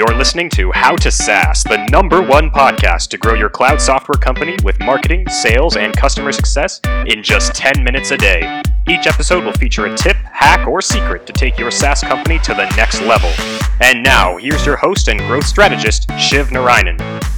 You're 0.00 0.16
listening 0.16 0.48
to 0.52 0.72
How 0.72 0.96
to 0.96 1.10
SaaS, 1.10 1.62
the 1.62 1.86
number 1.92 2.22
one 2.22 2.50
podcast 2.50 3.08
to 3.08 3.18
grow 3.18 3.34
your 3.34 3.50
cloud 3.50 3.82
software 3.82 4.18
company 4.18 4.56
with 4.64 4.80
marketing, 4.80 5.28
sales, 5.28 5.76
and 5.76 5.94
customer 5.94 6.32
success 6.32 6.80
in 7.06 7.22
just 7.22 7.54
10 7.54 7.84
minutes 7.84 8.10
a 8.10 8.16
day. 8.16 8.62
Each 8.88 9.06
episode 9.06 9.44
will 9.44 9.52
feature 9.52 9.84
a 9.84 9.94
tip, 9.94 10.16
hack, 10.16 10.66
or 10.66 10.80
secret 10.80 11.26
to 11.26 11.34
take 11.34 11.58
your 11.58 11.70
SaaS 11.70 12.00
company 12.00 12.38
to 12.38 12.54
the 12.54 12.64
next 12.76 13.02
level. 13.02 13.30
And 13.82 14.02
now, 14.02 14.38
here's 14.38 14.64
your 14.64 14.76
host 14.76 15.08
and 15.08 15.20
growth 15.20 15.44
strategist, 15.44 16.10
Shiv 16.18 16.48
Narayanan. 16.48 17.29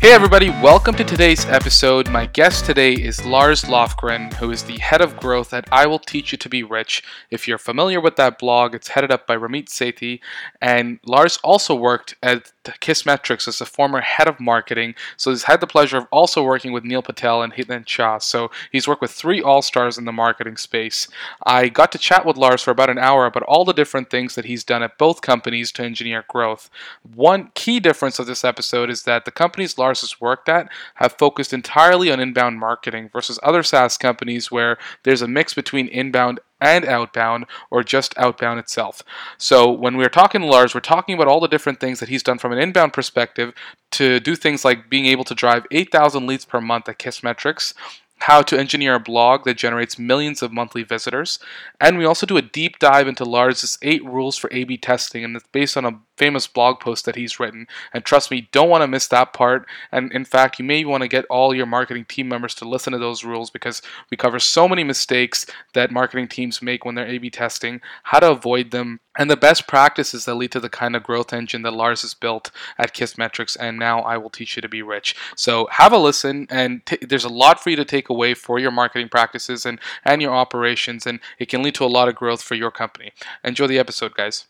Hey 0.00 0.12
everybody, 0.12 0.50
welcome 0.50 0.94
to 0.94 1.02
today's 1.02 1.44
episode. 1.46 2.08
My 2.08 2.26
guest 2.26 2.64
today 2.64 2.92
is 2.92 3.26
Lars 3.26 3.64
Lofgren, 3.64 4.32
who 4.34 4.52
is 4.52 4.62
the 4.62 4.78
head 4.78 5.00
of 5.00 5.16
growth 5.16 5.52
at 5.52 5.66
I 5.72 5.86
Will 5.88 5.98
Teach 5.98 6.30
You 6.30 6.38
to 6.38 6.48
Be 6.48 6.62
Rich. 6.62 7.02
If 7.32 7.48
you're 7.48 7.58
familiar 7.58 8.00
with 8.00 8.14
that 8.14 8.38
blog, 8.38 8.76
it's 8.76 8.86
headed 8.86 9.10
up 9.10 9.26
by 9.26 9.36
Ramit 9.36 9.66
Sethi, 9.66 10.20
and 10.62 11.00
Lars 11.04 11.38
also 11.42 11.74
worked 11.74 12.14
at 12.22 12.52
Kissmetrics 12.80 13.48
as 13.48 13.60
a 13.60 13.66
former 13.66 14.00
head 14.00 14.28
of 14.28 14.40
marketing, 14.40 14.94
so 15.16 15.30
he's 15.30 15.44
had 15.44 15.60
the 15.60 15.66
pleasure 15.66 15.98
of 15.98 16.06
also 16.10 16.42
working 16.42 16.72
with 16.72 16.84
Neil 16.84 17.02
Patel 17.02 17.42
and 17.42 17.52
Hiten 17.52 17.86
Shah. 17.86 18.18
So 18.18 18.50
he's 18.70 18.88
worked 18.88 19.02
with 19.02 19.10
three 19.10 19.42
all-stars 19.42 19.98
in 19.98 20.04
the 20.04 20.12
marketing 20.12 20.56
space. 20.56 21.08
I 21.46 21.68
got 21.68 21.92
to 21.92 21.98
chat 21.98 22.26
with 22.26 22.36
Lars 22.36 22.62
for 22.62 22.70
about 22.70 22.90
an 22.90 22.98
hour 22.98 23.26
about 23.26 23.42
all 23.44 23.64
the 23.64 23.72
different 23.72 24.10
things 24.10 24.34
that 24.34 24.44
he's 24.44 24.64
done 24.64 24.82
at 24.82 24.98
both 24.98 25.20
companies 25.20 25.72
to 25.72 25.84
engineer 25.84 26.24
growth. 26.28 26.70
One 27.14 27.50
key 27.54 27.80
difference 27.80 28.18
of 28.18 28.26
this 28.26 28.44
episode 28.44 28.90
is 28.90 29.04
that 29.04 29.24
the 29.24 29.30
companies 29.30 29.78
Lars 29.78 30.00
has 30.00 30.20
worked 30.20 30.48
at 30.48 30.68
have 30.96 31.18
focused 31.18 31.52
entirely 31.52 32.10
on 32.10 32.20
inbound 32.20 32.58
marketing 32.58 33.10
versus 33.12 33.38
other 33.42 33.62
SaaS 33.62 33.96
companies 33.96 34.50
where 34.50 34.78
there's 35.04 35.22
a 35.22 35.28
mix 35.28 35.54
between 35.54 35.88
inbound 35.88 36.40
and 36.60 36.84
outbound 36.84 37.46
or 37.70 37.82
just 37.82 38.16
outbound 38.18 38.58
itself. 38.58 39.02
So 39.36 39.70
when 39.70 39.96
we're 39.96 40.08
talking 40.08 40.40
to 40.40 40.46
Lars, 40.46 40.74
we're 40.74 40.80
talking 40.80 41.14
about 41.14 41.28
all 41.28 41.40
the 41.40 41.48
different 41.48 41.80
things 41.80 42.00
that 42.00 42.08
he's 42.08 42.22
done 42.22 42.38
from 42.38 42.52
an 42.52 42.58
inbound 42.58 42.92
perspective 42.92 43.52
to 43.92 44.20
do 44.20 44.36
things 44.36 44.64
like 44.64 44.90
being 44.90 45.06
able 45.06 45.24
to 45.24 45.34
drive 45.34 45.66
8,000 45.70 46.26
leads 46.26 46.44
per 46.44 46.60
month 46.60 46.88
at 46.88 46.98
Kissmetrics, 46.98 47.74
how 48.20 48.42
to 48.42 48.58
engineer 48.58 48.94
a 48.94 49.00
blog 49.00 49.44
that 49.44 49.56
generates 49.56 49.98
millions 49.98 50.42
of 50.42 50.52
monthly 50.52 50.82
visitors. 50.82 51.38
And 51.80 51.98
we 51.98 52.04
also 52.04 52.26
do 52.26 52.36
a 52.36 52.42
deep 52.42 52.78
dive 52.78 53.06
into 53.08 53.24
Lars's 53.24 53.78
eight 53.82 54.04
rules 54.04 54.36
for 54.36 54.50
A 54.52 54.64
B 54.64 54.76
testing, 54.76 55.24
and 55.24 55.36
it's 55.36 55.46
based 55.52 55.76
on 55.76 55.84
a 55.84 56.00
famous 56.18 56.46
blog 56.46 56.80
post 56.80 57.04
that 57.04 57.16
he's 57.16 57.40
written. 57.40 57.66
And 57.92 58.04
trust 58.04 58.30
me, 58.30 58.48
don't 58.52 58.68
want 58.68 58.82
to 58.82 58.88
miss 58.88 59.06
that 59.08 59.32
part. 59.32 59.66
And 59.92 60.12
in 60.12 60.24
fact, 60.24 60.58
you 60.58 60.64
may 60.64 60.84
want 60.84 61.02
to 61.02 61.08
get 61.08 61.24
all 61.26 61.54
your 61.54 61.66
marketing 61.66 62.06
team 62.06 62.28
members 62.28 62.54
to 62.56 62.68
listen 62.68 62.92
to 62.92 62.98
those 62.98 63.24
rules 63.24 63.50
because 63.50 63.80
we 64.10 64.16
cover 64.16 64.38
so 64.38 64.68
many 64.68 64.84
mistakes 64.84 65.46
that 65.74 65.90
marketing 65.90 66.28
teams 66.28 66.60
make 66.60 66.84
when 66.84 66.94
they're 66.94 67.06
A 67.06 67.18
B 67.18 67.30
testing, 67.30 67.80
how 68.02 68.18
to 68.18 68.30
avoid 68.30 68.70
them, 68.70 69.00
and 69.16 69.30
the 69.30 69.36
best 69.36 69.66
practices 69.66 70.24
that 70.24 70.34
lead 70.34 70.52
to 70.52 70.60
the 70.60 70.68
kind 70.68 70.94
of 70.94 71.02
growth 71.02 71.32
engine 71.32 71.62
that 71.62 71.72
Lars 71.72 72.02
has 72.02 72.14
built 72.14 72.50
at 72.76 72.94
Kissmetrics. 72.94 73.56
And 73.58 73.78
now 73.78 74.00
I 74.00 74.16
will 74.16 74.30
teach 74.30 74.56
you 74.56 74.62
to 74.62 74.68
be 74.68 74.82
rich. 74.82 75.16
So 75.36 75.68
have 75.72 75.92
a 75.92 75.98
listen, 75.98 76.46
and 76.50 76.84
t- 76.86 76.98
there's 77.00 77.24
a 77.24 77.28
lot 77.28 77.60
for 77.60 77.70
you 77.70 77.76
to 77.76 77.84
take 77.84 78.08
away 78.08 78.34
for 78.34 78.58
your 78.58 78.70
marketing 78.70 79.08
practices 79.08 79.66
and, 79.66 79.80
and 80.04 80.20
your 80.22 80.34
operations, 80.34 81.06
and 81.06 81.20
it 81.38 81.48
can 81.48 81.62
lead 81.62 81.74
to 81.76 81.84
a 81.84 81.94
lot 81.98 82.08
of 82.08 82.14
growth 82.14 82.42
for 82.42 82.54
your 82.54 82.70
company. 82.70 83.12
Enjoy 83.44 83.66
the 83.66 83.78
episode, 83.78 84.14
guys. 84.14 84.46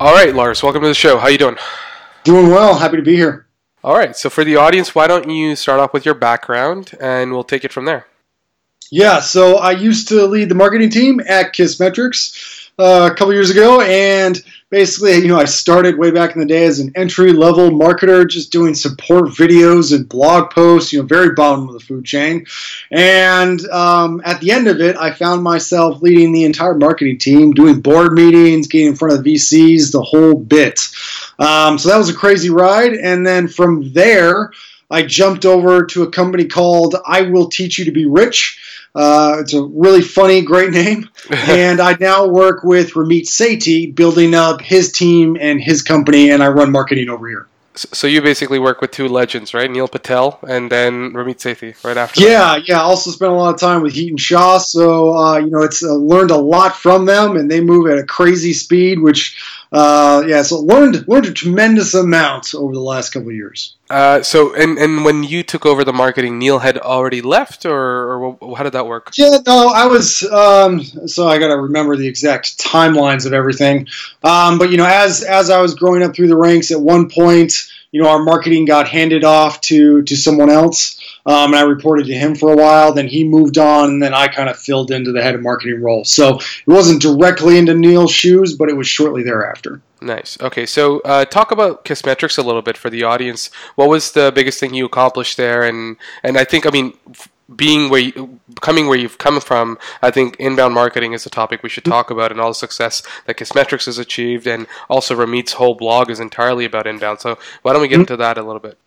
All 0.00 0.14
right, 0.14 0.34
Lars, 0.34 0.62
welcome 0.62 0.80
to 0.80 0.88
the 0.88 0.94
show. 0.94 1.18
How 1.18 1.28
you 1.28 1.36
doing? 1.36 1.58
Doing 2.24 2.48
well. 2.48 2.78
Happy 2.78 2.96
to 2.96 3.02
be 3.02 3.16
here. 3.16 3.46
All 3.84 3.94
right. 3.94 4.16
So 4.16 4.30
for 4.30 4.44
the 4.44 4.56
audience, 4.56 4.94
why 4.94 5.06
don't 5.06 5.28
you 5.28 5.54
start 5.54 5.78
off 5.78 5.92
with 5.92 6.06
your 6.06 6.14
background 6.14 6.92
and 6.98 7.32
we'll 7.32 7.44
take 7.44 7.66
it 7.66 7.70
from 7.70 7.84
there. 7.84 8.06
Yeah, 8.90 9.20
so 9.20 9.58
I 9.58 9.72
used 9.72 10.08
to 10.08 10.26
lead 10.26 10.48
the 10.48 10.54
marketing 10.54 10.88
team 10.88 11.20
at 11.28 11.52
Kissmetrics 11.52 12.59
uh, 12.78 13.08
a 13.10 13.14
couple 13.14 13.32
years 13.32 13.50
ago, 13.50 13.80
and 13.80 14.42
basically, 14.70 15.16
you 15.16 15.28
know, 15.28 15.38
I 15.38 15.44
started 15.44 15.98
way 15.98 16.10
back 16.10 16.34
in 16.34 16.40
the 16.40 16.46
day 16.46 16.64
as 16.64 16.78
an 16.78 16.92
entry 16.94 17.32
level 17.32 17.70
marketer, 17.70 18.28
just 18.28 18.52
doing 18.52 18.74
support 18.74 19.26
videos 19.26 19.94
and 19.94 20.08
blog 20.08 20.50
posts, 20.50 20.92
you 20.92 21.00
know, 21.00 21.06
very 21.06 21.34
bottom 21.34 21.68
of 21.68 21.74
the 21.74 21.80
food 21.80 22.04
chain. 22.04 22.46
And 22.90 23.60
um, 23.68 24.22
at 24.24 24.40
the 24.40 24.52
end 24.52 24.68
of 24.68 24.80
it, 24.80 24.96
I 24.96 25.12
found 25.12 25.42
myself 25.42 26.00
leading 26.00 26.32
the 26.32 26.44
entire 26.44 26.74
marketing 26.74 27.18
team, 27.18 27.52
doing 27.52 27.80
board 27.80 28.12
meetings, 28.12 28.68
getting 28.68 28.88
in 28.88 28.96
front 28.96 29.18
of 29.18 29.24
VCs, 29.24 29.92
the 29.92 30.02
whole 30.02 30.34
bit. 30.34 30.80
Um, 31.38 31.78
so 31.78 31.88
that 31.88 31.98
was 31.98 32.08
a 32.08 32.14
crazy 32.14 32.50
ride. 32.50 32.94
And 32.94 33.26
then 33.26 33.48
from 33.48 33.92
there, 33.92 34.52
I 34.90 35.02
jumped 35.02 35.44
over 35.44 35.86
to 35.86 36.02
a 36.02 36.10
company 36.10 36.46
called 36.46 36.96
I 37.06 37.22
Will 37.22 37.48
Teach 37.48 37.78
You 37.78 37.84
to 37.86 37.92
Be 37.92 38.06
Rich. 38.06 38.58
Uh, 38.94 39.36
it's 39.40 39.54
a 39.54 39.62
really 39.62 40.02
funny, 40.02 40.42
great 40.42 40.70
name. 40.70 41.08
and 41.30 41.80
I 41.80 41.96
now 42.00 42.26
work 42.26 42.64
with 42.64 42.94
Ramit 42.94 43.26
Sethi, 43.26 43.94
building 43.94 44.34
up 44.34 44.60
his 44.60 44.90
team 44.90 45.36
and 45.40 45.60
his 45.60 45.82
company, 45.82 46.30
and 46.30 46.42
I 46.42 46.48
run 46.48 46.72
marketing 46.72 47.08
over 47.08 47.28
here. 47.28 47.46
So 47.76 48.08
you 48.08 48.20
basically 48.20 48.58
work 48.58 48.80
with 48.80 48.90
two 48.90 49.06
legends, 49.06 49.54
right? 49.54 49.70
Neil 49.70 49.86
Patel 49.86 50.40
and 50.46 50.70
then 50.70 51.12
Ramit 51.12 51.36
Sethi 51.36 51.82
right 51.84 51.96
after. 51.96 52.20
Yeah, 52.20 52.56
that. 52.56 52.68
yeah. 52.68 52.80
Also 52.80 53.12
spent 53.12 53.30
a 53.30 53.34
lot 53.34 53.54
of 53.54 53.60
time 53.60 53.80
with 53.82 53.94
Hiten 53.94 54.18
Shah, 54.18 54.58
so 54.58 55.16
uh, 55.16 55.38
you 55.38 55.50
know 55.50 55.62
it's 55.62 55.84
uh, 55.84 55.94
learned 55.94 56.32
a 56.32 56.36
lot 56.36 56.76
from 56.76 57.06
them, 57.06 57.36
and 57.36 57.48
they 57.48 57.60
move 57.60 57.88
at 57.88 57.96
a 57.96 58.04
crazy 58.04 58.52
speed, 58.52 58.98
which 58.98 59.40
uh, 59.70 60.24
yeah, 60.26 60.42
so 60.42 60.58
learned 60.58 61.06
learned 61.06 61.26
a 61.26 61.32
tremendous 61.32 61.94
amount 61.94 62.54
over 62.56 62.74
the 62.74 62.80
last 62.80 63.10
couple 63.10 63.28
of 63.28 63.36
years. 63.36 63.76
Uh, 63.90 64.22
so, 64.22 64.54
and 64.54 64.78
and 64.78 65.04
when 65.04 65.24
you 65.24 65.42
took 65.42 65.66
over 65.66 65.82
the 65.82 65.92
marketing, 65.92 66.38
Neil 66.38 66.60
had 66.60 66.78
already 66.78 67.20
left, 67.22 67.66
or, 67.66 68.36
or 68.40 68.56
how 68.56 68.62
did 68.62 68.74
that 68.74 68.86
work? 68.86 69.10
Yeah, 69.16 69.38
no, 69.44 69.68
I 69.68 69.86
was. 69.86 70.22
Um, 70.22 70.80
so 71.08 71.26
I 71.26 71.38
got 71.38 71.48
to 71.48 71.56
remember 71.56 71.96
the 71.96 72.06
exact 72.06 72.58
timelines 72.58 73.26
of 73.26 73.32
everything. 73.32 73.88
Um, 74.22 74.58
but 74.58 74.70
you 74.70 74.76
know, 74.76 74.86
as 74.86 75.24
as 75.24 75.50
I 75.50 75.60
was 75.60 75.74
growing 75.74 76.04
up 76.04 76.14
through 76.14 76.28
the 76.28 76.36
ranks, 76.36 76.70
at 76.70 76.80
one 76.80 77.10
point, 77.10 77.52
you 77.90 78.00
know, 78.00 78.08
our 78.08 78.22
marketing 78.22 78.64
got 78.64 78.86
handed 78.86 79.24
off 79.24 79.60
to 79.62 80.02
to 80.02 80.16
someone 80.16 80.50
else. 80.50 80.96
Um, 81.26 81.52
and 81.52 81.56
I 81.56 81.62
reported 81.62 82.06
to 82.06 82.14
him 82.14 82.36
for 82.36 82.52
a 82.52 82.56
while. 82.56 82.94
Then 82.94 83.08
he 83.08 83.24
moved 83.24 83.58
on, 83.58 83.90
and 83.90 84.02
then 84.02 84.14
I 84.14 84.28
kind 84.28 84.48
of 84.48 84.56
filled 84.56 84.92
into 84.92 85.10
the 85.10 85.20
head 85.20 85.34
of 85.34 85.42
marketing 85.42 85.82
role. 85.82 86.04
So 86.04 86.38
it 86.38 86.66
wasn't 86.66 87.02
directly 87.02 87.58
into 87.58 87.74
Neil's 87.74 88.12
shoes, 88.12 88.54
but 88.56 88.68
it 88.68 88.76
was 88.76 88.86
shortly 88.86 89.24
thereafter. 89.24 89.82
Nice. 90.02 90.38
Okay, 90.40 90.64
so 90.64 91.00
uh, 91.00 91.26
talk 91.26 91.50
about 91.50 91.84
Kissmetrics 91.84 92.38
a 92.38 92.42
little 92.42 92.62
bit 92.62 92.78
for 92.78 92.88
the 92.88 93.02
audience. 93.02 93.50
What 93.74 93.90
was 93.90 94.12
the 94.12 94.32
biggest 94.34 94.58
thing 94.58 94.72
you 94.72 94.86
accomplished 94.86 95.36
there? 95.36 95.62
And 95.62 95.96
and 96.22 96.38
I 96.38 96.44
think 96.44 96.66
I 96.66 96.70
mean 96.70 96.94
being 97.54 97.90
where 97.90 98.00
you, 98.00 98.40
coming 98.60 98.86
where 98.86 98.98
you've 98.98 99.18
come 99.18 99.40
from, 99.40 99.78
I 100.02 100.10
think 100.10 100.36
inbound 100.38 100.72
marketing 100.72 101.12
is 101.12 101.26
a 101.26 101.30
topic 101.30 101.62
we 101.62 101.68
should 101.68 101.84
talk 101.84 102.10
about, 102.10 102.30
and 102.30 102.40
all 102.40 102.50
the 102.50 102.54
success 102.54 103.02
that 103.26 103.36
Kissmetrics 103.36 103.86
has 103.86 103.98
achieved, 103.98 104.46
and 104.46 104.66
also 104.88 105.14
Ramit's 105.14 105.54
whole 105.54 105.74
blog 105.74 106.10
is 106.10 106.20
entirely 106.20 106.64
about 106.64 106.86
inbound. 106.86 107.20
So 107.20 107.38
why 107.62 107.72
don't 107.72 107.82
we 107.82 107.88
get 107.88 107.96
mm-hmm. 107.96 108.02
into 108.02 108.16
that 108.18 108.38
a 108.38 108.42
little 108.42 108.60
bit? 108.60 108.78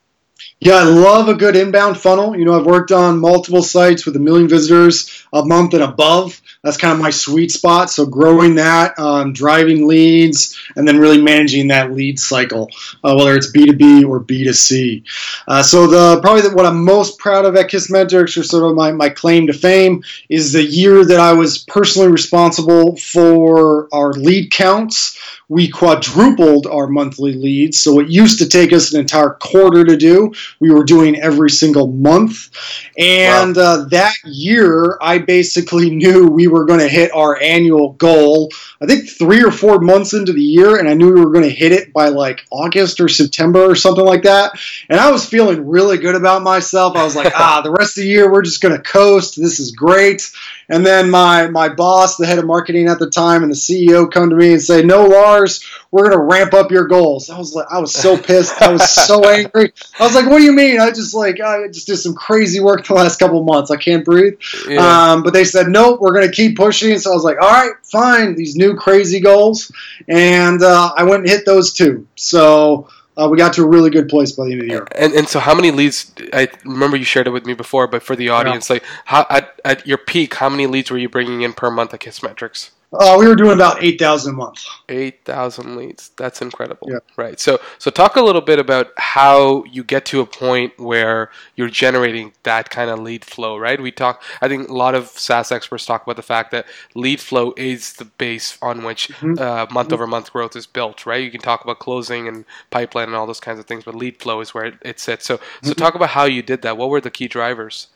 Yeah, 0.60 0.76
I 0.76 0.84
love 0.84 1.28
a 1.28 1.34
good 1.34 1.58
inbound 1.58 1.98
funnel. 1.98 2.38
You 2.38 2.46
know, 2.46 2.58
I've 2.58 2.66
worked 2.66 2.94
on 2.94 3.20
multiple 3.20 3.62
sites 3.62 4.06
with 4.06 4.16
a 4.16 4.20
million 4.20 4.48
visitors 4.48 5.26
a 5.34 5.44
month 5.44 5.74
and 5.74 5.84
above. 5.84 6.42
That's 6.64 6.78
kind 6.78 6.94
of 6.94 7.00
my 7.00 7.10
sweet 7.10 7.52
spot. 7.52 7.90
So 7.90 8.06
growing 8.06 8.56
that, 8.56 8.98
um, 8.98 9.34
driving 9.34 9.86
leads, 9.86 10.58
and 10.78 10.88
then 10.88 11.00
really 11.00 11.22
managing 11.22 11.68
that 11.68 11.92
lead 11.92 12.18
cycle, 12.18 12.70
uh, 13.04 13.14
whether 13.14 13.36
it's 13.36 13.52
B2B 13.52 14.08
or 14.08 14.22
B2C. 14.22 15.04
Uh, 15.50 15.62
so 15.62 15.88
the 15.88 16.22
probably 16.22 16.44
the, 16.44 16.56
what 16.56 16.66
I'm 16.66 16.86
most 16.86 17.20
proud 17.20 17.44
of 17.44 17.58
at 17.58 17.70
Kissmetrics, 17.70 18.38
or 18.40 18.44
sort 18.44 18.64
of 18.64 18.78
my, 18.78 18.94
my 18.94 19.10
claim 19.10 19.48
to 19.48 19.54
fame, 19.54 20.02
is 20.30 20.54
the 20.54 20.64
year 20.64 21.04
that 21.04 21.20
I 21.20 21.34
was 21.34 21.58
personally 21.58 22.10
responsible 22.10 22.96
for 22.96 23.90
our 23.94 24.14
lead 24.14 24.52
counts 24.52 25.20
we 25.50 25.68
quadrupled 25.68 26.66
our 26.66 26.88
monthly 26.88 27.34
leads. 27.34 27.80
So 27.80 28.00
it 28.00 28.08
used 28.10 28.40
to 28.40 28.50
take 28.50 28.74
us 28.74 28.94
an 28.94 29.00
entire 29.00 29.32
quarter 29.32 29.84
to 29.84 29.96
do. 29.96 30.33
We 30.60 30.72
were 30.72 30.84
doing 30.84 31.20
every 31.20 31.50
single 31.50 31.88
month. 31.88 32.50
And 32.98 33.56
wow. 33.56 33.64
uh, 33.64 33.86
that 33.90 34.16
year, 34.24 34.98
I 35.02 35.20
basically 35.20 35.90
knew 35.96 36.28
we 36.28 36.48
were 36.48 36.66
going 36.66 36.80
to 36.80 36.88
hit 36.88 37.12
our 37.14 37.40
annual 37.42 37.94
goal. 37.94 38.50
I 38.82 38.86
think 38.86 39.10
three 39.10 39.44
or 39.44 39.52
four 39.52 39.80
months 39.80 40.14
into 40.14 40.34
the 40.34 40.42
year, 40.42 40.78
and 40.78 40.90
I 40.90 40.94
knew 40.94 41.14
we 41.14 41.22
were 41.22 41.32
going 41.32 41.46
to 41.46 41.56
hit 41.56 41.72
it 41.72 41.94
by 41.94 42.10
like 42.10 42.46
August 42.52 43.00
or 43.00 43.08
September 43.08 43.64
or 43.70 43.76
something 43.76 44.06
like 44.06 44.24
that. 44.24 44.60
And 44.90 45.00
I 45.00 45.12
was 45.12 45.28
feeling 45.28 45.68
really 45.68 45.98
good 45.98 46.16
about 46.16 46.44
myself. 46.44 46.96
I 46.96 47.04
was 47.04 47.16
like, 47.16 47.34
ah, 47.36 47.62
the 47.62 47.72
rest 47.72 47.98
of 47.98 48.04
the 48.04 48.10
year, 48.10 48.32
we're 48.32 48.42
just 48.42 48.62
going 48.62 48.76
to 48.76 48.82
coast. 48.82 49.40
This 49.40 49.60
is 49.60 49.72
great. 49.72 50.32
And 50.70 50.86
then 50.86 51.10
my 51.10 51.48
my 51.48 51.70
boss, 51.70 52.18
the 52.18 52.26
head 52.26 52.40
of 52.40 52.46
marketing 52.46 52.88
at 52.88 53.00
the 53.00 53.10
time, 53.10 53.44
and 53.44 53.52
the 53.52 53.56
CEO 53.56 54.10
come 54.10 54.30
to 54.30 54.36
me 54.36 54.54
and 54.54 54.62
say, 54.62 54.82
"No, 54.82 55.06
Lars, 55.06 55.64
we're 55.92 56.04
going 56.04 56.18
to 56.18 56.24
ramp 56.24 56.54
up 56.54 56.72
your 56.72 56.88
goals." 56.88 57.30
I 57.30 57.38
was 57.38 57.54
like, 57.54 57.68
I 57.70 57.80
was 57.80 57.94
so 57.94 58.18
pissed. 58.18 58.62
I 58.62 58.72
was 58.72 58.90
so 58.90 59.24
angry. 59.30 59.74
I 60.00 60.04
was 60.04 60.16
like, 60.16 60.26
"What 60.26 60.38
do 60.38 60.44
you 60.44 60.54
mean?" 60.54 60.80
I 60.80 60.90
just 60.90 61.14
like 61.14 61.42
I 61.42 61.68
just 61.68 61.88
did 61.88 61.98
some 61.98 62.16
crazy 62.16 62.60
work 62.60 62.86
the 62.86 62.94
last 62.94 63.20
couple 63.20 63.44
months. 63.44 63.72
I 63.72 63.78
can't 63.78 64.06
breathe. 64.06 64.40
Yeah. 64.68 65.12
Um, 65.12 65.24
but 65.24 65.34
they 65.34 65.44
said, 65.44 65.68
"Nope, 65.68 66.00
we're 66.00 66.14
going 66.14 66.28
to 66.28 66.34
keep 66.34 66.56
pushing." 66.56 66.98
So 67.00 67.12
I 67.12 67.14
was 67.14 67.24
like, 67.24 67.42
"All 67.42 67.50
right, 67.50 67.74
fine. 67.84 68.36
These 68.36 68.56
new 68.56 68.76
crazy 68.76 69.20
goals," 69.20 69.72
and 70.08 70.62
uh, 70.62 70.94
I 70.96 71.04
went 71.04 71.24
and 71.24 71.30
hit 71.30 71.46
those 71.46 71.74
too. 71.74 72.08
So 72.16 72.88
uh, 73.18 73.28
we 73.30 73.38
got 73.38 73.54
to 73.54 73.64
a 73.64 73.68
really 73.68 73.90
good 73.90 74.10
place 74.10 74.32
by 74.32 74.46
the 74.46 74.54
end 74.54 74.62
of 74.62 74.68
the 74.68 74.74
year. 74.74 74.88
And 74.96 75.14
and 75.14 75.28
so 75.28 75.40
how 75.40 75.54
many 75.54 75.72
leads? 75.72 76.12
I 76.34 76.48
remember 76.66 76.98
you 76.98 77.06
shared 77.06 77.28
it 77.28 77.32
with 77.32 77.46
me 77.46 77.54
before, 77.54 77.88
but 77.88 78.02
for 78.02 78.16
the 78.16 78.30
audience, 78.30 78.70
yeah. 78.70 78.76
like 78.76 78.84
how 79.06 79.26
at, 79.30 79.60
at 79.64 79.86
your 79.86 79.98
peak, 79.98 80.36
how 80.36 80.50
many 80.50 80.68
leads 80.68 80.90
were 80.90 80.98
you 80.98 81.10
bringing 81.10 81.42
in 81.42 81.54
per 81.54 81.70
month 81.70 81.94
at 81.94 82.00
Kissmetrics? 82.00 82.72
Uh, 82.94 83.16
we 83.20 83.28
were 83.28 83.36
doing 83.36 83.54
about 83.54 83.82
eight 83.84 83.98
thousand 84.00 84.34
a 84.36 84.38
month. 84.38 84.66
Eight 84.88 85.26
thousand 85.26 85.76
leads. 85.76 86.10
That's 86.18 86.42
incredible. 86.42 86.88
Yeah. 86.92 87.00
Right. 87.18 87.40
So, 87.40 87.60
so 87.80 87.90
talk 87.90 88.16
a 88.18 88.22
little 88.22 88.42
bit 88.42 88.60
about 88.60 88.92
how 88.98 89.64
you 89.66 89.84
get 89.84 90.06
to 90.08 90.22
a 90.22 90.26
point 90.26 90.78
where 90.80 91.32
you're 91.56 91.70
generating 91.70 92.34
that 92.44 92.70
kind 92.70 92.92
of 92.92 93.00
lead 93.00 93.26
flow. 93.26 93.58
Right. 93.58 93.82
We 93.82 93.92
talk. 93.92 94.22
I 94.42 94.48
think 94.48 94.70
a 94.70 94.74
lot 94.74 94.94
of 94.94 95.08
SaaS 95.08 95.52
experts 95.52 95.86
talk 95.86 96.04
about 96.04 96.18
the 96.18 96.22
fact 96.22 96.52
that 96.52 96.68
lead 96.94 97.20
flow 97.20 97.54
is 97.58 97.94
the 97.94 98.06
base 98.06 98.58
on 98.62 98.84
which 98.84 99.08
Mhm. 99.10 99.40
uh, 99.40 99.66
month 99.72 99.92
over 99.92 100.06
month 100.06 100.32
growth 100.32 100.56
is 100.56 100.68
built. 100.68 101.06
Right. 101.06 101.24
You 101.24 101.32
can 101.32 101.42
talk 101.42 101.64
about 101.64 101.80
closing 101.80 102.28
and 102.28 102.46
pipeline 102.70 103.08
and 103.08 103.16
all 103.16 103.26
those 103.26 103.40
kinds 103.40 103.60
of 103.60 103.66
things, 103.66 103.84
but 103.86 103.96
lead 103.96 104.20
flow 104.22 104.40
is 104.42 104.54
where 104.54 104.66
it, 104.66 104.76
it 104.84 105.00
sits. 105.00 105.26
So, 105.26 105.40
so 105.64 105.72
Mhm. 105.72 105.78
talk 105.78 105.96
about 105.96 106.10
how 106.10 106.26
you 106.26 106.42
did 106.44 106.62
that. 106.62 106.78
What 106.78 106.90
were 106.90 107.02
the 107.02 107.10
key 107.12 107.28
drivers? 107.28 107.88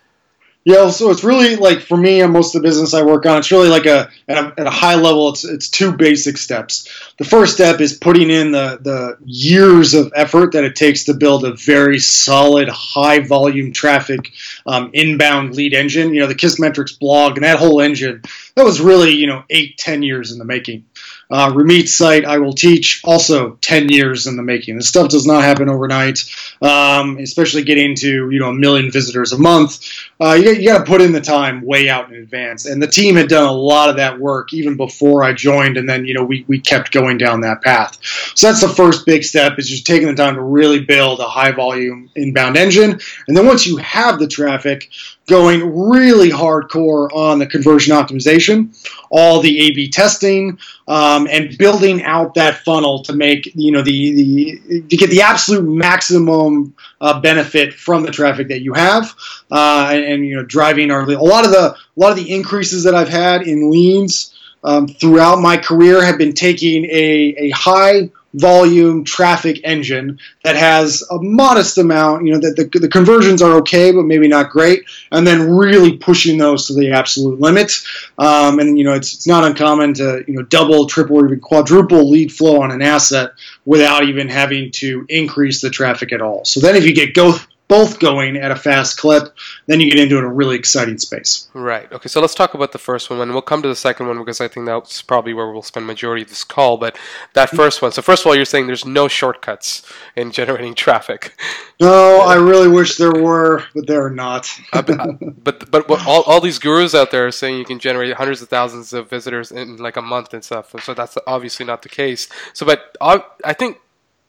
Yeah, 0.67 0.89
so 0.89 1.11
it's 1.11 1.23
really 1.23 1.55
like 1.55 1.79
for 1.79 1.95
me 1.95 2.19
and 2.19 2.33
most 2.33 2.53
of 2.53 2.61
the 2.61 2.67
business 2.67 2.93
I 2.93 3.01
work 3.01 3.25
on, 3.25 3.37
it's 3.37 3.53
really 3.53 3.69
like 3.69 3.85
a 3.85 4.09
at 4.27 4.37
a, 4.37 4.53
at 4.59 4.67
a 4.67 4.69
high 4.69 4.95
level. 4.95 5.29
It's 5.29 5.45
it's 5.45 5.69
two 5.69 5.93
basic 5.93 6.35
steps. 6.37 6.89
The 7.17 7.23
first 7.23 7.53
step 7.53 7.79
is 7.79 7.93
putting 7.93 8.29
in 8.29 8.51
the 8.51 8.77
the 8.81 9.17
years 9.23 9.93
of 9.93 10.11
effort 10.13 10.51
that 10.51 10.65
it 10.65 10.75
takes 10.75 11.05
to 11.05 11.13
build 11.13 11.45
a 11.45 11.53
very 11.53 11.99
solid, 11.99 12.67
high 12.67 13.19
volume 13.19 13.71
traffic 13.71 14.33
um, 14.65 14.89
inbound 14.91 15.55
lead 15.55 15.73
engine. 15.73 16.13
You 16.13 16.19
know, 16.19 16.27
the 16.27 16.35
Kissmetrics 16.35 16.99
blog 16.99 17.37
and 17.37 17.45
that 17.45 17.59
whole 17.59 17.79
engine 17.79 18.21
that 18.55 18.65
was 18.65 18.81
really 18.81 19.11
you 19.11 19.27
know 19.27 19.43
eight 19.49 19.77
ten 19.77 20.03
years 20.03 20.33
in 20.33 20.37
the 20.37 20.43
making. 20.43 20.83
Uh, 21.29 21.51
Ramit's 21.53 21.93
site, 21.93 22.23
I 22.23 22.37
will 22.37 22.53
teach, 22.53 23.01
also 23.03 23.57
10 23.61 23.89
years 23.89 24.27
in 24.27 24.37
the 24.37 24.43
making. 24.43 24.77
This 24.77 24.87
stuff 24.87 25.09
does 25.09 25.27
not 25.27 25.43
happen 25.43 25.67
overnight, 25.67 26.19
um, 26.61 27.17
especially 27.17 27.63
getting 27.63 27.95
to, 27.95 28.29
you 28.29 28.39
know, 28.39 28.49
a 28.49 28.53
million 28.53 28.91
visitors 28.91 29.33
a 29.33 29.37
month. 29.37 29.85
Uh, 30.21 30.33
you, 30.33 30.51
you 30.51 30.69
got 30.69 30.79
to 30.79 30.85
put 30.85 31.01
in 31.01 31.11
the 31.11 31.21
time 31.21 31.61
way 31.65 31.89
out 31.89 32.09
in 32.09 32.15
advance. 32.15 32.65
And 32.65 32.81
the 32.81 32.87
team 32.87 33.15
had 33.15 33.27
done 33.27 33.45
a 33.45 33.51
lot 33.51 33.89
of 33.89 33.97
that 33.97 34.19
work 34.19 34.53
even 34.53 34.77
before 34.77 35.23
I 35.23 35.33
joined. 35.33 35.77
And 35.77 35.87
then, 35.87 36.05
you 36.05 36.13
know, 36.13 36.23
we, 36.23 36.45
we 36.47 36.59
kept 36.59 36.91
going 36.91 37.17
down 37.17 37.41
that 37.41 37.61
path. 37.61 37.99
So 38.35 38.47
that's 38.47 38.61
the 38.61 38.69
first 38.69 39.05
big 39.05 39.23
step 39.23 39.59
is 39.59 39.67
just 39.67 39.85
taking 39.85 40.07
the 40.07 40.15
time 40.15 40.35
to 40.35 40.41
really 40.41 40.79
build 40.79 41.19
a 41.19 41.27
high 41.27 41.51
volume 41.51 42.09
inbound 42.15 42.55
engine. 42.55 42.99
And 43.27 43.35
then 43.35 43.45
once 43.45 43.67
you 43.67 43.77
have 43.77 44.17
the 44.17 44.27
traffic, 44.27 44.89
going 45.27 45.89
really 45.89 46.29
hardcore 46.29 47.13
on 47.13 47.37
the 47.37 47.45
conversion 47.45 47.95
optimization, 47.95 48.73
all 49.11 49.41
the 49.41 49.67
A/B 49.67 49.89
testing, 49.89 50.57
um, 50.87 51.27
and 51.29 51.57
building 51.57 52.03
out 52.03 52.35
that 52.35 52.63
funnel 52.63 53.03
to 53.03 53.13
make 53.13 53.51
you 53.55 53.71
know 53.71 53.81
the 53.81 54.13
the 54.13 54.81
to 54.89 54.97
get 54.97 55.09
the 55.09 55.21
absolute 55.21 55.63
maximum 55.63 56.75
uh, 57.01 57.19
benefit 57.19 57.73
from 57.73 58.03
the 58.03 58.11
traffic 58.11 58.47
that 58.49 58.61
you 58.61 58.73
have, 58.73 59.13
uh, 59.51 59.89
and, 59.91 60.03
and, 60.03 60.25
you 60.25 60.35
know 60.35 60.43
driving 60.43 60.91
our 60.91 61.01
a 61.01 61.21
lot 61.21 61.45
of 61.45 61.51
the 61.51 61.75
a 61.75 61.97
lot 61.97 62.11
of 62.11 62.17
the 62.17 62.33
increases 62.33 62.83
that 62.85 62.95
I've 62.95 63.09
had 63.09 63.41
in 63.41 63.71
leads. 63.71 64.33
Um, 64.63 64.87
throughout 64.87 65.39
my 65.39 65.55
career, 65.55 66.03
have 66.03 66.17
been 66.17 66.33
taking 66.33 66.83
a, 66.85 67.35
a 67.37 67.49
high 67.51 68.09
volume 68.39 69.03
traffic 69.03 69.61
engine 69.63 70.19
that 70.43 70.55
has 70.55 71.03
a 71.09 71.17
modest 71.21 71.77
amount, 71.77 72.25
you 72.25 72.33
know, 72.33 72.39
that 72.39 72.55
the, 72.55 72.79
the 72.79 72.87
conversions 72.87 73.41
are 73.41 73.57
okay, 73.57 73.91
but 73.91 74.03
maybe 74.03 74.27
not 74.27 74.49
great, 74.49 74.83
and 75.11 75.25
then 75.25 75.49
really 75.55 75.97
pushing 75.97 76.37
those 76.37 76.67
to 76.67 76.73
the 76.73 76.91
absolute 76.91 77.39
limit. 77.39 77.73
Um, 78.17 78.59
and, 78.59 78.77
you 78.77 78.83
know, 78.83 78.93
it's, 78.93 79.13
it's 79.13 79.27
not 79.27 79.43
uncommon 79.43 79.93
to, 79.95 80.23
you 80.27 80.35
know, 80.35 80.43
double, 80.43 80.87
triple, 80.87 81.17
or 81.17 81.25
even 81.25 81.39
quadruple 81.39 82.09
lead 82.09 82.31
flow 82.31 82.61
on 82.61 82.71
an 82.71 82.81
asset 82.81 83.31
without 83.65 84.03
even 84.03 84.29
having 84.29 84.71
to 84.71 85.05
increase 85.09 85.61
the 85.61 85.69
traffic 85.69 86.13
at 86.13 86.21
all. 86.21 86.45
So 86.45 86.59
then 86.59 86.75
if 86.75 86.85
you 86.85 86.93
get 86.93 87.13
go, 87.13 87.37
both 87.67 87.99
going 87.99 88.37
at 88.37 88.51
a 88.51 88.55
fast 88.55 88.97
clip, 88.97 89.35
then 89.65 89.81
you 89.81 89.91
get 89.91 89.99
into 89.99 90.17
a 90.17 90.25
really 90.25 90.55
exciting 90.55 90.97
space. 90.97 91.49
Right. 91.53 91.91
Okay. 91.91 92.07
So 92.07 92.21
let's 92.21 92.33
talk 92.33 92.53
about 92.53 92.71
the 92.71 92.77
first 92.77 93.09
one, 93.09 93.19
and 93.19 93.31
we'll 93.31 93.41
come 93.41 93.61
to 93.61 93.67
the 93.67 93.75
second 93.75 94.07
one 94.07 94.17
because 94.19 94.39
I 94.39 94.47
think 94.47 94.65
that's 94.65 95.01
probably 95.01 95.33
where 95.33 95.51
we'll 95.51 95.61
spend 95.61 95.85
majority 95.85 96.23
of 96.23 96.29
this 96.29 96.43
call. 96.43 96.77
But 96.77 96.97
that 97.33 97.49
first 97.49 97.81
one. 97.81 97.91
So 97.91 98.01
first 98.01 98.23
of 98.23 98.27
all, 98.27 98.35
you're 98.35 98.45
saying 98.45 98.67
there's 98.67 98.85
no 98.85 99.07
shortcuts 99.07 99.83
in 100.15 100.31
generating 100.31 100.75
traffic. 100.75 101.37
No, 101.79 102.21
I 102.21 102.35
really 102.35 102.69
wish 102.69 102.97
there 102.97 103.11
were, 103.11 103.63
but 103.75 103.87
there 103.87 104.05
are 104.05 104.11
not. 104.11 104.49
Uh, 104.71 104.81
but, 104.81 104.99
uh, 104.99 105.11
but 105.43 105.69
but 105.69 105.89
what, 105.89 106.05
all, 106.07 106.23
all 106.23 106.39
these 106.39 106.59
gurus 106.59 106.95
out 106.95 107.11
there 107.11 107.27
are 107.27 107.31
saying 107.31 107.57
you 107.57 107.65
can 107.65 107.79
generate 107.79 108.13
hundreds 108.13 108.41
of 108.41 108.49
thousands 108.49 108.93
of 108.93 109.09
visitors 109.09 109.51
in 109.51 109.77
like 109.77 109.97
a 109.97 110.01
month 110.01 110.33
and 110.33 110.43
stuff. 110.43 110.73
So 110.81 110.93
that's 110.93 111.17
obviously 111.27 111.65
not 111.65 111.81
the 111.81 111.89
case. 111.89 112.29
So, 112.53 112.65
but 112.65 112.95
uh, 113.01 113.19
I 113.43 113.53
think 113.53 113.79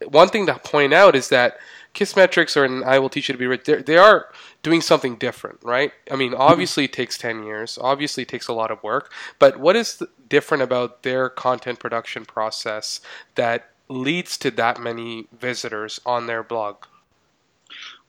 one 0.07 0.29
thing 0.29 0.47
to 0.47 0.55
point 0.55 0.93
out 0.93 1.17
is 1.17 1.29
that 1.29 1.59
Kissmetrics 1.95 2.57
or 2.57 2.65
and 2.65 2.85
I 2.85 2.99
will 2.99 3.09
teach 3.09 3.29
you 3.29 3.33
to 3.33 3.39
be 3.39 3.47
rich. 3.47 3.65
They 3.65 3.97
are 3.97 4.29
doing 4.63 4.81
something 4.81 5.17
different, 5.17 5.59
right? 5.63 5.93
I 6.11 6.17
mean, 6.17 6.35
obviously 6.35 6.85
it 6.85 6.93
takes 6.93 7.19
ten 7.19 7.43
years. 7.43 7.79
Obviously 7.81 8.23
it 8.23 8.29
takes 8.29 8.49
a 8.49 8.53
lot 8.53 8.71
of 8.71 8.83
work. 8.83 9.13
But 9.39 9.59
what 9.59 9.77
is 9.77 10.03
different 10.29 10.63
about 10.63 11.03
their 11.03 11.29
content 11.29 11.81
production 11.81 12.25
process 12.25 13.01
that 13.35 13.71
leads 13.89 14.37
to 14.39 14.51
that 14.53 14.81
many 14.81 15.27
visitors 15.33 16.01
on 16.07 16.27
their 16.27 16.43
blog? 16.43 16.85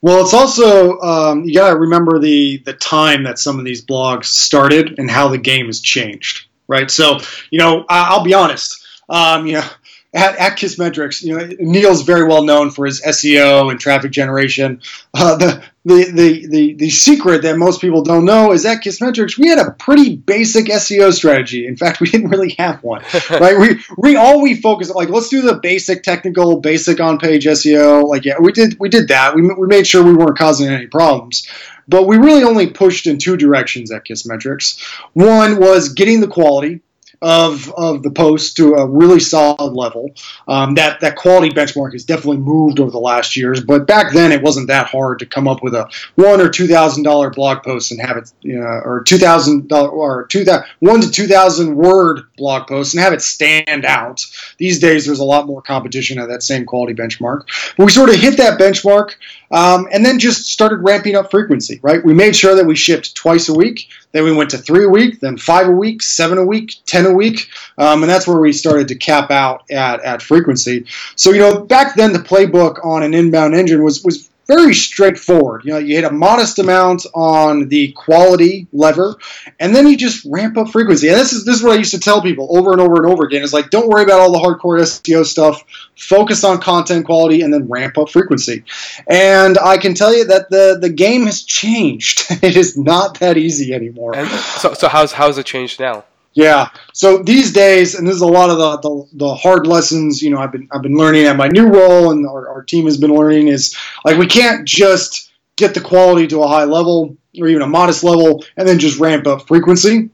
Well, 0.02 0.22
it's 0.22 0.34
also 0.34 1.00
um, 1.00 1.44
you 1.44 1.54
got 1.54 1.72
to 1.72 1.78
remember 1.78 2.20
the 2.20 2.62
the 2.66 2.74
time 2.74 3.24
that 3.24 3.40
some 3.40 3.60
of 3.60 3.66
these 3.66 3.84
blogs 3.84 4.26
started 4.26 4.98
and 4.98 5.12
how 5.12 5.28
the 5.28 5.38
game 5.38 5.66
has 5.66 5.82
changed, 5.82 6.48
right? 6.68 6.90
So, 6.90 7.20
you 7.50 7.60
know, 7.60 7.86
I, 7.90 8.16
will 8.16 8.24
be 8.24 8.34
honest. 8.34 8.86
Um, 9.10 9.46
you 9.46 9.54
know, 9.54 9.68
at, 10.14 10.38
at 10.38 10.58
Kissmetrics, 10.58 11.24
you 11.24 11.38
know, 11.38 11.48
Neil's 11.60 12.02
very 12.02 12.28
well 12.28 12.44
known 12.44 12.72
for 12.72 12.86
his 12.86 13.02
SEO 13.02 13.70
and 13.70 13.80
traffic 13.80 14.12
generation. 14.12 14.82
Uh, 15.14 15.36
the, 15.36 15.64
the, 15.86 16.12
the, 16.12 16.48
the, 16.48 16.74
the 16.74 16.90
secret 16.90 17.44
that 17.44 17.58
most 17.58 17.80
people 17.80 18.02
don't 18.02 18.26
know 18.26 18.52
is 18.52 18.66
at 18.66 18.82
Kissmetrics, 18.84 19.38
we 19.38 19.50
had 19.50 19.60
a 19.60 19.72
pretty 19.72 20.16
basic 20.16 20.66
SEO 20.66 21.14
strategy. 21.14 21.68
In 21.68 21.76
fact, 21.76 22.00
we 22.00 22.10
didn't 22.10 22.30
really 22.30 22.56
have 22.58 22.84
one, 22.84 23.04
right? 23.30 23.60
We, 23.60 23.80
we 23.98 24.16
all 24.16 24.42
we 24.42 24.56
focus 24.56 24.90
like, 24.90 25.10
let's 25.10 25.30
do 25.30 25.42
the 25.42 25.56
basic 25.56 26.02
technical, 26.02 26.60
basic 26.60 27.00
on 27.00 27.20
page 27.20 27.46
SEO. 27.46 28.04
Like, 28.06 28.26
yeah, 28.26 28.36
we 28.40 28.52
did, 28.52 28.78
we 28.80 28.90
did 28.90 29.10
that. 29.10 29.36
We, 29.36 29.44
we 29.54 29.68
made 29.68 29.86
sure 29.86 30.04
we 30.04 30.14
weren't 30.14 30.38
causing 30.38 30.70
any 30.70 30.88
problems. 30.88 31.48
But 31.88 32.08
we 32.08 32.18
really 32.18 32.44
only 32.44 32.68
pushed 32.70 33.08
in 33.08 33.18
two 33.18 33.36
directions 33.36 33.92
at 33.92 34.06
Kissmetrics. 34.06 34.84
One 35.14 35.60
was 35.60 35.90
getting 35.94 36.22
the 36.22 36.28
quality, 36.28 36.82
of, 37.22 37.72
of 37.76 38.04
the 38.04 38.12
post 38.12 38.58
to 38.58 38.76
a 38.76 38.86
really 38.86 39.20
solid 39.20 39.74
level. 39.74 40.12
Um, 40.48 40.76
that 40.76 41.02
that 41.02 41.16
quality 41.16 41.50
benchmark 41.50 41.94
has 41.94 42.06
definitely 42.06 42.38
moved 42.38 42.80
over 42.80 42.92
the 42.92 43.00
last 43.00 43.36
years, 43.36 43.62
but 43.62 43.88
back 43.88 44.14
then 44.14 44.32
it 44.32 44.42
wasn't 44.42 44.68
that 44.68 44.88
hard 44.88 45.20
to 45.20 45.26
come 45.26 45.48
up 45.48 45.62
with 45.62 45.74
a 45.74 45.90
one 46.16 46.42
or 46.42 46.50
two 46.50 46.68
thousand 46.68 47.04
dollar 47.04 47.30
blog 47.30 47.64
post 47.64 47.92
and 47.92 48.02
have 48.02 48.18
it, 48.18 48.32
you 48.42 48.60
know, 48.60 48.66
or 48.66 49.04
two 49.04 49.18
thousand 49.18 49.68
dollar 49.68 49.90
or 49.90 50.26
two 50.28 50.44
that 50.46 50.66
one 50.80 51.02
to 51.02 51.12
two 51.12 51.28
thousand 51.28 51.76
word 51.76 52.22
blog 52.38 52.68
post 52.68 52.94
and 52.94 53.04
have 53.04 53.14
it 53.14 53.22
stand 53.22 53.86
out. 53.86 54.26
These 54.58 54.80
days 54.80 55.06
there's 55.06 55.20
a 55.20 55.26
lot 55.26 55.48
more 55.48 55.62
competition 55.62 56.20
at 56.20 56.30
that 56.30 56.44
same 56.44 56.66
quality 56.66 56.94
benchmark. 56.94 57.46
But 57.78 57.86
we 57.86 57.92
sort 57.92 58.10
of 58.10 58.16
hit 58.16 58.38
that 58.38 58.60
benchmark 58.60 59.16
um, 59.52 59.88
and 59.92 60.06
then 60.06 60.20
just 60.20 60.48
started 60.48 60.78
ramping 60.78 61.16
up 61.16 61.32
frequency. 61.32 61.80
Right, 61.82 62.04
we 62.04 62.14
made 62.14 62.36
sure 62.36 62.56
that 62.56 62.66
we 62.66 62.76
shipped 62.76 63.16
twice 63.16 63.50
a 63.50 63.54
week. 63.54 63.90
Then 64.12 64.24
we 64.24 64.34
went 64.34 64.50
to 64.52 64.58
three 64.58 64.86
a 64.86 64.90
week, 64.90 65.20
then 65.20 65.38
five 65.38 65.68
a 65.68 65.72
week, 65.72 66.02
seven 66.02 66.38
a 66.38 66.46
week, 66.46 66.74
ten 66.86 67.06
a 67.06 67.14
week, 67.14 67.50
um, 67.78 68.04
and 68.04 68.10
that's 68.10 68.28
where 68.28 68.40
we 68.40 68.52
started 68.52 68.88
to 68.90 68.96
cap 68.96 69.32
out 69.32 69.70
at, 69.72 70.04
at 70.04 70.22
frequency. 70.22 70.86
So 71.16 71.32
you 71.32 71.40
know, 71.40 71.62
back 71.62 71.96
then 71.96 72.14
the 72.14 72.20
playbook 72.20 72.84
on 72.86 73.04
an 73.04 73.14
inbound 73.14 73.56
engine 73.56 73.84
was 73.84 74.04
was 74.04 74.30
very 74.50 74.74
straightforward. 74.74 75.64
You 75.64 75.74
know, 75.74 75.78
you 75.78 75.96
hit 75.96 76.06
a 76.06 76.12
modest 76.12 76.58
amount 76.58 77.06
on 77.14 77.68
the 77.70 77.92
quality 77.92 78.68
lever, 78.74 79.16
and 79.60 79.76
then 79.76 79.88
you 79.88 79.96
just 79.96 80.26
ramp 80.26 80.58
up 80.58 80.70
frequency. 80.70 81.08
And 81.08 81.18
this 81.18 81.34
is 81.34 81.46
this 81.46 81.58
is 81.58 81.64
what 81.64 81.74
I 81.74 81.76
used 81.76 81.92
to 81.92 82.00
tell 82.00 82.22
people 82.24 82.58
over 82.58 82.72
and 82.72 82.82
over 82.82 82.96
and 82.96 83.06
over 83.06 83.26
again. 83.26 83.44
Is 83.44 83.54
like, 83.54 83.70
don't 83.70 83.88
worry 83.88 84.02
about 84.02 84.20
all 84.20 84.32
the 84.32 84.40
hardcore 84.40 84.82
SEO 84.82 85.24
stuff. 85.24 85.64
Focus 85.96 86.44
on 86.44 86.60
content 86.60 87.06
quality, 87.06 87.42
and 87.42 87.54
then 87.54 87.68
ramp 87.68 88.00
up 88.00 88.10
frequency. 88.10 88.64
And 89.08 89.60
I 89.60 89.78
can 89.78 89.94
tell 89.94 90.16
you 90.16 90.26
that 90.26 90.50
the 90.50 90.80
the 90.82 90.90
game 90.90 91.28
has 91.28 91.44
changed. 91.44 92.26
it 92.44 92.58
is 92.58 92.76
not 92.76 93.20
that 93.20 93.38
easy 93.38 93.72
anymore. 93.74 94.16
And 94.16 94.28
so, 94.28 94.74
so 94.74 94.90
how's 94.90 95.12
how's 95.12 95.38
it 95.38 95.46
changed 95.46 95.80
now? 95.80 96.06
Yeah. 96.40 96.70
So 96.94 97.22
these 97.22 97.52
days, 97.52 97.96
and 97.96 98.08
this 98.08 98.16
is 98.16 98.22
a 98.22 98.26
lot 98.26 98.50
of 98.50 98.58
the, 98.58 98.78
the, 98.78 99.18
the, 99.26 99.36
hard 99.36 99.68
lessons, 99.68 100.22
you 100.22 100.30
know, 100.30 100.38
I've 100.38 100.54
been 100.54 100.70
I've 100.72 100.82
been 100.82 100.96
learning 100.96 101.26
at 101.26 101.36
my 101.36 101.50
new 101.50 101.68
role, 101.68 102.12
and 102.12 102.26
our, 102.26 102.48
our 102.48 102.64
team 102.64 102.86
has 102.86 102.96
been 102.96 103.14
learning 103.14 103.50
is 103.50 103.78
like 104.06 104.18
we 104.18 104.26
can't 104.26 104.66
just 104.66 105.34
get 105.58 105.74
the 105.74 105.82
quality 105.82 106.28
to 106.28 106.42
a 106.42 106.48
high 106.48 106.64
level 106.64 107.18
or 107.38 107.48
even 107.50 107.62
a 107.62 107.68
modest 107.68 108.06
level 108.06 108.46
and 108.56 108.66
then 108.66 108.80
just 108.80 109.00
ramp 109.00 109.28
up 109.28 109.50
frequency. 109.50 110.12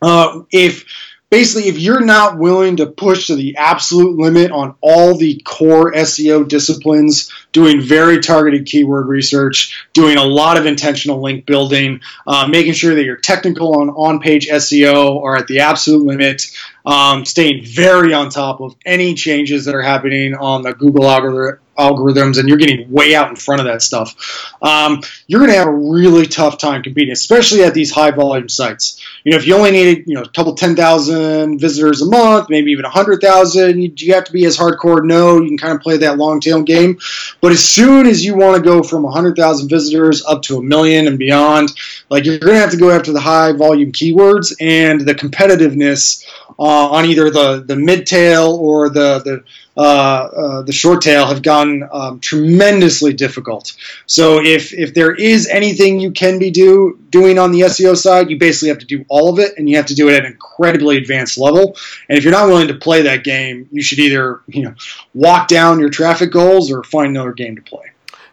Uh, 0.00 0.40
if 0.50 0.86
basically 1.30 1.68
if 1.68 1.78
you're 1.78 2.04
not 2.04 2.38
willing 2.38 2.76
to 2.76 2.86
push 2.86 3.28
to 3.28 3.36
the 3.36 3.56
absolute 3.56 4.18
limit 4.18 4.50
on 4.50 4.74
all 4.80 5.16
the 5.16 5.40
core 5.44 5.92
SEO 5.92 6.46
disciplines, 6.46 7.30
doing 7.52 7.80
very 7.80 8.20
targeted 8.20 8.66
keyword 8.66 9.06
research, 9.06 9.86
doing 9.92 10.16
a 10.16 10.24
lot 10.24 10.56
of 10.56 10.66
intentional 10.66 11.22
link 11.22 11.46
building, 11.46 12.00
uh, 12.26 12.46
making 12.48 12.72
sure 12.72 12.94
that 12.94 13.04
your 13.04 13.16
technical 13.16 13.80
on 13.80 13.90
on-page 13.90 14.48
SEO 14.48 15.22
are 15.22 15.36
at 15.36 15.46
the 15.46 15.60
absolute 15.60 16.04
limit, 16.04 16.42
um, 16.84 17.24
staying 17.24 17.64
very 17.64 18.12
on 18.12 18.28
top 18.28 18.60
of 18.60 18.74
any 18.84 19.14
changes 19.14 19.64
that 19.64 19.74
are 19.74 19.82
happening 19.82 20.34
on 20.34 20.62
the 20.62 20.74
Google 20.74 21.08
algorithm 21.08 21.60
algorithms 21.80 22.38
and 22.38 22.48
you're 22.48 22.58
getting 22.58 22.90
way 22.90 23.14
out 23.14 23.30
in 23.30 23.36
front 23.36 23.60
of 23.60 23.66
that 23.66 23.82
stuff, 23.82 24.54
um, 24.62 25.00
you're 25.26 25.40
going 25.40 25.50
to 25.50 25.56
have 25.56 25.66
a 25.66 25.72
really 25.72 26.26
tough 26.26 26.58
time 26.58 26.82
competing, 26.82 27.12
especially 27.12 27.62
at 27.62 27.74
these 27.74 27.90
high 27.90 28.10
volume 28.10 28.48
sites. 28.48 29.00
You 29.24 29.32
know, 29.32 29.38
if 29.38 29.46
you 29.46 29.54
only 29.56 29.70
need 29.70 30.04
you 30.06 30.14
know 30.14 30.22
a 30.22 30.28
couple 30.28 30.54
ten 30.54 30.76
thousand 30.76 31.58
visitors 31.58 32.02
a 32.02 32.06
month, 32.06 32.48
maybe 32.48 32.72
even 32.72 32.84
a 32.84 32.90
hundred 32.90 33.20
thousand, 33.20 33.80
you, 33.80 33.92
you 33.96 34.14
have 34.14 34.24
to 34.24 34.32
be 34.32 34.44
as 34.46 34.56
hardcore. 34.56 35.04
No, 35.04 35.40
you 35.40 35.48
can 35.48 35.58
kind 35.58 35.74
of 35.74 35.80
play 35.80 35.98
that 35.98 36.16
long 36.18 36.40
tail 36.40 36.62
game. 36.62 36.98
But 37.40 37.52
as 37.52 37.64
soon 37.64 38.06
as 38.06 38.24
you 38.24 38.36
want 38.36 38.56
to 38.56 38.62
go 38.62 38.82
from 38.82 39.04
a 39.04 39.10
hundred 39.10 39.36
thousand 39.36 39.68
visitors 39.68 40.24
up 40.24 40.42
to 40.42 40.58
a 40.58 40.62
million 40.62 41.06
and 41.06 41.18
beyond, 41.18 41.72
like 42.08 42.24
you're 42.24 42.38
going 42.38 42.54
to 42.54 42.60
have 42.60 42.70
to 42.70 42.76
go 42.76 42.90
after 42.90 43.12
the 43.12 43.20
high 43.20 43.52
volume 43.52 43.92
keywords 43.92 44.54
and 44.60 45.00
the 45.00 45.14
competitiveness 45.14 46.24
uh, 46.58 46.88
on 46.90 47.06
either 47.06 47.30
the 47.30 47.64
the 47.66 47.76
mid 47.76 48.06
tail 48.06 48.56
or 48.60 48.90
the 48.90 49.18
the 49.20 49.44
uh, 49.76 49.80
uh, 49.80 50.62
the 50.62 50.72
short 50.72 51.00
tail 51.00 51.26
have 51.26 51.42
gotten 51.42 51.88
um, 51.90 52.20
tremendously 52.20 53.14
difficult. 53.14 53.74
So 54.04 54.38
if 54.44 54.74
if 54.74 54.92
there 54.92 55.14
is 55.14 55.46
anything 55.48 56.00
you 56.00 56.10
can 56.10 56.38
be 56.38 56.50
do 56.50 56.98
doing 57.08 57.38
on 57.38 57.50
the 57.50 57.60
SEO 57.60 57.96
side, 57.96 58.28
you 58.28 58.38
basically 58.38 58.68
have 58.68 58.80
to 58.80 58.86
do 58.86 59.06
all 59.10 59.28
of 59.28 59.38
it, 59.38 59.58
and 59.58 59.68
you 59.68 59.76
have 59.76 59.86
to 59.86 59.94
do 59.94 60.08
it 60.08 60.14
at 60.14 60.24
an 60.24 60.32
incredibly 60.32 60.96
advanced 60.96 61.36
level. 61.36 61.76
And 62.08 62.16
if 62.16 62.24
you're 62.24 62.32
not 62.32 62.46
willing 62.46 62.68
to 62.68 62.74
play 62.74 63.02
that 63.02 63.24
game, 63.24 63.68
you 63.70 63.82
should 63.82 63.98
either 63.98 64.40
you 64.46 64.62
know 64.62 64.74
walk 65.12 65.48
down 65.48 65.80
your 65.80 65.90
traffic 65.90 66.32
goals 66.32 66.72
or 66.72 66.82
find 66.84 67.10
another 67.10 67.32
game 67.32 67.56
to 67.56 67.62
play. 67.62 67.89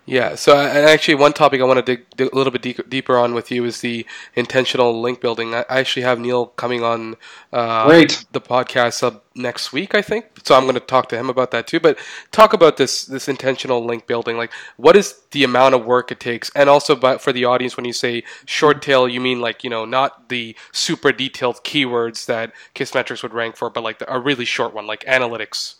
Yeah. 0.08 0.36
So, 0.36 0.58
and 0.58 0.88
actually, 0.88 1.16
one 1.16 1.34
topic 1.34 1.60
I 1.60 1.66
want 1.66 1.86
to 1.86 1.98
dig, 1.98 2.10
dig 2.16 2.32
a 2.32 2.36
little 2.36 2.50
bit 2.50 2.62
de- 2.62 2.84
deeper 2.84 3.18
on 3.18 3.34
with 3.34 3.52
you 3.52 3.66
is 3.66 3.82
the 3.82 4.06
intentional 4.36 5.02
link 5.02 5.20
building. 5.20 5.54
I, 5.54 5.66
I 5.70 5.80
actually 5.80 6.04
have 6.04 6.18
Neil 6.18 6.46
coming 6.46 6.82
on 6.82 7.18
uh, 7.52 7.86
Great. 7.88 8.24
the 8.32 8.40
podcast 8.40 9.04
uh, 9.04 9.20
next 9.36 9.74
week, 9.74 9.94
I 9.94 10.02
think. 10.02 10.28
So 10.46 10.56
I'm 10.56 10.64
going 10.64 10.76
to 10.76 10.80
talk 10.80 11.10
to 11.10 11.18
him 11.18 11.30
about 11.30 11.52
that 11.52 11.68
too. 11.68 11.82
But 11.82 12.00
talk 12.32 12.54
about 12.54 12.78
this 12.78 13.04
this 13.04 13.28
intentional 13.28 13.84
link 13.84 14.08
building. 14.08 14.38
Like, 14.38 14.54
what 14.78 14.96
is 14.96 15.20
the 15.32 15.44
amount 15.44 15.76
of 15.76 15.84
work 15.84 16.10
it 16.10 16.22
takes? 16.22 16.50
And 16.56 16.70
also, 16.70 16.96
but 16.96 17.20
for 17.20 17.34
the 17.34 17.44
audience, 17.44 17.76
when 17.76 17.86
you 17.86 17.92
say 17.92 18.24
short 18.46 18.82
tail, 18.82 19.10
you 19.10 19.20
mean 19.20 19.42
like 19.42 19.62
you 19.66 19.70
know 19.70 19.84
not 19.84 20.30
the 20.30 20.56
super 20.72 21.12
detailed 21.12 21.66
keywords 21.66 22.28
that 22.28 22.54
Kissmetrics 22.76 23.24
would 23.24 23.34
rank 23.34 23.58
for, 23.58 23.70
but 23.70 23.84
like 23.84 24.00
the, 24.00 24.14
a 24.14 24.22
really 24.22 24.46
short 24.46 24.74
one, 24.74 24.88
like 24.88 25.04
analytics 25.04 25.76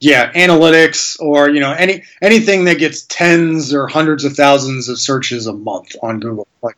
yeah, 0.00 0.32
analytics 0.32 1.20
or 1.20 1.48
you 1.50 1.60
know 1.60 1.72
any 1.72 2.04
anything 2.22 2.64
that 2.66 2.78
gets 2.78 3.02
tens 3.02 3.74
or 3.74 3.86
hundreds 3.86 4.24
of 4.24 4.34
thousands 4.34 4.88
of 4.88 4.98
searches 4.98 5.46
a 5.46 5.52
month 5.52 5.96
on 6.02 6.20
Google, 6.20 6.46
like 6.62 6.76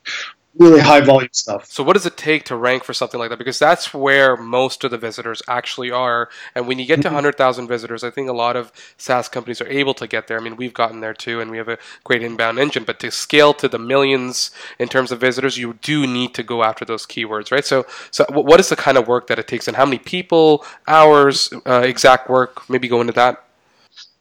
really 0.59 0.81
high 0.81 1.01
volume 1.01 1.31
stuff. 1.33 1.67
So 1.67 1.83
what 1.83 1.93
does 1.93 2.07
it 2.07 2.17
take 2.17 2.45
to 2.47 2.57
rank 2.57 2.85
for 2.85 2.93
something 2.93 3.21
like 3.21 3.31
that? 3.31 3.39
Because 3.39 3.59
that's 3.59 3.95
where 3.95 4.37
most 4.37 4.83
of 4.85 4.91
the 4.91 4.99
visitors 4.99 5.43
actually 5.49 5.91
are. 5.91 6.29
And 6.55 6.67
when 6.67 6.79
you 6.79 6.87
get 6.87 7.03
to 7.03 7.09
100,000 7.09 7.65
mm-hmm. 7.65 7.73
visitors, 7.73 8.03
I 8.03 8.11
think 8.11 8.29
a 8.29 8.33
lot 8.33 8.57
of 8.57 8.73
SaaS 8.97 9.29
companies 9.29 9.61
are 9.61 9.69
able 9.69 9.95
to 9.95 10.07
get 10.07 10.27
there. 10.27 10.39
I 10.39 10.43
mean, 10.43 10.57
we've 10.57 10.75
gotten 10.75 11.01
there 11.01 11.15
too, 11.15 11.41
and 11.41 11.51
we 11.51 11.59
have 11.59 11.69
a 11.69 11.79
great 12.05 12.23
inbound 12.23 12.59
engine. 12.59 12.85
But 12.85 13.01
to 13.01 13.11
scale 13.11 13.55
to 13.55 13.69
the 13.69 13.79
millions 13.79 14.51
in 14.79 14.89
terms 14.89 15.13
of 15.13 15.21
visitors, 15.21 15.57
you 15.57 15.75
do 15.83 16.07
need 16.07 16.35
to 16.35 16.43
go 16.43 16.63
after 16.63 16.85
those 16.85 17.07
keywords, 17.07 17.53
right? 17.53 17.65
So, 17.65 17.87
so 18.11 18.25
what 18.31 18.61
is 18.61 18.69
the 18.69 18.77
kind 18.77 18.99
of 18.99 19.07
work 19.07 19.29
that 19.29 19.39
it 19.39 19.47
takes, 19.47 19.69
and 19.69 19.77
how 19.77 19.85
many 19.85 19.99
people, 19.99 20.65
hours, 20.89 21.53
uh, 21.67 21.83
exact 21.85 22.29
work? 22.29 22.69
Maybe 22.69 22.89
go 22.89 23.01
into 23.01 23.13
that. 23.15 23.45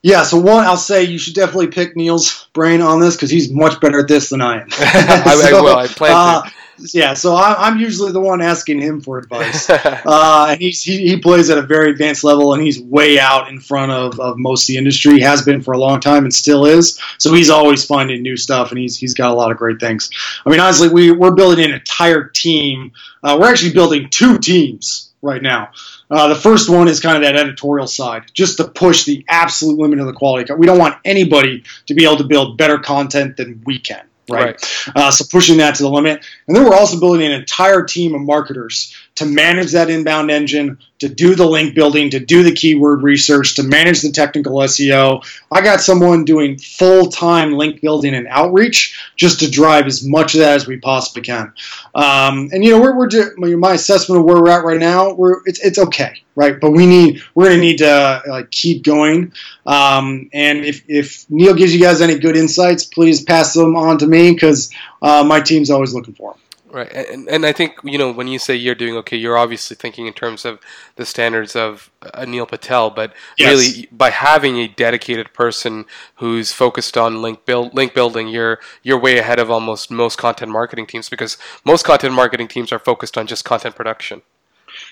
Yeah, 0.01 0.23
so 0.23 0.39
one, 0.39 0.63
I'll 0.63 0.77
say 0.77 1.03
you 1.03 1.17
should 1.17 1.33
definitely 1.33 1.67
pick 1.67 1.95
Neil's 1.95 2.47
brain 2.53 2.81
on 2.81 3.01
this 3.01 3.15
because 3.15 3.29
he's 3.29 3.51
much 3.51 3.81
better 3.81 3.99
at 3.99 4.07
this 4.07 4.29
than 4.29 4.41
I 4.41 4.61
am. 4.61 4.67
I, 4.71 5.35
so, 5.49 5.57
I 5.57 5.61
will. 5.61 5.75
I 5.75 5.87
plan 5.87 6.11
uh, 6.13 6.41
to. 6.43 6.51
Yeah, 6.93 7.13
so 7.13 7.35
I, 7.35 7.67
am 7.67 7.77
usually 7.77 8.11
the 8.11 8.21
one 8.21 8.41
asking 8.41 8.79
him 8.79 9.01
for 9.01 9.17
advice, 9.17 9.69
uh, 9.69 10.47
and 10.49 10.61
he's, 10.61 10.81
he, 10.81 11.09
he 11.09 11.17
plays 11.17 11.49
at 11.49 11.57
a 11.57 11.61
very 11.61 11.91
advanced 11.91 12.23
level, 12.23 12.53
and 12.53 12.63
he's 12.63 12.81
way 12.81 13.19
out 13.19 13.49
in 13.49 13.59
front 13.59 13.91
of, 13.91 14.19
of 14.19 14.37
most 14.37 14.63
of 14.63 14.67
the 14.67 14.77
industry. 14.77 15.15
He 15.15 15.21
has 15.21 15.41
been 15.41 15.61
for 15.61 15.73
a 15.73 15.77
long 15.77 15.99
time, 15.99 16.23
and 16.23 16.33
still 16.33 16.65
is. 16.65 16.99
So 17.17 17.33
he's 17.33 17.49
always 17.49 17.85
finding 17.85 18.21
new 18.21 18.37
stuff, 18.37 18.71
and 18.71 18.79
he's 18.79 18.97
he's 18.97 19.13
got 19.13 19.31
a 19.31 19.33
lot 19.33 19.51
of 19.51 19.57
great 19.57 19.79
things. 19.79 20.09
I 20.45 20.49
mean, 20.49 20.59
honestly, 20.59 20.87
we 20.87 21.11
we're 21.11 21.35
building 21.35 21.65
an 21.65 21.71
entire 21.71 22.25
team. 22.25 22.93
Uh, 23.23 23.37
we're 23.39 23.49
actually 23.49 23.73
building 23.73 24.07
two 24.09 24.37
teams 24.37 25.11
right 25.21 25.41
now. 25.41 25.71
Uh, 26.09 26.27
the 26.27 26.35
first 26.35 26.69
one 26.69 26.87
is 26.87 26.99
kind 26.99 27.15
of 27.15 27.23
that 27.23 27.35
editorial 27.35 27.87
side, 27.87 28.23
just 28.33 28.57
to 28.57 28.67
push 28.67 29.05
the 29.05 29.23
absolute 29.27 29.77
limit 29.77 29.99
of 29.99 30.07
the 30.07 30.13
quality. 30.13 30.51
We 30.53 30.65
don't 30.65 30.79
want 30.79 30.97
anybody 31.05 31.63
to 31.85 31.93
be 31.93 32.03
able 32.03 32.17
to 32.17 32.23
build 32.23 32.57
better 32.57 32.79
content 32.79 33.37
than 33.37 33.61
we 33.65 33.79
can. 33.79 34.05
Right. 34.29 34.45
right. 34.45 34.95
Uh, 34.95 35.11
so 35.11 35.25
pushing 35.29 35.57
that 35.57 35.75
to 35.75 35.83
the 35.83 35.89
limit. 35.89 36.23
And 36.47 36.55
then 36.55 36.63
we're 36.65 36.75
also 36.75 36.99
building 36.99 37.25
an 37.25 37.31
entire 37.31 37.83
team 37.83 38.13
of 38.13 38.21
marketers 38.21 38.95
to 39.19 39.25
manage 39.25 39.73
that 39.73 39.89
inbound 39.89 40.31
engine, 40.31 40.77
to 40.99 41.09
do 41.09 41.35
the 41.35 41.45
link 41.45 41.75
building, 41.75 42.09
to 42.09 42.21
do 42.21 42.41
the 42.41 42.53
keyword 42.53 43.03
research, 43.03 43.55
to 43.55 43.63
manage 43.63 44.01
the 44.01 44.13
technical 44.13 44.53
SEO. 44.53 45.21
I 45.51 45.59
got 45.59 45.81
someone 45.81 46.23
doing 46.23 46.57
full 46.57 47.07
time 47.07 47.51
link 47.51 47.81
building 47.81 48.15
and 48.15 48.27
outreach 48.27 48.97
just 49.17 49.41
to 49.41 49.51
drive 49.51 49.87
as 49.87 50.07
much 50.07 50.35
of 50.35 50.39
that 50.39 50.53
as 50.53 50.67
we 50.67 50.77
possibly 50.77 51.21
can. 51.21 51.51
Um, 51.93 52.49
and 52.53 52.63
you 52.63 52.71
know, 52.71 52.79
we're, 52.79 52.95
we're 53.37 53.57
my 53.57 53.73
assessment 53.73 54.19
of 54.19 54.25
where 54.25 54.41
we're 54.41 54.51
at 54.51 54.63
right 54.63 54.79
now. 54.79 55.11
We're 55.11 55.41
it's 55.45 55.59
it's 55.59 55.79
okay, 55.79 56.23
right? 56.35 56.57
But 56.57 56.71
we 56.71 56.85
need 56.85 57.21
we're 57.35 57.49
to 57.49 57.57
need 57.57 57.79
to 57.79 58.23
like 58.25 58.51
keep 58.51 58.85
going. 58.85 59.33
Um, 59.65 60.29
and 60.31 60.63
if 60.63 60.83
if 60.87 61.29
Neil 61.29 61.55
gives 61.55 61.75
you 61.75 61.81
guys 61.81 61.99
any 61.99 62.17
good 62.17 62.37
insights, 62.37 62.85
please 62.85 63.21
pass 63.21 63.53
them 63.53 63.75
on 63.75 63.97
to 63.97 64.07
me 64.07 64.31
because 64.31 64.71
uh, 65.01 65.25
my 65.25 65.41
team's 65.41 65.69
always 65.69 65.93
looking 65.93 66.13
for 66.13 66.31
them. 66.31 66.41
Right, 66.71 66.91
and, 66.91 67.27
and 67.27 67.45
I 67.47 67.51
think 67.51 67.77
you 67.83 67.97
know 67.97 68.11
when 68.11 68.27
you 68.27 68.37
say 68.37 68.55
you're 68.55 68.75
doing 68.75 68.95
okay, 68.97 69.17
you're 69.17 69.37
obviously 69.37 69.75
thinking 69.75 70.05
in 70.05 70.13
terms 70.13 70.45
of 70.45 70.59
the 70.97 71.05
standards 71.05 71.55
of 71.55 71.89
uh, 72.03 72.11
a 72.13 72.25
Neil 72.27 72.45
Patel, 72.45 72.91
but 72.91 73.13
yes. 73.37 73.49
really 73.49 73.87
by 73.91 74.11
having 74.11 74.57
a 74.57 74.67
dedicated 74.67 75.33
person 75.33 75.85
who's 76.15 76.51
focused 76.51 76.95
on 76.95 77.23
link 77.23 77.45
build 77.45 77.73
link 77.73 77.95
building, 77.95 78.27
you're 78.27 78.59
you're 78.83 78.99
way 78.99 79.17
ahead 79.17 79.39
of 79.39 79.49
almost 79.49 79.89
most 79.89 80.17
content 80.17 80.51
marketing 80.51 80.85
teams 80.85 81.09
because 81.09 81.37
most 81.65 81.85
content 81.85 82.13
marketing 82.13 82.47
teams 82.47 82.71
are 82.71 82.79
focused 82.79 83.17
on 83.17 83.25
just 83.25 83.45
content 83.45 83.75
production. 83.75 84.21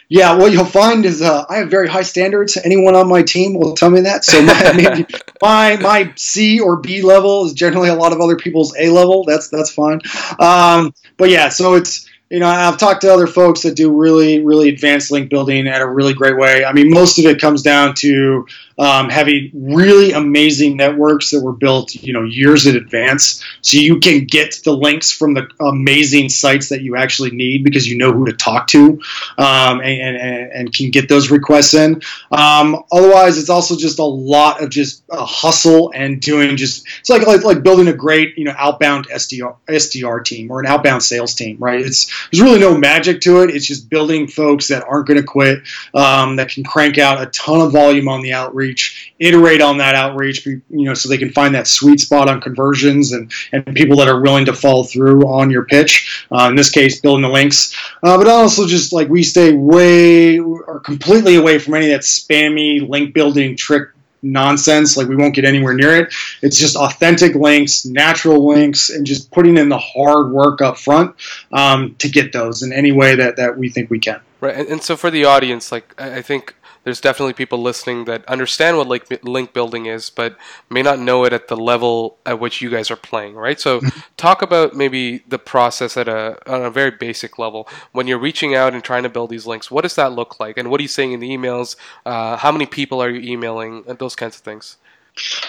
Yeah, 0.09 0.37
what 0.37 0.53
you'll 0.53 0.63
find 0.65 1.05
is 1.05 1.21
uh, 1.21 1.45
I 1.49 1.57
have 1.57 1.69
very 1.69 1.89
high 1.89 2.03
standards. 2.03 2.57
Anyone 2.57 2.95
on 2.95 3.09
my 3.09 3.23
team 3.23 3.53
will 3.55 3.73
tell 3.75 3.89
me 3.89 4.01
that. 4.01 4.23
So 4.23 4.41
my, 4.41 5.05
my 5.41 5.77
my 5.81 6.13
C 6.15 6.59
or 6.61 6.77
B 6.77 7.01
level 7.01 7.45
is 7.45 7.53
generally 7.53 7.89
a 7.89 7.95
lot 7.95 8.13
of 8.13 8.21
other 8.21 8.37
people's 8.37 8.73
A 8.77 8.89
level. 8.89 9.25
That's 9.25 9.49
that's 9.49 9.71
fine. 9.71 9.99
Um, 10.39 10.93
but 11.17 11.29
yeah, 11.29 11.49
so 11.49 11.75
it's 11.75 12.09
you 12.29 12.39
know 12.39 12.47
I've 12.47 12.77
talked 12.77 13.01
to 13.01 13.11
other 13.11 13.27
folks 13.27 13.63
that 13.63 13.75
do 13.75 13.91
really 13.91 14.45
really 14.45 14.69
advanced 14.69 15.11
link 15.11 15.29
building 15.29 15.67
at 15.67 15.81
a 15.81 15.87
really 15.87 16.13
great 16.13 16.37
way. 16.37 16.63
I 16.63 16.71
mean, 16.71 16.89
most 16.89 17.19
of 17.19 17.25
it 17.25 17.41
comes 17.41 17.61
down 17.61 17.93
to 17.95 18.47
um, 18.77 19.10
having 19.10 19.51
really 19.53 20.12
amazing 20.12 20.77
networks 20.77 21.31
that 21.31 21.41
were 21.41 21.53
built, 21.53 21.96
you 21.96 22.13
know, 22.13 22.24
years 22.24 22.67
in 22.67 22.75
advance, 22.75 23.43
so 23.62 23.77
you 23.77 24.00
can 24.00 24.25
get 24.25 24.60
the 24.63 24.72
links 24.72 25.12
from 25.12 25.34
the 25.34 25.50
amazing 25.60 26.29
sites 26.29 26.69
that 26.69 26.81
you 26.81 26.96
actually 26.96 27.31
need 27.31 27.63
because 27.63 27.88
you 27.88 27.98
know 27.98 28.12
who 28.12 28.25
to 28.25 28.34
talk 28.34 28.67
to, 28.67 29.01
um, 29.38 29.81
and, 29.81 30.17
and, 30.17 30.51
and, 30.51 30.74
can 30.74 30.91
get 30.91 31.10
those 31.10 31.31
requests 31.31 31.74
in. 31.74 32.01
Um, 32.31 32.84
otherwise, 32.91 33.38
it's 33.38 33.50
also 33.50 33.75
just 33.75 34.00
a 34.00 34.05
lot 34.05 34.62
of 34.62 34.69
just 34.69 35.03
a 35.10 35.25
hustle 35.25 35.91
and 35.96 36.22
doing 36.22 36.55
just 36.57 36.88
it's 37.00 37.10
like, 37.10 37.25
like 37.25 37.43
like 37.43 37.63
building 37.63 37.88
a 37.88 37.93
great 37.93 38.38
you 38.38 38.43
know 38.43 38.53
outbound 38.57 39.07
SDR 39.07 39.55
SDR 39.67 40.24
team 40.24 40.51
or 40.51 40.60
an 40.60 40.67
outbound 40.67 41.01
sales 41.01 41.34
team, 41.34 41.57
right? 41.60 41.81
It's 41.81 42.05
there's 42.31 42.43
really 42.43 42.60
no 42.60 42.77
magic 42.77 43.22
to 43.22 43.41
it. 43.41 43.50
It's 43.50 43.65
just 43.65 43.89
building 43.89 44.27
folks 44.27 44.67
that 44.67 44.84
aren't 44.88 45.07
going 45.07 45.19
to 45.19 45.25
quit, 45.25 45.63
um, 45.96 46.36
that 46.36 46.50
can 46.50 46.63
crank 46.63 46.98
out 46.98 47.22
a 47.22 47.25
ton 47.27 47.62
of 47.62 47.72
volume 47.72 48.07
on 48.07 48.22
the 48.22 48.34
outreach 48.34 48.66
outreach, 48.67 49.13
iterate 49.19 49.62
on 49.62 49.77
that 49.77 49.95
outreach, 49.95 50.45
you 50.45 50.62
know, 50.69 50.93
so 50.93 51.09
they 51.09 51.17
can 51.17 51.31
find 51.31 51.55
that 51.55 51.67
sweet 51.67 52.00
spot 52.00 52.29
on 52.29 52.41
conversions 52.41 53.12
and, 53.12 53.31
and 53.51 53.65
people 53.75 53.97
that 53.97 54.07
are 54.07 54.21
willing 54.21 54.45
to 54.45 54.53
follow 54.53 54.83
through 54.83 55.21
on 55.24 55.50
your 55.50 55.65
pitch. 55.65 56.25
Uh, 56.31 56.47
in 56.50 56.55
this 56.55 56.69
case, 56.69 57.00
building 57.01 57.24
the 57.24 57.29
links, 57.29 57.75
uh, 58.03 58.17
but 58.17 58.27
also 58.27 58.67
just 58.67 58.93
like 58.93 59.07
we 59.09 59.24
stay 59.24 59.53
way 59.53 60.39
or 60.39 60.79
completely 60.81 61.36
away 61.36 61.59
from 61.59 61.74
any 61.74 61.91
of 61.91 61.91
that 61.91 62.01
spammy 62.01 62.88
link 62.88 63.13
building 63.13 63.55
trick 63.55 63.89
nonsense. 64.21 64.97
Like 64.97 65.07
we 65.07 65.15
won't 65.15 65.36
get 65.36 65.45
anywhere 65.45 65.74
near 65.74 65.95
it. 65.95 66.13
It's 66.41 66.57
just 66.57 66.75
authentic 66.75 67.36
links, 67.36 67.86
natural 67.86 68.47
links, 68.47 68.89
and 68.89 69.05
just 69.05 69.31
putting 69.31 69.57
in 69.57 69.69
the 69.69 69.77
hard 69.77 70.31
work 70.31 70.62
up 70.62 70.77
front 70.77 71.15
um, 71.51 71.95
to 72.00 72.09
get 72.09 72.33
those 72.33 72.63
in 72.63 72.74
any 72.74 72.91
way 72.91 73.15
that, 73.15 73.38
that 73.38 73.57
we 73.57 73.69
think 73.69 73.89
we 73.89 74.00
can. 74.00 74.19
Right. 74.39 74.55
And, 74.55 74.67
and 74.67 74.83
so 74.83 74.95
for 74.95 75.09
the 75.09 75.25
audience, 75.25 75.71
like 75.71 76.00
I 76.00 76.21
think 76.21 76.55
there's 76.88 77.01
definitely 77.01 77.34
people 77.34 77.62
listening 77.62 78.06
that 78.06 78.24
understand 78.29 78.77
what 78.77 78.88
link, 78.88 79.03
link 79.22 79.51
building 79.51 79.88
is, 79.88 80.10
but 80.10 80.38
may 80.70 80.82
not 80.82 81.00
know 81.00 81.25
it 81.25 81.34
at 81.34 81.50
the 81.50 81.58
level 81.58 82.17
at 82.25 82.39
which 82.39 82.62
you 82.62 82.70
guys 82.70 82.89
are 82.89 82.96
playing, 82.96 83.36
right? 83.36 83.60
So, 83.60 83.82
talk 84.15 84.41
about 84.41 84.74
maybe 84.74 85.17
the 85.27 85.38
process 85.38 85.98
at 85.98 86.08
a 86.08 86.39
on 86.50 86.63
a 86.63 86.72
very 86.72 86.91
basic 86.91 87.38
level 87.38 87.67
when 87.91 88.08
you're 88.08 88.17
reaching 88.17 88.56
out 88.56 88.74
and 88.74 88.82
trying 88.82 89.03
to 89.03 89.10
build 89.10 89.32
these 89.32 89.46
links. 89.46 89.70
What 89.70 89.82
does 89.82 89.96
that 89.96 90.13
look 90.13 90.39
like, 90.39 90.58
and 90.58 90.72
what 90.72 90.79
are 90.79 90.82
you 90.82 90.88
saying 90.88 91.12
in 91.12 91.20
the 91.20 91.29
emails? 91.29 91.75
Uh, 92.06 92.38
how 92.38 92.53
many 92.53 92.65
people 92.65 93.03
are 93.03 93.10
you 93.10 93.34
emailing, 93.34 93.84
and 93.86 94.00
those 94.00 94.15
kinds 94.15 94.38
of 94.38 94.44
things. 94.44 94.77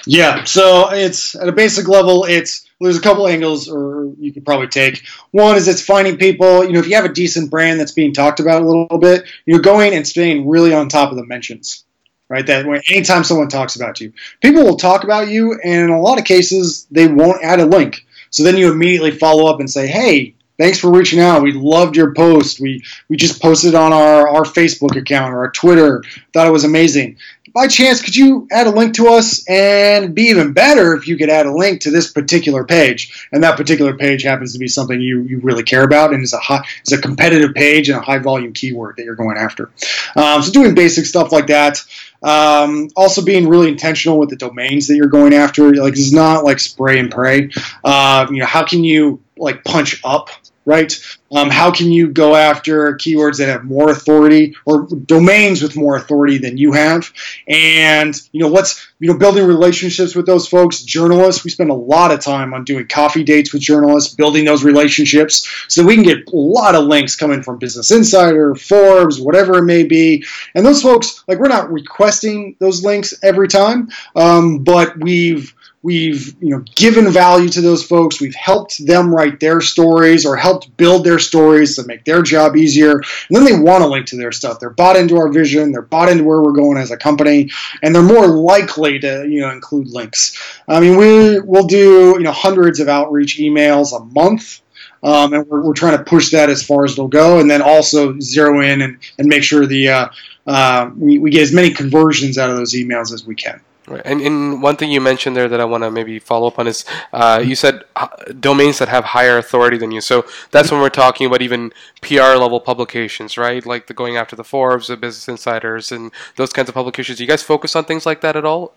Yeah, 0.07 0.43
so 0.43 0.91
it's 0.91 1.37
at 1.37 1.47
a 1.47 1.53
basic 1.53 1.87
level, 1.87 2.25
it's 2.25 2.68
there's 2.81 2.97
a 2.99 3.03
couple 3.03 3.27
angles 3.27 3.69
or 3.69 4.13
you 4.19 4.33
could 4.33 4.45
probably 4.45 4.69
take. 4.69 5.05
One 5.33 5.57
is 5.57 5.67
it's 5.69 5.83
finding 5.83 6.17
people, 6.17 6.65
you 6.65 6.73
know, 6.73 6.79
if 6.81 6.87
you 6.89 6.95
have 6.97 7.05
a 7.05 7.13
decent 7.13 7.51
brand 7.51 7.81
that's 7.81 7.93
being 7.93 8.13
talked 8.13 8.41
about 8.41 8.63
a 8.63 8.67
little 8.67 8.99
bit, 8.99 9.25
you're 9.47 9.61
going 9.61 9.95
and 9.95 10.07
staying 10.07 10.49
really 10.49 10.73
on 10.73 10.89
top 10.89 11.11
of 11.11 11.17
the 11.17 11.27
mentions. 11.27 11.85
right? 12.29 12.47
That 12.47 12.67
when, 12.67 12.81
anytime 12.91 13.25
someone 13.25 13.49
talks 13.49 13.77
about 13.77 14.01
you, 14.01 14.13
people 14.43 14.65
will 14.65 14.77
talk 14.77 15.05
about 15.05 15.29
you, 15.29 15.59
and 15.65 15.85
in 15.85 15.91
a 15.91 16.01
lot 16.01 16.19
of 16.19 16.25
cases, 16.25 16.87
they 16.91 17.09
won't 17.09 17.43
add 17.43 17.61
a 17.61 17.67
link. 17.67 18.05
So 18.31 18.43
then 18.43 18.57
you 18.57 18.71
immediately 18.71 19.13
follow 19.13 19.51
up 19.51 19.61
and 19.61 19.71
say, 19.71 19.87
hey, 19.87 20.35
thanks 20.59 20.79
for 20.79 20.91
reaching 20.91 21.21
out. 21.21 21.43
We 21.43 21.53
loved 21.53 21.97
your 21.97 22.13
post. 22.13 22.61
We 22.61 22.85
we 23.09 23.17
just 23.17 23.41
posted 23.41 23.75
on 23.75 23.93
our, 23.93 24.29
our 24.29 24.43
Facebook 24.43 24.97
account 24.97 25.33
or 25.33 25.39
our 25.39 25.51
Twitter. 25.51 26.03
Thought 26.35 26.47
it 26.47 26.53
was 26.53 26.65
amazing. 26.65 27.17
By 27.59 27.67
chance, 27.67 28.01
could 28.01 28.15
you 28.15 28.47
add 28.53 28.69
a 28.69 28.71
link 28.71 28.95
to 28.95 29.09
us? 29.09 29.45
And 29.49 30.15
be 30.15 30.27
even 30.27 30.53
better 30.53 30.95
if 30.95 31.09
you 31.09 31.17
could 31.17 31.29
add 31.29 31.45
a 31.45 31.53
link 31.53 31.81
to 31.81 31.91
this 31.91 32.09
particular 32.09 32.63
page. 32.63 33.27
And 33.33 33.43
that 33.43 33.57
particular 33.57 33.97
page 33.97 34.23
happens 34.23 34.53
to 34.53 34.61
be 34.61 34.69
something 34.69 35.01
you, 35.01 35.23
you 35.23 35.41
really 35.41 35.65
care 35.65 35.83
about 35.83 36.15
and 36.15 36.23
is 36.23 36.33
a 36.33 36.39
high, 36.39 36.65
is 36.87 36.93
a 36.93 37.03
competitive 37.03 37.57
page 37.57 37.89
and 37.89 37.99
a 37.99 38.01
high 38.01 38.21
volume 38.21 38.53
keyword 38.53 38.95
that 38.97 39.03
you're 39.03 39.17
going 39.17 39.37
after. 39.37 39.73
Um, 40.15 40.41
so 40.41 40.53
doing 40.53 40.77
basic 40.77 41.05
stuff 41.05 41.33
like 41.33 41.49
that. 41.49 41.85
Um, 42.23 42.91
also 42.95 43.25
being 43.25 43.49
really 43.49 43.67
intentional 43.67 44.21
with 44.21 44.31
the 44.31 44.37
domains 44.37 44.87
that 44.87 44.95
you're 44.95 45.09
going 45.09 45.35
after. 45.35 45.75
Like 45.75 45.95
it's 45.95 46.13
not 46.13 46.45
like 46.45 46.61
spray 46.61 47.01
and 47.01 47.11
pray. 47.11 47.51
Uh, 47.83 48.29
you 48.31 48.39
know, 48.39 48.47
how 48.47 48.65
can 48.65 48.85
you 48.85 49.21
like 49.37 49.65
punch 49.65 50.01
up 50.05 50.31
right? 50.69 50.95
Um, 51.35 51.51
how 51.51 51.71
can 51.71 51.91
you 51.91 52.09
go 52.09 52.37
after 52.37 52.95
keywords 52.95 53.39
that 53.39 53.49
have 53.49 53.65
more 53.65 53.91
authority 53.91 54.55
or 54.65 54.87
domains 54.87 55.63
with 55.63 55.77
more 55.77 55.97
authority 55.97 56.39
than 56.39 56.57
you 56.57 56.73
have? 56.73 57.11
And 57.49 58.15
you 58.33 58.41
know 58.41 58.49
what's 58.49 58.87
you 58.99 59.11
know 59.11 59.19
building 59.19 59.47
relationships 59.47 60.15
with 60.15 60.27
those 60.27 60.47
folks. 60.47 60.83
Journalists, 60.83 61.45
we 61.45 61.51
spend 61.51 61.71
a 61.71 61.75
lot 61.75 62.13
of 62.13 62.21
time 62.21 62.55
on 62.55 62.65
doing 62.65 62.87
coffee 62.87 63.25
dates 63.25 63.53
with 63.53 63.63
journalists, 63.63 64.15
building 64.15 64.45
those 64.45 64.63
relationships, 64.63 65.49
so 65.69 65.83
that 65.83 65.89
we 65.89 65.95
can 65.95 66.05
get 66.05 66.29
a 66.29 66.37
lot 66.37 66.75
of 66.75 66.85
links 66.85 67.17
coming 67.17 67.43
from 67.43 67.59
Business 67.59 67.91
Insider, 67.91 68.55
Forbes, 68.55 69.21
whatever 69.21 69.59
it 69.59 69.65
may 69.65 69.85
be. 69.85 70.25
And 70.55 70.65
those 70.65 70.83
folks, 70.83 71.25
like 71.27 71.39
we're 71.39 71.49
not 71.49 71.73
requesting 71.73 72.57
those 72.61 72.85
links 72.85 73.15
every 73.23 73.49
time, 73.49 73.89
um, 74.15 74.65
but 74.65 74.99
we've 74.99 75.55
We've 75.81 76.35
you 76.41 76.51
know 76.51 76.65
given 76.75 77.09
value 77.11 77.49
to 77.51 77.61
those 77.61 77.85
folks. 77.85 78.21
We've 78.21 78.35
helped 78.35 78.85
them 78.85 79.15
write 79.15 79.39
their 79.39 79.61
stories 79.61 80.27
or 80.27 80.37
helped 80.37 80.77
build 80.77 81.05
their 81.05 81.21
stories 81.21 81.77
to 81.77 81.85
make 81.85 82.05
their 82.05 82.23
job 82.23 82.57
easier. 82.57 82.95
And 82.95 83.05
then 83.31 83.45
they 83.45 83.57
want 83.57 83.85
to 83.85 83.89
link 83.89 84.07
to 84.07 84.17
their 84.17 84.33
stuff. 84.33 84.59
They're 84.59 84.71
bought 84.71 84.97
into 84.97 85.17
our 85.19 85.31
vision. 85.31 85.71
They're 85.71 85.83
bought 85.83 86.09
into 86.09 86.25
where 86.25 86.43
we're 86.43 86.53
going 86.53 86.79
as 86.79 86.91
a 86.91 86.97
company, 86.97 87.51
and 87.83 87.95
they're 87.95 88.03
more 88.03 88.27
likely 88.27 88.99
to 88.99 89.29
you 89.29 89.41
know 89.41 89.51
include 89.51 89.89
links. 89.89 90.37
I 90.67 90.81
mean, 90.81 90.97
we 90.97 91.41
will 91.41 91.67
do 91.67 92.17
you 92.19 92.25
know 92.25 92.33
hundreds 92.33 92.81
of 92.81 92.89
outreach 92.89 93.39
emails 93.39 93.97
a 93.97 94.05
month. 94.05 94.61
Um, 95.01 95.33
and 95.33 95.47
we're, 95.47 95.65
we're, 95.65 95.75
trying 95.75 95.97
to 95.97 96.03
push 96.03 96.33
that 96.33 96.51
as 96.51 96.65
far 96.65 96.85
as 96.85 96.95
it'll 96.95 97.07
go, 97.07 97.39
and 97.39 97.49
then 97.49 97.63
also 97.63 98.19
zero 98.19 98.61
in 98.63 98.83
and, 98.83 98.99
and 99.17 99.29
make 99.29 99.45
sure 99.45 99.65
the 99.65 99.91
uh, 99.91 100.09
uh, 100.45 100.91
we, 100.97 101.19
we, 101.19 101.31
get 101.31 101.43
as 101.43 101.53
many 101.53 101.71
conversions 101.71 102.37
out 102.37 102.51
of 102.51 102.57
those 102.57 102.75
emails 102.75 103.13
as 103.13 103.25
we 103.25 103.37
can. 103.37 103.61
Right. 103.89 104.03
And, 104.05 104.21
and 104.21 104.63
one 104.63 104.77
thing 104.77 104.91
you 104.91 105.01
mentioned 105.01 105.37
there 105.37 105.49
that 105.49 105.61
I 105.61 105.65
want 105.65 105.85
to 105.85 105.91
maybe 105.91 106.19
follow 106.19 106.47
up 106.47 106.59
on 106.59 106.67
is 106.67 106.85
uh, 107.13 107.43
you 107.45 107.55
said 107.55 107.85
uh, 107.97 108.09
domains 108.39 108.79
that 108.79 108.89
have 108.89 109.05
higher 109.05 109.39
authority 109.39 109.79
than 109.79 109.91
you. 109.91 110.01
So 110.01 110.27
that's 110.51 110.71
when 110.71 110.81
we're 110.81 110.91
talking 110.91 111.27
about 111.27 111.43
even 111.43 111.73
PR 112.03 112.37
level 112.37 112.61
publications, 112.61 113.39
right? 113.39 113.65
Like 113.65 113.87
the 113.87 113.95
going 113.95 114.17
after 114.17 114.37
the 114.37 114.45
Forbes, 114.45 114.89
the 114.89 114.97
Business 114.97 115.29
Insiders, 115.29 115.91
and 115.91 116.13
those 116.37 116.53
kinds 116.53 116.69
of 116.69 116.75
publications. 116.75 117.19
Do 117.19 117.25
you 117.25 117.29
guys 117.29 117.43
focus 117.43 117.75
on 117.75 117.85
things 117.85 118.05
like 118.05 118.21
that 118.21 118.37
at 118.37 118.45
all? 118.45 118.75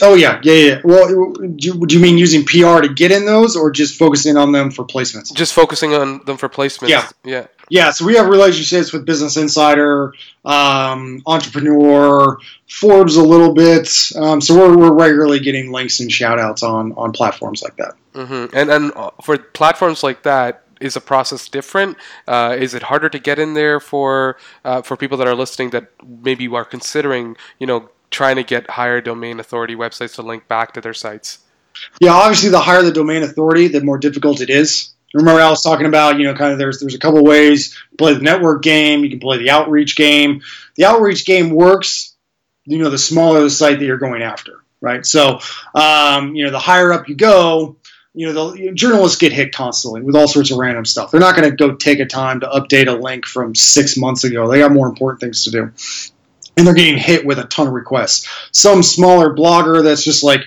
Oh 0.00 0.14
yeah, 0.14 0.40
yeah, 0.44 0.54
yeah. 0.54 0.80
Well, 0.84 1.08
do 1.08 1.56
you, 1.58 1.86
do 1.86 1.96
you 1.96 2.00
mean 2.00 2.18
using 2.18 2.44
PR 2.44 2.80
to 2.80 2.88
get 2.88 3.10
in 3.10 3.26
those, 3.26 3.56
or 3.56 3.70
just 3.70 3.98
focusing 3.98 4.36
on 4.36 4.52
them 4.52 4.70
for 4.70 4.84
placements? 4.84 5.34
Just 5.34 5.52
focusing 5.52 5.92
on 5.92 6.24
them 6.24 6.36
for 6.36 6.48
placements. 6.48 6.90
Yeah, 6.90 7.08
yeah, 7.24 7.46
yeah. 7.68 7.90
So 7.90 8.04
we 8.04 8.16
have 8.16 8.26
relationships 8.26 8.92
with 8.92 9.04
Business 9.04 9.36
Insider, 9.36 10.14
um, 10.44 11.22
Entrepreneur, 11.26 12.38
Forbes 12.68 13.16
a 13.16 13.22
little 13.22 13.54
bit. 13.54 14.12
Um, 14.16 14.40
so 14.40 14.56
we're, 14.56 14.76
we're 14.76 14.92
regularly 14.92 15.40
getting 15.40 15.72
links 15.72 16.00
and 16.00 16.10
shout 16.10 16.38
outs 16.38 16.62
on 16.62 16.92
on 16.92 17.12
platforms 17.12 17.62
like 17.62 17.76
that. 17.76 17.94
Mm-hmm. 18.14 18.56
And 18.56 18.70
and 18.70 18.92
uh, 18.94 19.10
for 19.22 19.38
platforms 19.38 20.02
like 20.02 20.22
that, 20.22 20.64
is 20.80 20.94
the 20.94 21.00
process 21.00 21.48
different? 21.48 21.96
Uh, 22.26 22.56
is 22.58 22.74
it 22.74 22.84
harder 22.84 23.08
to 23.08 23.18
get 23.18 23.38
in 23.38 23.54
there 23.54 23.80
for 23.80 24.36
uh, 24.64 24.82
for 24.82 24.96
people 24.96 25.18
that 25.18 25.26
are 25.26 25.34
listening 25.34 25.70
that 25.70 25.90
maybe 26.22 26.48
are 26.48 26.64
considering, 26.64 27.36
you 27.58 27.66
know, 27.66 27.90
trying 28.10 28.36
to 28.36 28.44
get 28.44 28.70
higher 28.70 29.00
domain 29.00 29.40
authority 29.40 29.74
websites 29.74 30.14
to 30.14 30.22
link 30.22 30.48
back 30.48 30.72
to 30.72 30.80
their 30.80 30.94
sites? 30.94 31.40
Yeah, 32.00 32.12
obviously, 32.12 32.50
the 32.50 32.60
higher 32.60 32.82
the 32.82 32.92
domain 32.92 33.22
authority, 33.22 33.68
the 33.68 33.82
more 33.82 33.98
difficult 33.98 34.40
it 34.40 34.50
is. 34.50 34.90
Remember, 35.14 35.40
I 35.40 35.48
was 35.48 35.62
talking 35.62 35.86
about, 35.86 36.18
you 36.18 36.24
know, 36.24 36.34
kind 36.34 36.52
of 36.52 36.58
there's 36.58 36.80
there's 36.80 36.94
a 36.94 36.98
couple 36.98 37.24
ways 37.24 37.76
play 37.96 38.14
the 38.14 38.20
network 38.20 38.62
game. 38.62 39.04
You 39.04 39.10
can 39.10 39.20
play 39.20 39.38
the 39.38 39.50
outreach 39.50 39.96
game. 39.96 40.42
The 40.76 40.84
outreach 40.84 41.24
game 41.24 41.50
works, 41.50 42.14
you 42.64 42.78
know, 42.78 42.90
the 42.90 42.98
smaller 42.98 43.40
the 43.40 43.50
site 43.50 43.78
that 43.78 43.84
you're 43.84 43.98
going 43.98 44.22
after, 44.22 44.64
right? 44.80 45.04
So, 45.04 45.40
um, 45.74 46.34
you 46.34 46.44
know, 46.44 46.50
the 46.50 46.58
higher 46.58 46.92
up 46.92 47.08
you 47.08 47.14
go, 47.14 47.76
you 48.14 48.26
know, 48.32 48.52
the 48.52 48.72
journalists 48.72 49.18
get 49.18 49.32
hit 49.32 49.54
constantly 49.54 50.02
with 50.02 50.14
all 50.14 50.28
sorts 50.28 50.50
of 50.50 50.58
random 50.58 50.84
stuff. 50.84 51.10
They're 51.10 51.20
not 51.20 51.36
going 51.36 51.50
to 51.50 51.56
go 51.56 51.74
take 51.74 52.00
a 52.00 52.06
time 52.06 52.40
to 52.40 52.46
update 52.46 52.88
a 52.88 52.92
link 52.92 53.24
from 53.26 53.54
six 53.54 53.96
months 53.96 54.24
ago. 54.24 54.48
They 54.48 54.58
got 54.58 54.72
more 54.72 54.88
important 54.88 55.20
things 55.20 55.44
to 55.44 55.50
do 55.50 55.72
and 56.58 56.66
they're 56.66 56.74
getting 56.74 56.98
hit 56.98 57.24
with 57.24 57.38
a 57.38 57.44
ton 57.44 57.68
of 57.68 57.72
requests. 57.72 58.28
Some 58.52 58.82
smaller 58.82 59.34
blogger 59.34 59.82
that's 59.82 60.02
just 60.02 60.24
like 60.24 60.40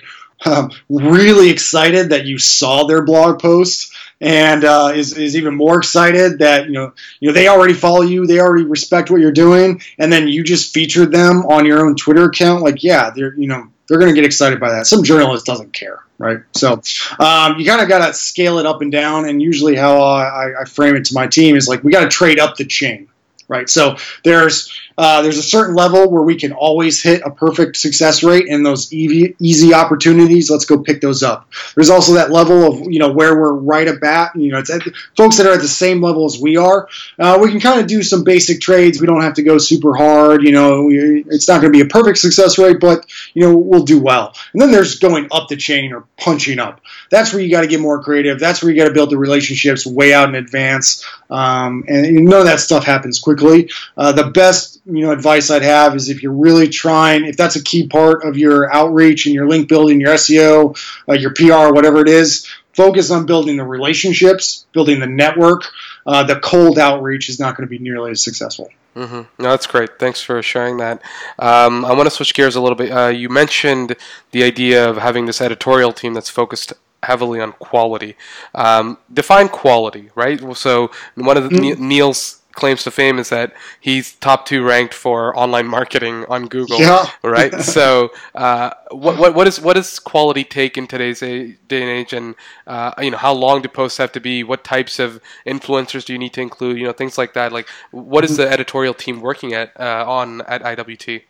um, 0.46 0.72
really 0.90 1.50
excited 1.50 2.10
that 2.10 2.26
you 2.26 2.38
saw 2.38 2.86
their 2.86 3.02
blog 3.04 3.40
post 3.40 3.96
and 4.22 4.64
uh, 4.64 4.92
is, 4.94 5.18
is 5.18 5.36
even 5.36 5.56
more 5.56 5.80
excited 5.80 6.40
that 6.40 6.68
you 6.68 6.72
know 6.72 6.94
you 7.20 7.28
know 7.28 7.34
they 7.34 7.48
already 7.48 7.74
follow 7.74 8.02
you, 8.02 8.26
they 8.28 8.40
already 8.40 8.64
respect 8.64 9.10
what 9.10 9.20
you're 9.20 9.32
doing, 9.32 9.82
and 9.98 10.14
then 10.14 10.28
you 10.28 10.44
just 10.44 10.74
featured 10.74 11.12
them 11.12 11.46
on 11.48 11.66
your 11.66 11.86
own 11.86 11.96
Twitter 11.96 12.26
account. 12.26 12.64
Like, 12.64 12.84
yeah, 12.84 13.10
they're 13.10 13.34
you 13.34 13.48
know 13.48 13.68
they're 13.88 14.00
going 14.00 14.14
to 14.14 14.16
get 14.16 14.26
excited 14.26 14.60
by 14.60 14.72
that. 14.72 14.88
Some 14.88 15.04
journalist 15.04 15.46
doesn't 15.46 15.74
care, 15.74 16.00
right? 16.18 16.40
So 16.54 16.82
um, 17.20 17.60
you 17.60 17.66
kind 17.66 17.82
of 17.82 17.90
got 17.90 18.08
to 18.08 18.14
scale 18.14 18.60
it 18.60 18.66
up 18.66 18.82
and 18.82 18.92
down. 18.92 19.28
And 19.28 19.42
usually, 19.42 19.76
how 19.76 20.02
I, 20.02 20.62
I 20.62 20.66
frame 20.66 20.96
it 20.96 21.06
to 21.06 21.14
my 21.14 21.28
team 21.28 21.56
is 21.56 21.68
like 21.68 21.84
we 21.84 21.92
got 21.92 22.04
to 22.04 22.10
trade 22.10 22.40
up 22.40 22.56
the 22.56 22.66
chain, 22.66 23.10
right? 23.48 23.68
So 23.68 23.98
there's 24.24 24.72
uh, 25.02 25.24
there's 25.24 25.40
a 25.40 25.44
certain 25.44 25.74
level 25.74 26.12
where 26.12 26.22
we 26.22 26.36
can 26.36 26.52
always 26.52 27.02
hit 27.02 27.24
a 27.26 27.32
perfect 27.32 27.76
success 27.76 28.22
rate 28.22 28.48
and 28.48 28.64
those 28.64 28.94
easy, 28.94 29.36
easy 29.40 29.74
opportunities. 29.74 30.52
Let's 30.52 30.66
go 30.66 30.78
pick 30.78 31.02
those 31.02 31.24
up. 31.24 31.50
There's 31.74 31.90
also 31.90 32.14
that 32.14 32.30
level 32.30 32.68
of 32.68 32.92
you 32.92 33.00
know 33.00 33.12
where 33.12 33.36
we're 33.36 33.54
right 33.54 33.88
bat. 34.00 34.36
You 34.36 34.52
know, 34.52 34.60
it's 34.60 34.70
at, 34.70 34.84
folks 35.18 35.38
that 35.38 35.48
are 35.48 35.54
at 35.54 35.62
the 35.62 35.68
same 35.68 36.02
level 36.02 36.26
as 36.26 36.38
we 36.40 36.56
are. 36.56 36.88
Uh, 37.18 37.40
we 37.42 37.50
can 37.50 37.60
kind 37.60 37.82
of 37.82 37.88
do 37.88 38.04
some 38.04 38.24
basic 38.24 38.62
trades. 38.62 39.02
We 39.02 39.08
don't 39.08 39.24
have 39.24 39.34
to 39.34 39.44
go 39.44 39.58
super 39.58 39.96
hard. 39.96 40.44
You 40.44 40.52
know, 40.52 40.84
we, 40.84 41.26
it's 41.28 41.48
not 41.48 41.62
going 41.62 41.74
to 41.74 41.78
be 41.80 41.84
a 41.84 41.90
perfect 41.90 42.20
success 42.20 42.60
rate, 42.60 42.80
but 42.80 43.04
you 43.34 43.42
know 43.42 43.58
we'll 43.58 43.86
do 43.86 44.00
well. 44.00 44.36
And 44.54 44.62
then 44.62 44.72
there's 44.72 45.00
going 45.00 45.30
up 45.32 45.48
the 45.48 45.56
chain 45.56 45.94
or 45.94 46.06
punching 46.18 46.60
up. 46.60 46.80
That's 47.10 47.34
where 47.34 47.42
you 47.42 47.50
got 47.50 47.62
to 47.62 47.68
get 47.68 47.80
more 47.80 48.04
creative. 48.04 48.40
That's 48.40 48.62
where 48.62 48.72
you 48.72 48.80
got 48.80 48.88
to 48.88 48.94
build 48.94 49.10
the 49.10 49.18
relationships 49.18 49.84
way 49.84 50.14
out 50.14 50.30
in 50.30 50.36
advance. 50.36 51.04
Um, 51.32 51.86
and 51.88 52.26
none 52.26 52.42
of 52.42 52.46
that 52.46 52.60
stuff 52.60 52.86
happens 52.86 53.18
quickly. 53.18 53.72
Uh, 53.98 54.12
the 54.12 54.26
best 54.26 54.82
you 54.96 55.06
know 55.06 55.12
advice 55.12 55.50
I'd 55.50 55.62
have 55.64 55.96
is 55.96 56.10
if 56.10 56.22
you're 56.22 56.34
really 56.34 56.70
trying, 56.70 57.26
if 57.26 57.38
that's 57.38 57.56
a 57.56 57.64
key 57.64 57.88
part 57.88 58.24
of 58.24 58.38
your 58.38 58.72
outreach 58.74 59.26
and 59.26 59.36
your 59.36 59.48
link 59.48 59.68
building, 59.68 60.00
your 60.02 60.14
SEO, 60.14 60.78
uh, 61.08 61.14
your 61.14 61.34
PR, 61.34 61.74
whatever 61.74 62.02
it 62.02 62.10
is, 62.10 62.48
focus 62.74 63.12
on 63.12 63.26
building 63.26 63.58
the 63.58 63.66
relationships, 63.66 64.66
building 64.74 65.00
the 65.00 65.08
network. 65.08 65.64
Uh, 66.06 66.24
the 66.24 66.40
cold 66.40 66.80
outreach 66.80 67.30
is 67.30 67.40
not 67.40 67.56
going 67.56 67.68
to 67.68 67.70
be 67.70 67.78
nearly 67.78 68.12
as 68.12 68.24
successful. 68.24 68.70
Mm-hmm. 68.96 69.42
No, 69.42 69.50
that's 69.50 69.68
great. 69.68 70.00
Thanks 70.00 70.22
for 70.22 70.42
sharing 70.42 70.78
that. 70.78 71.02
Um, 71.40 71.86
I 71.86 71.94
want 71.94 72.08
to 72.08 72.12
switch 72.12 72.34
gears 72.34 72.56
a 72.56 72.62
little 72.62 72.76
bit. 72.76 72.92
Uh, 72.92 73.08
you 73.08 73.30
mentioned 73.30 73.96
the 74.32 74.44
idea 74.44 74.90
of 74.90 74.98
having 74.98 75.26
this 75.28 75.42
editorial 75.42 75.94
team 75.94 76.14
that's 76.14 76.30
focused 76.30 76.74
heavily 77.04 77.40
on 77.40 77.54
quality. 77.54 78.16
Um, 78.54 78.98
define 79.12 79.48
quality, 79.48 80.10
right? 80.16 80.40
So 80.58 80.92
one 81.16 81.38
of 81.38 81.50
the, 81.50 81.56
mm-hmm. 81.56 81.88
Neil's 81.88 82.41
claims 82.54 82.84
to 82.84 82.92
fame 82.92 83.20
is 83.20 83.30
that 83.30 83.54
he's 83.80 84.14
top 84.14 84.46
two 84.46 84.64
ranked 84.64 84.94
for 84.94 85.38
online 85.38 85.68
marketing 85.68 86.26
on 86.30 86.48
Google. 86.48 86.80
Yeah. 86.80 87.10
Right. 87.24 87.54
so, 87.62 88.12
uh, 88.36 88.72
what, 88.90 89.18
what 89.18 89.36
what 89.36 89.48
is 89.48 89.60
what 89.60 89.76
does 89.76 90.00
quality 90.00 90.44
take 90.44 90.78
in 90.78 90.86
today's 90.88 91.20
day 91.20 91.56
and 91.70 91.90
age? 91.90 92.14
And 92.14 92.36
uh, 92.68 92.94
you 93.02 93.12
know, 93.12 93.18
how 93.18 93.34
long 93.34 93.62
do 93.62 93.70
posts 93.70 93.98
have 94.00 94.12
to 94.14 94.20
be? 94.20 94.44
What 94.44 94.64
types 94.64 95.00
of 95.00 95.22
influencers 95.46 96.04
do 96.04 96.14
you 96.14 96.20
need 96.20 96.34
to 96.34 96.42
include? 96.42 96.78
You 96.78 96.86
know, 96.86 96.94
things 96.94 97.18
like 97.18 97.34
that. 97.34 97.54
Like, 97.54 97.70
what 97.92 98.26
is 98.26 98.38
the 98.38 98.50
editorial 98.50 98.94
team 98.94 99.22
working 99.22 99.54
at 99.54 99.80
uh, 99.80 100.04
on 100.08 100.42
at 100.42 100.62
IWT? 100.64 101.24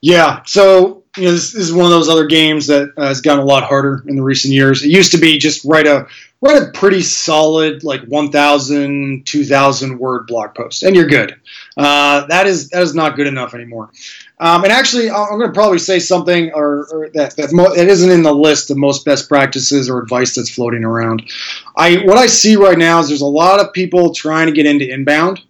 Yeah, 0.00 0.42
so 0.46 1.02
you 1.16 1.24
know, 1.24 1.32
this, 1.32 1.52
this, 1.52 1.64
is 1.64 1.72
one 1.72 1.84
of 1.84 1.90
those 1.90 2.08
other 2.08 2.26
games 2.26 2.68
that 2.68 2.92
uh, 2.96 3.08
has 3.08 3.20
gotten 3.20 3.42
a 3.42 3.46
lot 3.46 3.64
harder 3.64 4.02
in 4.06 4.16
the 4.16 4.22
recent 4.22 4.54
years. 4.54 4.82
It 4.82 4.88
used 4.88 5.12
to 5.12 5.18
be 5.18 5.36
just 5.36 5.64
write 5.64 5.86
a 5.86 6.06
write 6.40 6.62
a 6.62 6.70
pretty 6.72 7.02
solid 7.02 7.84
like 7.84 8.02
1,000, 8.04 9.24
2,000 9.26 9.98
word 9.98 10.26
blog 10.26 10.54
post, 10.54 10.82
and 10.82 10.96
you're 10.96 11.06
good. 11.06 11.38
Uh, 11.76 12.26
that 12.26 12.46
is 12.46 12.70
that 12.70 12.82
is 12.82 12.94
not 12.94 13.16
good 13.16 13.26
enough 13.26 13.54
anymore. 13.54 13.90
Um, 14.38 14.64
and 14.64 14.72
actually, 14.72 15.10
I'm 15.10 15.38
going 15.38 15.48
to 15.48 15.52
probably 15.52 15.78
say 15.78 15.98
something 15.98 16.52
or, 16.54 16.86
or 16.90 17.10
that 17.10 17.36
that, 17.36 17.52
mo- 17.52 17.74
that 17.74 17.88
isn't 17.88 18.10
in 18.10 18.22
the 18.22 18.34
list 18.34 18.70
of 18.70 18.78
most 18.78 19.04
best 19.04 19.28
practices 19.28 19.90
or 19.90 20.00
advice 20.00 20.34
that's 20.34 20.50
floating 20.50 20.84
around. 20.84 21.30
I 21.76 21.96
what 21.98 22.16
I 22.16 22.26
see 22.26 22.56
right 22.56 22.78
now 22.78 23.00
is 23.00 23.08
there's 23.08 23.20
a 23.20 23.26
lot 23.26 23.60
of 23.60 23.72
people 23.72 24.14
trying 24.14 24.46
to 24.46 24.52
get 24.52 24.66
into 24.66 24.90
inbound 24.90 25.42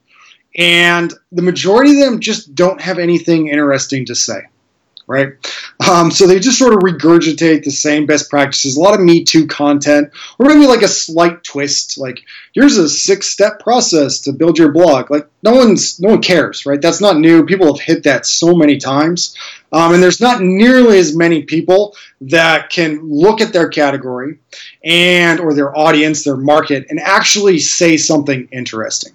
and 0.57 1.15
the 1.31 1.43
majority 1.43 2.01
of 2.01 2.11
them 2.11 2.21
just 2.21 2.55
don't 2.55 2.81
have 2.81 2.99
anything 2.99 3.49
interesting 3.49 4.05
to 4.07 4.15
say 4.15 4.41
right? 5.11 5.33
Um, 5.91 6.11
so 6.13 6.27
they 6.27 6.39
just 6.39 6.59
sort 6.59 6.73
of 6.73 6.81
regurgitate 6.81 7.65
the 7.65 7.71
same 7.71 8.07
best 8.07 8.31
practices, 8.31 8.77
a 8.77 8.81
lot 8.81 8.95
of 8.95 9.01
Me 9.01 9.25
Too 9.25 9.49
content, 9.49 10.13
or 10.39 10.47
maybe 10.47 10.67
like 10.67 10.83
a 10.83 10.89
slight 10.89 11.43
twist, 11.43 11.99
like 11.99 12.25
here's 12.55 12.77
a 12.77 12.89
six-step 12.89 13.59
process 13.59 14.21
to 14.21 14.33
build 14.33 14.57
your 14.57 14.71
blog. 14.71 15.11
Like 15.11 15.29
no 15.43 15.55
one's 15.55 15.99
no 16.01 16.11
one 16.11 16.23
cares, 16.23 16.65
right? 16.65 16.81
That's 16.81 17.01
not 17.01 17.19
new. 17.19 17.45
People 17.45 17.75
have 17.75 17.85
hit 17.85 18.05
that 18.05 18.25
so 18.25 18.55
many 18.55 18.79
times, 18.79 19.37
um, 19.73 19.95
and 19.95 20.03
there's 20.03 20.21
not 20.21 20.41
nearly 20.41 20.99
as 20.99 21.17
many 21.17 21.43
people 21.43 21.97
that 22.21 22.71
can 22.71 23.01
look 23.11 23.41
at 23.41 23.53
their 23.53 23.69
category 23.69 24.39
and 24.83 25.41
or 25.41 25.55
their 25.55 25.77
audience, 25.77 26.25
their 26.25 26.37
market, 26.37 26.87
and 26.89 26.99
actually 27.01 27.59
say 27.59 27.97
something 27.97 28.49
interesting. 28.51 29.13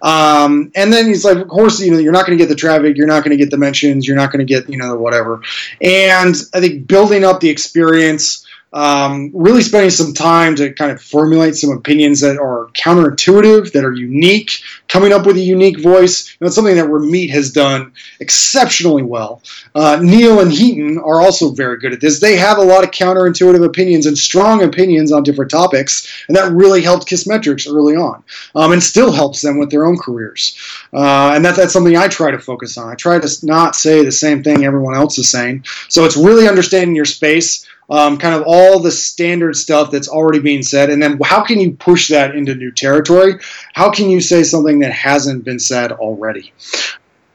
Um, 0.00 0.72
and 0.74 0.92
then 0.92 1.06
he's 1.06 1.24
like, 1.24 1.38
of 1.38 1.48
course, 1.48 1.80
you 1.80 1.92
know, 1.92 1.98
you're 1.98 2.12
not 2.12 2.26
going 2.26 2.36
to 2.36 2.42
get 2.42 2.48
the 2.48 2.56
traffic, 2.56 2.96
you're 2.96 3.06
not 3.06 3.24
going 3.24 3.36
to 3.36 3.42
get 3.42 3.50
the 3.50 3.58
mentions, 3.58 4.06
you're 4.06 4.16
not 4.16 4.32
going 4.32 4.44
to 4.44 4.50
get, 4.50 4.68
you 4.68 4.78
know, 4.78 4.96
whatever. 4.96 5.40
And 5.80 6.34
I 6.54 6.60
think 6.60 6.86
building 6.86 7.24
up 7.24 7.40
the 7.40 7.48
experience, 7.48 8.46
um, 8.72 9.30
really 9.34 9.60
spending 9.60 9.90
some 9.90 10.14
time 10.14 10.56
to 10.56 10.72
kind 10.72 10.90
of 10.90 11.02
formulate 11.02 11.56
some 11.56 11.70
opinions 11.70 12.20
that 12.20 12.38
are 12.38 12.68
counterintuitive, 12.72 13.72
that 13.72 13.84
are 13.84 13.92
unique, 13.92 14.62
coming 14.88 15.12
up 15.12 15.26
with 15.26 15.36
a 15.36 15.40
unique 15.40 15.80
voice. 15.80 16.36
Know, 16.40 16.46
it's 16.46 16.56
something 16.56 16.76
that 16.76 16.86
Ramit 16.86 17.30
has 17.30 17.52
done 17.52 17.92
exceptionally 18.20 19.02
well. 19.02 19.42
Uh, 19.74 20.00
Neil 20.02 20.40
and 20.40 20.50
Hiten 20.50 20.98
are 20.98 21.20
also 21.20 21.50
very 21.50 21.78
good 21.78 21.92
at 21.92 22.00
this. 22.00 22.20
They 22.20 22.36
have 22.36 22.58
a 22.58 22.62
lot 22.62 22.84
of 22.84 22.90
counterintuitive 22.90 23.64
opinions 23.64 24.06
and 24.06 24.16
strong 24.16 24.62
opinions 24.62 25.12
on 25.12 25.22
different 25.22 25.50
topics, 25.50 26.24
and 26.28 26.36
that 26.36 26.52
really 26.52 26.80
helped 26.82 27.08
Kissmetrics 27.08 27.68
early 27.68 27.96
on, 27.96 28.24
um, 28.54 28.72
and 28.72 28.82
still 28.82 29.12
helps 29.12 29.42
them 29.42 29.58
with 29.58 29.70
their 29.70 29.84
own 29.84 29.98
careers. 29.98 30.56
Uh, 30.92 31.32
and 31.34 31.44
that, 31.44 31.56
that's 31.56 31.72
something 31.72 31.96
I 31.96 32.08
try 32.08 32.30
to 32.30 32.38
focus 32.38 32.78
on. 32.78 32.90
I 32.90 32.94
try 32.94 33.18
to 33.18 33.46
not 33.46 33.76
say 33.76 34.04
the 34.04 34.12
same 34.12 34.42
thing 34.42 34.64
everyone 34.64 34.94
else 34.94 35.18
is 35.18 35.28
saying. 35.28 35.64
So 35.88 36.04
it's 36.04 36.16
really 36.16 36.48
understanding 36.48 36.96
your 36.96 37.04
space 37.04 37.66
um, 37.92 38.16
kind 38.16 38.34
of 38.34 38.44
all 38.46 38.80
the 38.80 38.90
standard 38.90 39.54
stuff 39.54 39.90
that's 39.90 40.08
already 40.08 40.40
being 40.40 40.62
said, 40.62 40.88
and 40.88 41.02
then 41.02 41.20
how 41.22 41.44
can 41.44 41.60
you 41.60 41.72
push 41.72 42.08
that 42.08 42.34
into 42.34 42.54
new 42.54 42.72
territory? 42.72 43.34
How 43.74 43.90
can 43.90 44.08
you 44.08 44.22
say 44.22 44.44
something 44.44 44.78
that 44.78 44.92
hasn't 44.92 45.44
been 45.44 45.58
said 45.58 45.92
already? 45.92 46.54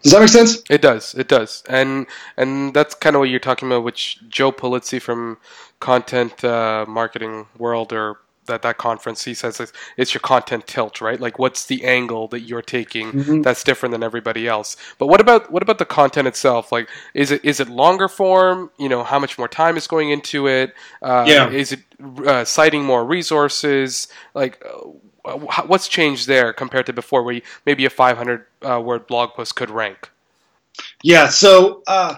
Does 0.02 0.14
that 0.14 0.20
make 0.20 0.30
sense? 0.30 0.64
It 0.68 0.82
does. 0.82 1.14
It 1.14 1.28
does, 1.28 1.64
and 1.70 2.08
and 2.38 2.74
that's 2.74 2.96
kind 2.96 3.16
of 3.16 3.20
what 3.20 3.30
you're 3.30 3.40
talking 3.40 3.68
about, 3.68 3.84
which 3.84 4.20
Joe 4.30 4.52
Pulizzi 4.52 5.00
from 5.00 5.38
Content 5.80 6.44
uh, 6.44 6.86
Marketing 6.88 7.46
World 7.60 7.94
or 7.94 8.18
that 8.48 8.62
that 8.64 8.78
conference 8.78 9.24
he 9.24 9.34
says 9.34 9.60
it's, 9.60 9.74
it's, 9.96 10.14
your 10.14 10.22
content 10.22 10.68
tilt 10.68 11.00
right? 11.02 11.20
Like 11.20 11.40
what's 11.40 11.66
the 11.66 11.84
angle 11.86 12.28
that 12.30 12.42
you're 12.42 12.62
taking 12.62 13.12
mm-hmm. 13.12 13.42
that's 13.42 13.64
different 13.64 13.92
than 13.92 14.04
everybody 14.04 14.48
else? 14.48 14.76
But 14.98 15.08
what 15.08 15.22
about 15.22 15.52
what 15.52 15.62
about 15.62 15.78
the 15.78 15.86
content 15.86 16.28
itself? 16.28 16.72
Like 16.72 16.90
is 17.14 17.32
it 17.32 17.44
is 17.46 17.60
it 17.60 17.70
longer 17.70 18.08
form? 18.08 18.72
You 18.78 18.90
know 18.90 19.04
how 19.04 19.20
much 19.20 19.38
more 19.38 19.48
time 19.48 19.78
is 19.78 19.88
going 19.88 20.10
into 20.10 20.48
it? 20.48 20.74
Uh, 21.02 21.26
yeah. 21.28 21.50
is 21.50 21.72
it 21.72 21.82
uh, 22.26 22.44
citing 22.44 22.84
more 22.84 23.06
resources? 23.06 24.08
Like 24.34 24.64
uh, 25.26 25.38
what's 25.38 25.88
changed 25.88 26.28
there 26.28 26.54
compared 26.54 26.86
to 26.88 26.94
before 26.94 27.24
where 27.24 27.36
you, 27.36 27.42
maybe 27.66 27.86
a 27.86 27.90
500 27.90 28.46
uh, 28.62 28.82
word 28.84 29.08
blog 29.08 29.32
post 29.32 29.56
could 29.56 29.70
rank? 29.70 30.10
Yeah 31.04 31.28
so 31.28 31.84
uh, 31.88 32.16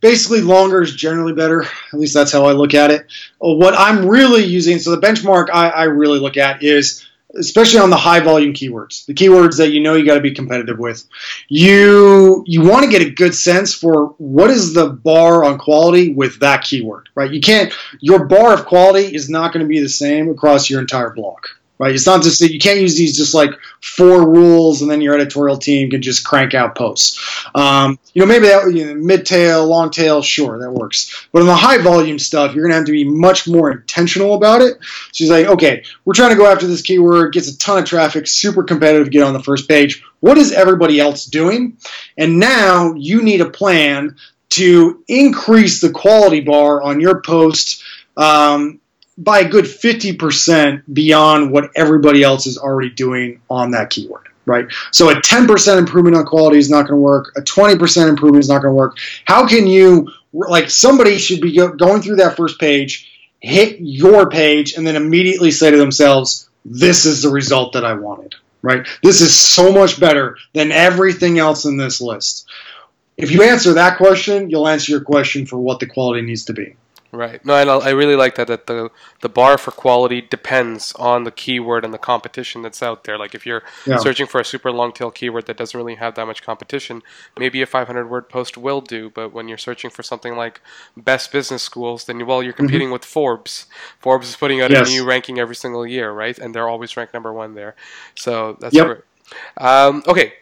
basically 0.00 0.40
longer 0.40 0.82
is 0.82 0.94
generally 0.94 1.32
better. 1.32 1.62
At 1.62 1.98
least 1.98 2.14
that's 2.14 2.32
how 2.32 2.44
I 2.44 2.52
look 2.52 2.74
at 2.74 2.90
it. 2.90 3.06
Uh, 3.42 3.54
what 3.54 3.74
I'm 3.76 4.06
really 4.06 4.44
using, 4.44 4.78
so 4.78 4.90
the 4.90 5.06
benchmark 5.06 5.48
I, 5.52 5.68
I 5.70 5.84
really 5.84 6.18
look 6.18 6.36
at 6.36 6.62
is 6.62 7.06
especially 7.34 7.80
on 7.80 7.90
the 7.90 7.96
high 7.96 8.20
volume 8.20 8.52
keywords, 8.52 9.06
the 9.06 9.14
keywords 9.14 9.56
that 9.56 9.70
you 9.70 9.80
know 9.80 9.94
you 9.94 10.04
got 10.04 10.14
to 10.14 10.20
be 10.20 10.32
competitive 10.32 10.78
with. 10.78 11.04
You 11.48 12.44
you 12.46 12.62
want 12.62 12.84
to 12.84 12.90
get 12.90 13.02
a 13.02 13.10
good 13.10 13.34
sense 13.34 13.74
for 13.74 14.14
what 14.18 14.50
is 14.50 14.74
the 14.74 14.90
bar 14.90 15.44
on 15.44 15.58
quality 15.58 16.12
with 16.12 16.40
that 16.40 16.62
keyword, 16.62 17.08
right? 17.14 17.32
You 17.32 17.40
can't 17.40 17.72
your 18.00 18.26
bar 18.26 18.54
of 18.54 18.66
quality 18.66 19.14
is 19.14 19.28
not 19.28 19.52
going 19.52 19.64
to 19.64 19.68
be 19.68 19.80
the 19.80 19.88
same 19.88 20.28
across 20.28 20.68
your 20.68 20.80
entire 20.80 21.10
blog 21.10 21.38
right? 21.82 21.96
It's 21.96 22.06
not 22.06 22.22
just 22.22 22.38
that 22.38 22.52
you 22.52 22.60
can't 22.60 22.78
use 22.78 22.96
these 22.96 23.16
just 23.16 23.34
like 23.34 23.50
four 23.80 24.30
rules 24.30 24.82
and 24.82 24.90
then 24.90 25.00
your 25.00 25.14
editorial 25.14 25.56
team 25.56 25.90
can 25.90 26.00
just 26.00 26.24
crank 26.24 26.54
out 26.54 26.76
posts. 26.76 27.44
Um, 27.56 27.98
you 28.14 28.20
know, 28.20 28.26
maybe 28.26 28.46
that 28.46 28.72
you 28.72 28.86
know, 28.86 28.94
mid 28.94 29.26
tail, 29.26 29.66
long 29.66 29.90
tail, 29.90 30.22
sure, 30.22 30.60
that 30.60 30.70
works. 30.70 31.26
But 31.32 31.40
on 31.40 31.48
the 31.48 31.56
high 31.56 31.78
volume 31.78 32.20
stuff, 32.20 32.54
you're 32.54 32.64
gonna 32.64 32.76
have 32.76 32.84
to 32.84 32.92
be 32.92 33.02
much 33.02 33.48
more 33.48 33.72
intentional 33.72 34.34
about 34.34 34.62
it. 34.62 34.78
So 34.80 35.24
he's 35.24 35.30
like, 35.30 35.46
okay, 35.46 35.82
we're 36.04 36.14
trying 36.14 36.30
to 36.30 36.36
go 36.36 36.46
after 36.46 36.68
this 36.68 36.82
keyword, 36.82 37.32
gets 37.32 37.48
a 37.48 37.58
ton 37.58 37.78
of 37.78 37.84
traffic, 37.84 38.28
super 38.28 38.62
competitive, 38.62 39.10
get 39.10 39.24
on 39.24 39.32
the 39.32 39.42
first 39.42 39.68
page. 39.68 40.04
What 40.20 40.38
is 40.38 40.52
everybody 40.52 41.00
else 41.00 41.24
doing? 41.24 41.78
And 42.16 42.38
now 42.38 42.94
you 42.94 43.24
need 43.24 43.40
a 43.40 43.50
plan 43.50 44.14
to 44.50 45.02
increase 45.08 45.80
the 45.80 45.90
quality 45.90 46.42
bar 46.42 46.80
on 46.80 47.00
your 47.00 47.22
post 47.22 47.82
um, 48.16 48.78
by 49.22 49.40
a 49.40 49.48
good 49.48 49.66
50% 49.66 50.82
beyond 50.92 51.52
what 51.52 51.70
everybody 51.76 52.22
else 52.22 52.46
is 52.46 52.58
already 52.58 52.90
doing 52.90 53.40
on 53.48 53.70
that 53.70 53.90
keyword, 53.90 54.28
right? 54.46 54.66
So 54.90 55.10
a 55.10 55.14
10% 55.14 55.78
improvement 55.78 56.16
on 56.16 56.24
quality 56.24 56.58
is 56.58 56.68
not 56.68 56.88
going 56.88 56.98
to 56.98 57.02
work. 57.02 57.32
A 57.36 57.40
20% 57.40 58.08
improvement 58.08 58.42
is 58.42 58.48
not 58.48 58.62
going 58.62 58.72
to 58.72 58.76
work. 58.76 58.96
How 59.24 59.46
can 59.46 59.66
you, 59.66 60.10
like, 60.32 60.70
somebody 60.70 61.18
should 61.18 61.40
be 61.40 61.54
go, 61.54 61.68
going 61.68 62.02
through 62.02 62.16
that 62.16 62.36
first 62.36 62.58
page, 62.58 63.08
hit 63.40 63.76
your 63.78 64.28
page, 64.28 64.74
and 64.74 64.84
then 64.84 64.96
immediately 64.96 65.52
say 65.52 65.70
to 65.70 65.76
themselves, 65.76 66.48
this 66.64 67.04
is 67.06 67.22
the 67.22 67.28
result 67.28 67.74
that 67.74 67.84
I 67.84 67.92
wanted, 67.92 68.34
right? 68.62 68.86
This 69.04 69.20
is 69.20 69.38
so 69.38 69.72
much 69.72 70.00
better 70.00 70.36
than 70.52 70.72
everything 70.72 71.38
else 71.38 71.64
in 71.64 71.76
this 71.76 72.00
list. 72.00 72.48
If 73.16 73.30
you 73.30 73.42
answer 73.42 73.74
that 73.74 73.98
question, 73.98 74.50
you'll 74.50 74.66
answer 74.66 74.90
your 74.90 75.02
question 75.02 75.46
for 75.46 75.58
what 75.58 75.78
the 75.78 75.86
quality 75.86 76.22
needs 76.22 76.46
to 76.46 76.54
be. 76.54 76.74
Right. 77.14 77.44
No, 77.44 77.52
I, 77.52 77.64
I 77.64 77.90
really 77.90 78.16
like 78.16 78.36
that. 78.36 78.46
That 78.46 78.66
the 78.66 78.90
the 79.20 79.28
bar 79.28 79.58
for 79.58 79.70
quality 79.70 80.22
depends 80.22 80.94
on 80.94 81.24
the 81.24 81.30
keyword 81.30 81.84
and 81.84 81.92
the 81.92 81.98
competition 81.98 82.62
that's 82.62 82.82
out 82.82 83.04
there. 83.04 83.18
Like 83.18 83.34
if 83.34 83.44
you're 83.44 83.62
yeah. 83.86 83.98
searching 83.98 84.26
for 84.26 84.40
a 84.40 84.44
super 84.46 84.72
long 84.72 84.92
tail 84.92 85.10
keyword 85.10 85.44
that 85.44 85.58
doesn't 85.58 85.76
really 85.76 85.96
have 85.96 86.14
that 86.14 86.26
much 86.26 86.42
competition, 86.42 87.02
maybe 87.38 87.60
a 87.60 87.66
500 87.66 88.08
word 88.08 88.30
post 88.30 88.56
will 88.56 88.80
do. 88.80 89.10
But 89.10 89.34
when 89.34 89.46
you're 89.46 89.58
searching 89.58 89.90
for 89.90 90.02
something 90.02 90.36
like 90.36 90.62
best 90.96 91.32
business 91.32 91.62
schools, 91.62 92.06
then 92.06 92.24
well, 92.26 92.42
you're 92.42 92.54
competing 92.54 92.86
mm-hmm. 92.86 92.94
with 92.94 93.04
Forbes. 93.04 93.66
Forbes 93.98 94.30
is 94.30 94.36
putting 94.36 94.62
out 94.62 94.70
yes. 94.70 94.88
a 94.88 94.90
new 94.90 95.04
ranking 95.04 95.38
every 95.38 95.56
single 95.56 95.86
year, 95.86 96.12
right? 96.12 96.38
And 96.38 96.54
they're 96.54 96.68
always 96.68 96.96
ranked 96.96 97.12
number 97.12 97.32
one 97.32 97.54
there. 97.54 97.76
So 98.14 98.56
that's 98.58 98.74
yep. 98.74 98.86
great. 98.86 99.00
Um, 99.58 100.02
okay, 100.06 100.32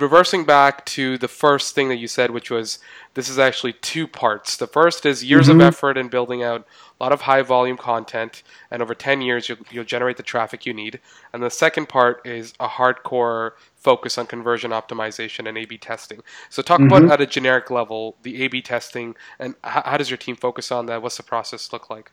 reversing 0.00 0.44
back 0.44 0.84
to 0.86 1.18
the 1.18 1.28
first 1.28 1.74
thing 1.74 1.88
that 1.88 1.96
you 1.96 2.08
said, 2.08 2.30
which 2.30 2.50
was 2.50 2.78
this 3.14 3.28
is 3.28 3.38
actually 3.38 3.72
two 3.74 4.06
parts. 4.06 4.56
The 4.56 4.66
first 4.66 5.04
is 5.04 5.24
years 5.24 5.48
mm-hmm. 5.48 5.60
of 5.60 5.66
effort 5.66 5.96
in 5.96 6.08
building 6.08 6.42
out 6.42 6.66
a 6.98 7.02
lot 7.02 7.12
of 7.12 7.22
high 7.22 7.42
volume 7.42 7.76
content, 7.76 8.42
and 8.70 8.82
over 8.82 8.94
10 8.94 9.20
years, 9.22 9.48
you'll, 9.48 9.58
you'll 9.70 9.84
generate 9.84 10.16
the 10.16 10.22
traffic 10.22 10.66
you 10.66 10.72
need. 10.72 11.00
And 11.32 11.42
the 11.42 11.50
second 11.50 11.88
part 11.88 12.26
is 12.26 12.54
a 12.60 12.68
hardcore 12.68 13.52
focus 13.76 14.18
on 14.18 14.26
conversion 14.26 14.70
optimization 14.70 15.48
and 15.48 15.58
A 15.58 15.64
B 15.64 15.78
testing. 15.78 16.20
So, 16.48 16.62
talk 16.62 16.80
mm-hmm. 16.80 16.92
about 16.92 17.10
at 17.10 17.20
a 17.20 17.26
generic 17.26 17.70
level 17.70 18.16
the 18.22 18.42
A 18.44 18.48
B 18.48 18.62
testing, 18.62 19.16
and 19.38 19.54
how, 19.64 19.82
how 19.84 19.96
does 19.96 20.10
your 20.10 20.18
team 20.18 20.36
focus 20.36 20.70
on 20.70 20.86
that? 20.86 21.02
What's 21.02 21.16
the 21.16 21.22
process 21.22 21.72
look 21.72 21.90
like? 21.90 22.12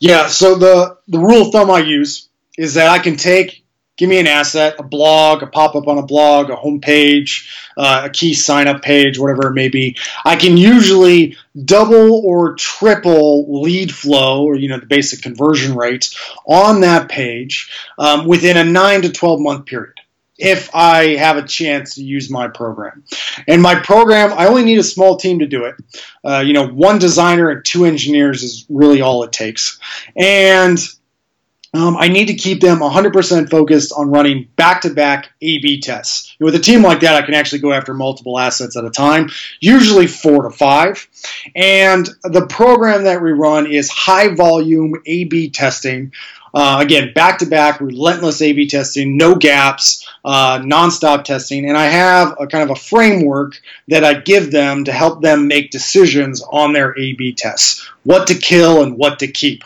Yeah, 0.00 0.28
so 0.28 0.54
the, 0.54 0.98
the 1.08 1.18
rule 1.18 1.46
of 1.46 1.52
thumb 1.52 1.70
I 1.70 1.80
use 1.80 2.28
is 2.56 2.74
that 2.74 2.88
I 2.88 2.98
can 2.98 3.16
take 3.16 3.64
give 3.98 4.08
me 4.08 4.18
an 4.18 4.26
asset, 4.26 4.76
a 4.78 4.82
blog, 4.82 5.42
a 5.42 5.46
pop 5.46 5.74
up 5.74 5.88
on 5.88 5.98
a 5.98 6.06
blog, 6.06 6.48
a 6.48 6.56
homepage, 6.56 7.46
uh, 7.76 8.02
a 8.04 8.10
key 8.10 8.32
sign 8.32 8.66
up 8.66 8.80
page, 8.80 9.18
whatever 9.18 9.48
it 9.48 9.54
may 9.54 9.68
be. 9.68 9.98
I 10.24 10.36
can 10.36 10.56
usually 10.56 11.36
double 11.62 12.24
or 12.24 12.54
triple 12.54 13.62
lead 13.62 13.92
flow 13.92 14.44
or 14.44 14.56
you 14.56 14.68
know 14.68 14.78
the 14.78 14.86
basic 14.86 15.20
conversion 15.20 15.74
rate 15.74 16.14
on 16.46 16.80
that 16.80 17.10
page 17.10 17.70
um, 17.98 18.26
within 18.26 18.56
a 18.56 18.64
nine 18.64 19.02
to 19.02 19.12
twelve 19.12 19.40
month 19.40 19.66
period. 19.66 19.94
If 20.38 20.72
I 20.72 21.16
have 21.16 21.36
a 21.36 21.42
chance 21.42 21.96
to 21.96 22.04
use 22.04 22.30
my 22.30 22.46
program, 22.46 23.02
and 23.48 23.60
my 23.60 23.74
program, 23.74 24.32
I 24.32 24.46
only 24.46 24.64
need 24.64 24.78
a 24.78 24.84
small 24.84 25.16
team 25.16 25.40
to 25.40 25.46
do 25.48 25.64
it. 25.64 25.74
Uh, 26.24 26.44
you 26.46 26.52
know, 26.52 26.68
one 26.68 27.00
designer 27.00 27.50
and 27.50 27.64
two 27.64 27.84
engineers 27.84 28.44
is 28.44 28.64
really 28.68 29.00
all 29.00 29.24
it 29.24 29.32
takes, 29.32 29.80
and 30.14 30.78
um, 31.74 31.96
I 31.98 32.08
need 32.08 32.26
to 32.26 32.34
keep 32.34 32.60
them 32.60 32.78
100% 32.78 33.50
focused 33.50 33.92
on 33.94 34.10
running 34.10 34.48
back-to-back 34.56 35.30
A/B 35.42 35.80
tests. 35.80 36.34
with 36.40 36.54
a 36.54 36.58
team 36.58 36.82
like 36.82 37.00
that, 37.00 37.22
I 37.22 37.24
can 37.24 37.34
actually 37.34 37.58
go 37.58 37.72
after 37.72 37.92
multiple 37.92 38.38
assets 38.38 38.76
at 38.76 38.84
a 38.84 38.90
time, 38.90 39.28
usually 39.60 40.06
four 40.06 40.44
to 40.44 40.50
five. 40.50 41.06
And 41.54 42.08
the 42.24 42.46
program 42.46 43.04
that 43.04 43.22
we 43.22 43.32
run 43.32 43.70
is 43.70 43.90
high-volume 43.90 44.94
A/B 45.06 45.50
testing. 45.50 46.12
Uh, 46.54 46.78
again, 46.80 47.12
back-to-back, 47.14 47.80
relentless 47.82 48.40
A/B 48.40 48.68
testing, 48.68 49.18
no 49.18 49.34
gaps, 49.34 50.08
uh, 50.24 50.58
nonstop 50.60 51.24
testing, 51.24 51.68
and 51.68 51.76
I 51.76 51.86
have 51.86 52.34
a 52.40 52.46
kind 52.46 52.64
of 52.64 52.70
a 52.70 52.80
framework 52.80 53.60
that 53.88 54.04
I 54.04 54.14
give 54.14 54.50
them 54.50 54.84
to 54.84 54.92
help 54.92 55.20
them 55.20 55.46
make 55.46 55.70
decisions 55.70 56.42
on 56.42 56.72
their 56.72 56.98
A/B 56.98 57.34
tests, 57.34 57.86
what 58.04 58.28
to 58.28 58.34
kill 58.34 58.82
and 58.82 58.96
what 58.96 59.18
to 59.18 59.28
keep. 59.28 59.62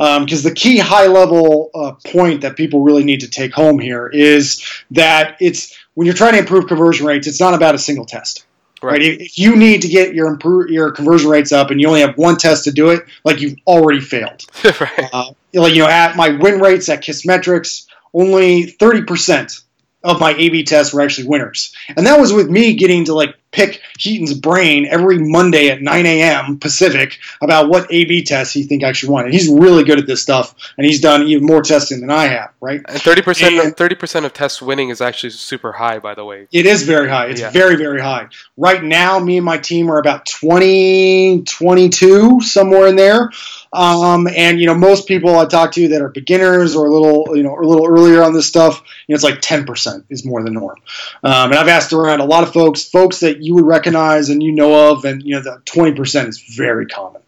Because 0.00 0.42
the 0.42 0.54
key 0.54 0.78
high 0.78 1.08
level 1.08 1.70
uh, 1.74 1.92
point 2.06 2.40
that 2.40 2.56
people 2.56 2.80
really 2.80 3.04
need 3.04 3.20
to 3.20 3.28
take 3.28 3.52
home 3.52 3.78
here 3.78 4.06
is 4.06 4.64
that 4.92 5.36
it's 5.40 5.76
when 5.92 6.06
you're 6.06 6.14
trying 6.14 6.32
to 6.32 6.38
improve 6.38 6.68
conversion 6.68 7.06
rates, 7.06 7.26
it's 7.26 7.38
not 7.40 7.52
about 7.52 7.74
a 7.74 7.78
single 7.78 8.06
test. 8.06 8.46
Right. 8.82 8.92
right. 8.92 9.02
If 9.02 9.38
you 9.38 9.56
need 9.56 9.82
to 9.82 9.88
get 9.88 10.14
your 10.14 10.28
improve, 10.28 10.70
your 10.70 10.90
conversion 10.92 11.28
rates 11.28 11.52
up, 11.52 11.70
and 11.70 11.78
you 11.78 11.86
only 11.86 12.00
have 12.00 12.16
one 12.16 12.38
test 12.38 12.64
to 12.64 12.72
do 12.72 12.90
it, 12.90 13.04
like 13.24 13.40
you've 13.42 13.56
already 13.66 14.00
failed. 14.00 14.42
right. 14.80 15.10
Uh, 15.12 15.32
like 15.52 15.74
you 15.74 15.80
know, 15.80 15.88
at 15.88 16.16
my 16.16 16.30
win 16.30 16.60
rates 16.60 16.88
at 16.88 17.02
Kissmetrics, 17.02 17.86
only 18.14 18.62
thirty 18.62 19.02
percent 19.02 19.58
of 20.02 20.18
my 20.18 20.32
A/B 20.32 20.64
tests 20.64 20.94
were 20.94 21.02
actually 21.02 21.28
winners, 21.28 21.74
and 21.94 22.06
that 22.06 22.18
was 22.18 22.32
with 22.32 22.48
me 22.48 22.74
getting 22.74 23.04
to 23.04 23.14
like 23.14 23.36
pick 23.52 23.80
Hiten's 23.98 24.34
brain 24.34 24.86
every 24.86 25.18
Monday 25.18 25.68
at 25.68 25.82
9 25.82 26.06
a.m. 26.06 26.58
Pacific 26.58 27.18
about 27.40 27.68
what 27.68 27.90
A/B 27.90 28.22
tests 28.22 28.54
he 28.54 28.62
think 28.62 28.84
I 28.84 28.92
should 28.92 29.08
run. 29.08 29.24
And 29.24 29.32
he's 29.32 29.48
really 29.48 29.84
good 29.84 29.98
at 29.98 30.06
this 30.06 30.22
stuff, 30.22 30.54
and 30.76 30.86
he's 30.86 31.00
done 31.00 31.22
even 31.24 31.46
more 31.46 31.62
testing 31.62 32.00
than 32.00 32.10
I 32.10 32.26
have. 32.26 32.52
Right? 32.60 32.80
And 32.88 33.00
30 33.00 33.22
percent, 33.22 33.76
30 33.76 33.94
percent 33.94 34.26
of 34.26 34.32
tests 34.32 34.62
winning 34.62 34.90
is 34.90 35.00
actually 35.00 35.30
super 35.30 35.72
high, 35.72 35.98
by 35.98 36.14
the 36.14 36.24
way. 36.24 36.46
It 36.52 36.66
is 36.66 36.82
very 36.84 37.08
high. 37.08 37.26
It's 37.26 37.40
yeah. 37.40 37.50
very, 37.50 37.76
very 37.76 38.00
high. 38.00 38.28
Right 38.56 38.82
now, 38.82 39.18
me 39.18 39.36
and 39.36 39.44
my 39.44 39.58
team 39.58 39.90
are 39.90 39.98
about 39.98 40.26
20, 40.26 41.42
22, 41.42 42.40
somewhere 42.40 42.86
in 42.86 42.96
there. 42.96 43.30
Um, 43.72 44.26
and 44.26 44.60
you 44.60 44.66
know, 44.66 44.74
most 44.74 45.06
people 45.06 45.38
I 45.38 45.46
talk 45.46 45.72
to 45.72 45.88
that 45.88 46.02
are 46.02 46.08
beginners 46.08 46.74
or 46.74 46.86
a 46.86 46.92
little, 46.92 47.36
you 47.36 47.42
know, 47.42 47.56
a 47.56 47.64
little 47.64 47.86
earlier 47.86 48.22
on 48.22 48.32
this 48.32 48.46
stuff, 48.46 48.82
you 49.06 49.12
know, 49.12 49.14
it's 49.14 49.24
like 49.24 49.40
10% 49.40 50.04
is 50.10 50.24
more 50.24 50.42
the 50.42 50.50
norm. 50.50 50.76
Um, 51.22 51.50
and 51.50 51.54
I've 51.54 51.68
asked 51.68 51.92
around 51.92 52.20
a 52.20 52.24
lot 52.24 52.42
of 52.42 52.52
folks, 52.52 52.84
folks 52.84 53.20
that 53.20 53.39
you 53.42 53.54
would 53.54 53.64
recognize 53.64 54.28
and 54.28 54.42
you 54.42 54.52
know 54.52 54.90
of, 54.90 55.04
and 55.04 55.22
you 55.22 55.34
know, 55.34 55.42
the 55.42 55.60
20% 55.64 56.28
is 56.28 56.40
very 56.40 56.86
common. 56.86 57.20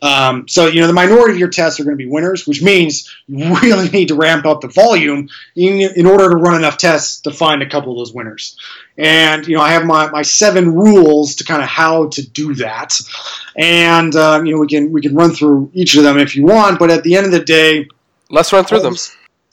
Um, 0.00 0.48
so 0.48 0.66
you 0.66 0.80
know, 0.80 0.86
the 0.86 0.92
minority 0.92 1.34
of 1.34 1.38
your 1.38 1.50
tests 1.50 1.78
are 1.78 1.84
going 1.84 1.96
to 1.96 2.02
be 2.02 2.08
winners, 2.08 2.46
which 2.46 2.62
means 2.62 3.14
you 3.26 3.54
really 3.62 3.88
need 3.90 4.08
to 4.08 4.14
ramp 4.14 4.46
up 4.46 4.60
the 4.60 4.68
volume 4.68 5.28
in, 5.56 5.92
in 5.96 6.06
order 6.06 6.30
to 6.30 6.36
run 6.36 6.56
enough 6.56 6.78
tests 6.78 7.20
to 7.22 7.30
find 7.30 7.62
a 7.62 7.68
couple 7.68 7.92
of 7.92 7.98
those 7.98 8.14
winners. 8.14 8.56
And 8.96 9.46
you 9.46 9.56
know, 9.56 9.62
I 9.62 9.72
have 9.72 9.84
my, 9.84 10.10
my 10.10 10.22
seven 10.22 10.74
rules 10.74 11.36
to 11.36 11.44
kind 11.44 11.62
of 11.62 11.68
how 11.68 12.08
to 12.08 12.28
do 12.30 12.54
that. 12.56 12.94
And 13.56 14.14
uh, 14.14 14.42
you 14.44 14.54
know, 14.54 14.60
we 14.60 14.66
can 14.66 14.92
we 14.92 15.00
can 15.00 15.14
run 15.14 15.32
through 15.32 15.70
each 15.74 15.96
of 15.96 16.02
them 16.02 16.18
if 16.18 16.36
you 16.36 16.44
want. 16.44 16.78
But 16.78 16.90
at 16.90 17.02
the 17.02 17.16
end 17.16 17.26
of 17.26 17.32
the 17.32 17.44
day, 17.44 17.88
let's 18.30 18.52
run 18.52 18.64
through 18.64 18.80
them. 18.80 18.94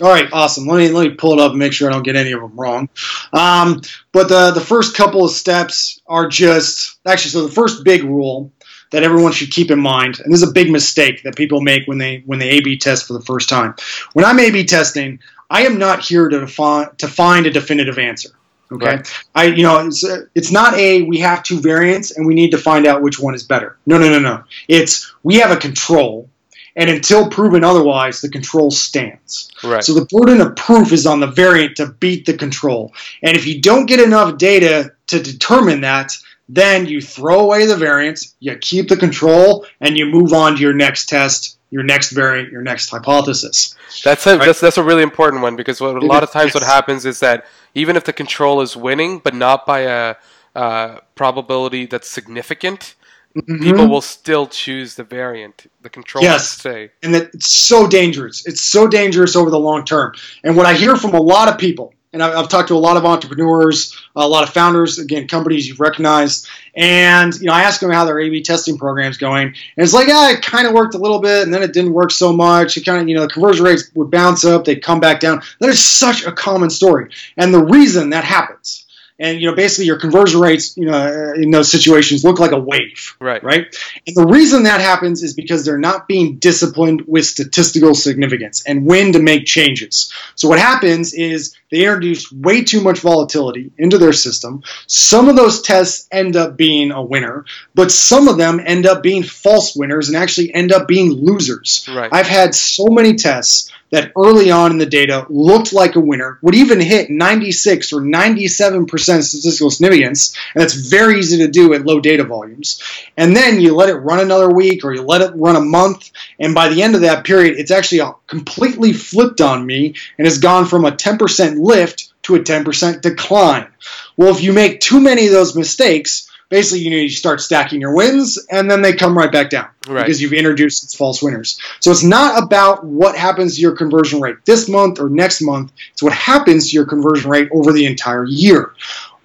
All 0.01 0.07
right, 0.07 0.31
awesome. 0.31 0.65
Let 0.65 0.77
me 0.77 0.89
let 0.89 1.09
me 1.09 1.15
pull 1.15 1.33
it 1.33 1.39
up 1.39 1.51
and 1.51 1.59
make 1.59 1.73
sure 1.73 1.89
I 1.89 1.93
don't 1.93 2.03
get 2.03 2.15
any 2.15 2.31
of 2.31 2.39
them 2.39 2.57
wrong. 2.57 2.87
Um, 3.33 3.81
but 4.13 4.29
the 4.29 4.51
the 4.51 4.61
first 4.61 4.95
couple 4.95 5.25
of 5.25 5.31
steps 5.31 5.99
are 6.07 6.27
just 6.27 6.99
actually 7.05 7.31
so 7.31 7.45
the 7.45 7.53
first 7.53 7.83
big 7.83 8.03
rule 8.03 8.51
that 8.91 9.03
everyone 9.03 9.33
should 9.33 9.51
keep 9.51 9.71
in 9.71 9.79
mind, 9.79 10.19
and 10.19 10.33
this 10.33 10.41
is 10.41 10.49
a 10.49 10.53
big 10.53 10.71
mistake 10.71 11.23
that 11.23 11.35
people 11.35 11.61
make 11.61 11.85
when 11.85 11.97
they 11.97 12.23
when 12.25 12.39
they 12.39 12.49
A/B 12.51 12.77
test 12.77 13.07
for 13.07 13.13
the 13.13 13.21
first 13.21 13.49
time. 13.49 13.75
When 14.13 14.23
I'm 14.23 14.39
A/B 14.39 14.65
testing, 14.65 15.19
I 15.49 15.63
am 15.65 15.77
not 15.77 15.99
here 15.99 16.29
to 16.29 16.39
define 16.39 16.95
to 16.99 17.07
find 17.07 17.45
a 17.45 17.51
definitive 17.51 17.99
answer. 17.99 18.29
Okay, 18.71 18.85
right. 18.85 19.25
I 19.35 19.45
you 19.45 19.63
know 19.63 19.85
it's 19.85 20.05
it's 20.33 20.51
not 20.51 20.75
a 20.75 21.01
we 21.01 21.19
have 21.19 21.43
two 21.43 21.59
variants 21.59 22.11
and 22.11 22.25
we 22.25 22.35
need 22.35 22.51
to 22.51 22.57
find 22.57 22.85
out 22.85 23.01
which 23.01 23.19
one 23.19 23.35
is 23.35 23.43
better. 23.43 23.77
No, 23.85 23.97
no, 23.97 24.09
no, 24.09 24.19
no. 24.19 24.43
It's 24.67 25.13
we 25.23 25.35
have 25.39 25.51
a 25.51 25.57
control, 25.57 26.29
and 26.75 26.89
until 26.89 27.29
proven 27.29 27.63
otherwise, 27.63 28.21
the 28.21 28.29
control 28.29 28.71
stands. 28.71 29.51
Right. 29.63 29.83
So 29.83 29.93
the 29.93 30.05
burden 30.05 30.41
of 30.41 30.55
proof 30.55 30.91
is 30.91 31.05
on 31.05 31.19
the 31.19 31.27
variant 31.27 31.77
to 31.77 31.87
beat 31.87 32.25
the 32.25 32.37
control, 32.37 32.93
and 33.23 33.35
if 33.35 33.45
you 33.45 33.61
don't 33.61 33.85
get 33.85 33.99
enough 33.99 34.37
data 34.37 34.91
to 35.07 35.21
determine 35.21 35.81
that, 35.81 36.13
then 36.47 36.87
you 36.87 37.01
throw 37.01 37.41
away 37.41 37.65
the 37.65 37.77
variance, 37.77 38.35
you 38.39 38.55
keep 38.57 38.89
the 38.89 38.97
control, 38.97 39.65
and 39.81 39.97
you 39.97 40.05
move 40.05 40.33
on 40.33 40.55
to 40.55 40.61
your 40.61 40.73
next 40.73 41.09
test 41.09 41.57
your 41.71 41.83
next 41.83 42.11
variant, 42.11 42.51
your 42.51 42.61
next 42.61 42.89
hypothesis. 42.89 43.75
That's 44.03 44.25
a, 44.25 44.37
right? 44.37 44.45
that's, 44.45 44.59
that's 44.59 44.77
a 44.77 44.83
really 44.83 45.03
important 45.03 45.41
one 45.41 45.55
because 45.55 45.79
what, 45.79 45.95
a 45.95 46.05
lot 46.05 46.23
of 46.23 46.31
times 46.31 46.47
yes. 46.47 46.55
what 46.55 46.63
happens 46.63 47.05
is 47.05 47.19
that 47.19 47.45
even 47.75 47.95
if 47.95 48.03
the 48.03 48.13
control 48.13 48.61
is 48.61 48.75
winning, 48.75 49.19
but 49.19 49.35
not 49.35 49.65
by 49.65 49.81
a 49.81 50.15
uh, 50.55 50.99
probability 51.15 51.85
that's 51.85 52.09
significant, 52.09 52.95
mm-hmm. 53.35 53.63
people 53.63 53.87
will 53.87 54.01
still 54.01 54.47
choose 54.47 54.95
the 54.95 55.03
variant. 55.03 55.71
The 55.81 55.89
control 55.89 56.23
yes. 56.23 56.49
say. 56.49 56.91
And 57.03 57.13
that 57.13 57.33
it's 57.33 57.49
so 57.49 57.87
dangerous. 57.87 58.45
It's 58.45 58.61
so 58.61 58.87
dangerous 58.87 59.35
over 59.35 59.49
the 59.49 59.59
long 59.59 59.85
term. 59.85 60.13
And 60.43 60.57
what 60.57 60.65
I 60.65 60.73
hear 60.73 60.95
from 60.95 61.13
a 61.13 61.21
lot 61.21 61.47
of 61.47 61.57
people, 61.57 61.93
and 62.11 62.23
I've 62.23 62.49
talked 62.49 62.69
to 62.69 62.75
a 62.75 62.77
lot 62.77 62.97
of 62.97 63.05
entrepreneurs, 63.05 63.95
a 64.15 64.27
lot 64.27 64.43
of 64.43 64.49
founders, 64.49 64.97
again, 64.97 65.27
companies 65.27 65.67
you've 65.67 65.79
recognized, 65.79 66.47
and 66.75 67.33
you 67.35 67.45
know, 67.45 67.53
I 67.53 67.61
ask 67.61 67.79
them 67.79 67.91
how 67.91 68.03
their 68.03 68.19
A/B 68.19 68.41
testing 68.41 68.79
program's 68.79 69.17
going, 69.17 69.47
and 69.47 69.55
it's 69.77 69.93
like, 69.93 70.07
yeah, 70.07 70.31
it 70.31 70.41
kind 70.41 70.65
of 70.65 70.73
worked 70.73 70.95
a 70.95 70.97
little 70.97 71.19
bit, 71.19 71.43
and 71.43 71.53
then 71.53 71.61
it 71.61 71.71
didn't 71.71 71.93
work 71.93 72.09
so 72.09 72.33
much. 72.33 72.77
It 72.77 72.85
kind 72.85 73.01
of, 73.01 73.07
you 73.07 73.15
know, 73.15 73.21
the 73.21 73.27
conversion 73.27 73.63
rates 73.63 73.91
would 73.93 74.09
bounce 74.09 74.43
up, 74.43 74.65
they'd 74.65 74.81
come 74.81 74.99
back 74.99 75.19
down. 75.19 75.43
That 75.59 75.69
is 75.69 75.83
such 75.83 76.25
a 76.25 76.31
common 76.31 76.71
story, 76.71 77.11
and 77.37 77.53
the 77.53 77.63
reason 77.63 78.09
that 78.09 78.23
happens 78.23 78.78
and 79.19 79.39
you 79.39 79.49
know 79.49 79.55
basically 79.55 79.85
your 79.85 79.99
conversion 79.99 80.39
rates 80.39 80.75
you 80.77 80.85
know 80.85 80.93
uh, 80.93 81.33
in 81.33 81.51
those 81.51 81.71
situations 81.71 82.23
look 82.23 82.39
like 82.39 82.51
a 82.51 82.59
wave 82.59 83.15
right. 83.19 83.43
right? 83.43 83.75
And 84.07 84.15
the 84.15 84.25
reason 84.25 84.63
that 84.63 84.81
happens 84.81 85.23
is 85.23 85.33
because 85.33 85.65
they're 85.65 85.77
not 85.77 86.07
being 86.07 86.37
disciplined 86.37 87.03
with 87.07 87.25
statistical 87.25 87.95
significance 87.95 88.63
and 88.65 88.85
when 88.85 89.13
to 89.13 89.19
make 89.19 89.45
changes. 89.45 90.11
So 90.35 90.47
what 90.47 90.59
happens 90.59 91.13
is 91.13 91.55
they 91.71 91.85
introduce 91.85 92.31
way 92.31 92.63
too 92.63 92.81
much 92.81 92.99
volatility 92.99 93.71
into 93.77 93.97
their 93.97 94.13
system 94.13 94.63
some 94.87 95.29
of 95.29 95.35
those 95.35 95.61
tests 95.61 96.07
end 96.11 96.35
up 96.35 96.57
being 96.57 96.91
a 96.91 97.01
winner 97.01 97.45
but 97.75 97.91
some 97.91 98.27
of 98.27 98.37
them 98.37 98.59
end 98.63 98.85
up 98.85 99.03
being 99.03 99.23
false 99.23 99.75
winners 99.75 100.09
and 100.09 100.17
actually 100.17 100.53
end 100.53 100.71
up 100.71 100.87
being 100.87 101.11
losers 101.11 101.87
right. 101.93 102.09
i've 102.11 102.27
had 102.27 102.53
so 102.53 102.85
many 102.87 103.15
tests 103.15 103.71
that 103.91 104.11
early 104.15 104.51
on 104.51 104.71
in 104.71 104.77
the 104.77 104.85
data 104.85 105.25
looked 105.29 105.73
like 105.73 105.95
a 105.95 105.99
winner, 105.99 106.37
would 106.41 106.55
even 106.55 106.79
hit 106.79 107.09
96 107.09 107.93
or 107.93 108.01
97% 108.01 108.87
statistical 109.23 109.71
significance, 109.71 110.37
and 110.53 110.61
that's 110.61 110.73
very 110.73 111.19
easy 111.19 111.37
to 111.37 111.47
do 111.47 111.73
at 111.73 111.85
low 111.85 111.99
data 111.99 112.23
volumes. 112.23 112.81
And 113.17 113.35
then 113.35 113.59
you 113.59 113.75
let 113.75 113.89
it 113.89 113.95
run 113.95 114.19
another 114.19 114.49
week 114.49 114.83
or 114.83 114.93
you 114.93 115.01
let 115.01 115.21
it 115.21 115.33
run 115.35 115.55
a 115.55 115.61
month, 115.61 116.11
and 116.39 116.53
by 116.53 116.69
the 116.69 116.81
end 116.81 116.95
of 116.95 117.01
that 117.01 117.25
period, 117.25 117.57
it's 117.57 117.71
actually 117.71 118.01
completely 118.29 118.93
flipped 118.93 119.41
on 119.41 119.65
me 119.65 119.95
and 120.17 120.25
has 120.25 120.37
gone 120.37 120.65
from 120.65 120.85
a 120.85 120.91
10% 120.91 121.57
lift 121.59 122.13
to 122.23 122.35
a 122.35 122.39
10% 122.39 123.01
decline. 123.01 123.67
Well, 124.15 124.33
if 124.33 124.41
you 124.41 124.53
make 124.53 124.79
too 124.79 124.99
many 124.99 125.25
of 125.25 125.33
those 125.33 125.55
mistakes, 125.55 126.29
basically 126.49 126.79
you 126.79 126.91
know 126.91 126.97
you 126.97 127.09
start 127.09 127.41
stacking 127.41 127.81
your 127.81 127.95
wins 127.95 128.45
and 128.49 128.69
then 128.69 128.81
they 128.81 128.93
come 128.93 129.17
right 129.17 129.31
back 129.31 129.49
down 129.49 129.67
right. 129.87 130.01
because 130.01 130.21
you've 130.21 130.33
introduced 130.33 130.97
false 130.97 131.21
winners. 131.21 131.59
So 131.79 131.91
it's 131.91 132.03
not 132.03 132.41
about 132.43 132.85
what 132.85 133.15
happens 133.15 133.55
to 133.55 133.61
your 133.61 133.75
conversion 133.75 134.19
rate 134.19 134.37
this 134.45 134.67
month 134.67 134.99
or 134.99 135.09
next 135.09 135.41
month. 135.41 135.71
It's 135.91 136.03
what 136.03 136.13
happens 136.13 136.69
to 136.69 136.75
your 136.75 136.85
conversion 136.85 137.29
rate 137.29 137.49
over 137.51 137.71
the 137.71 137.85
entire 137.85 138.25
year. 138.25 138.73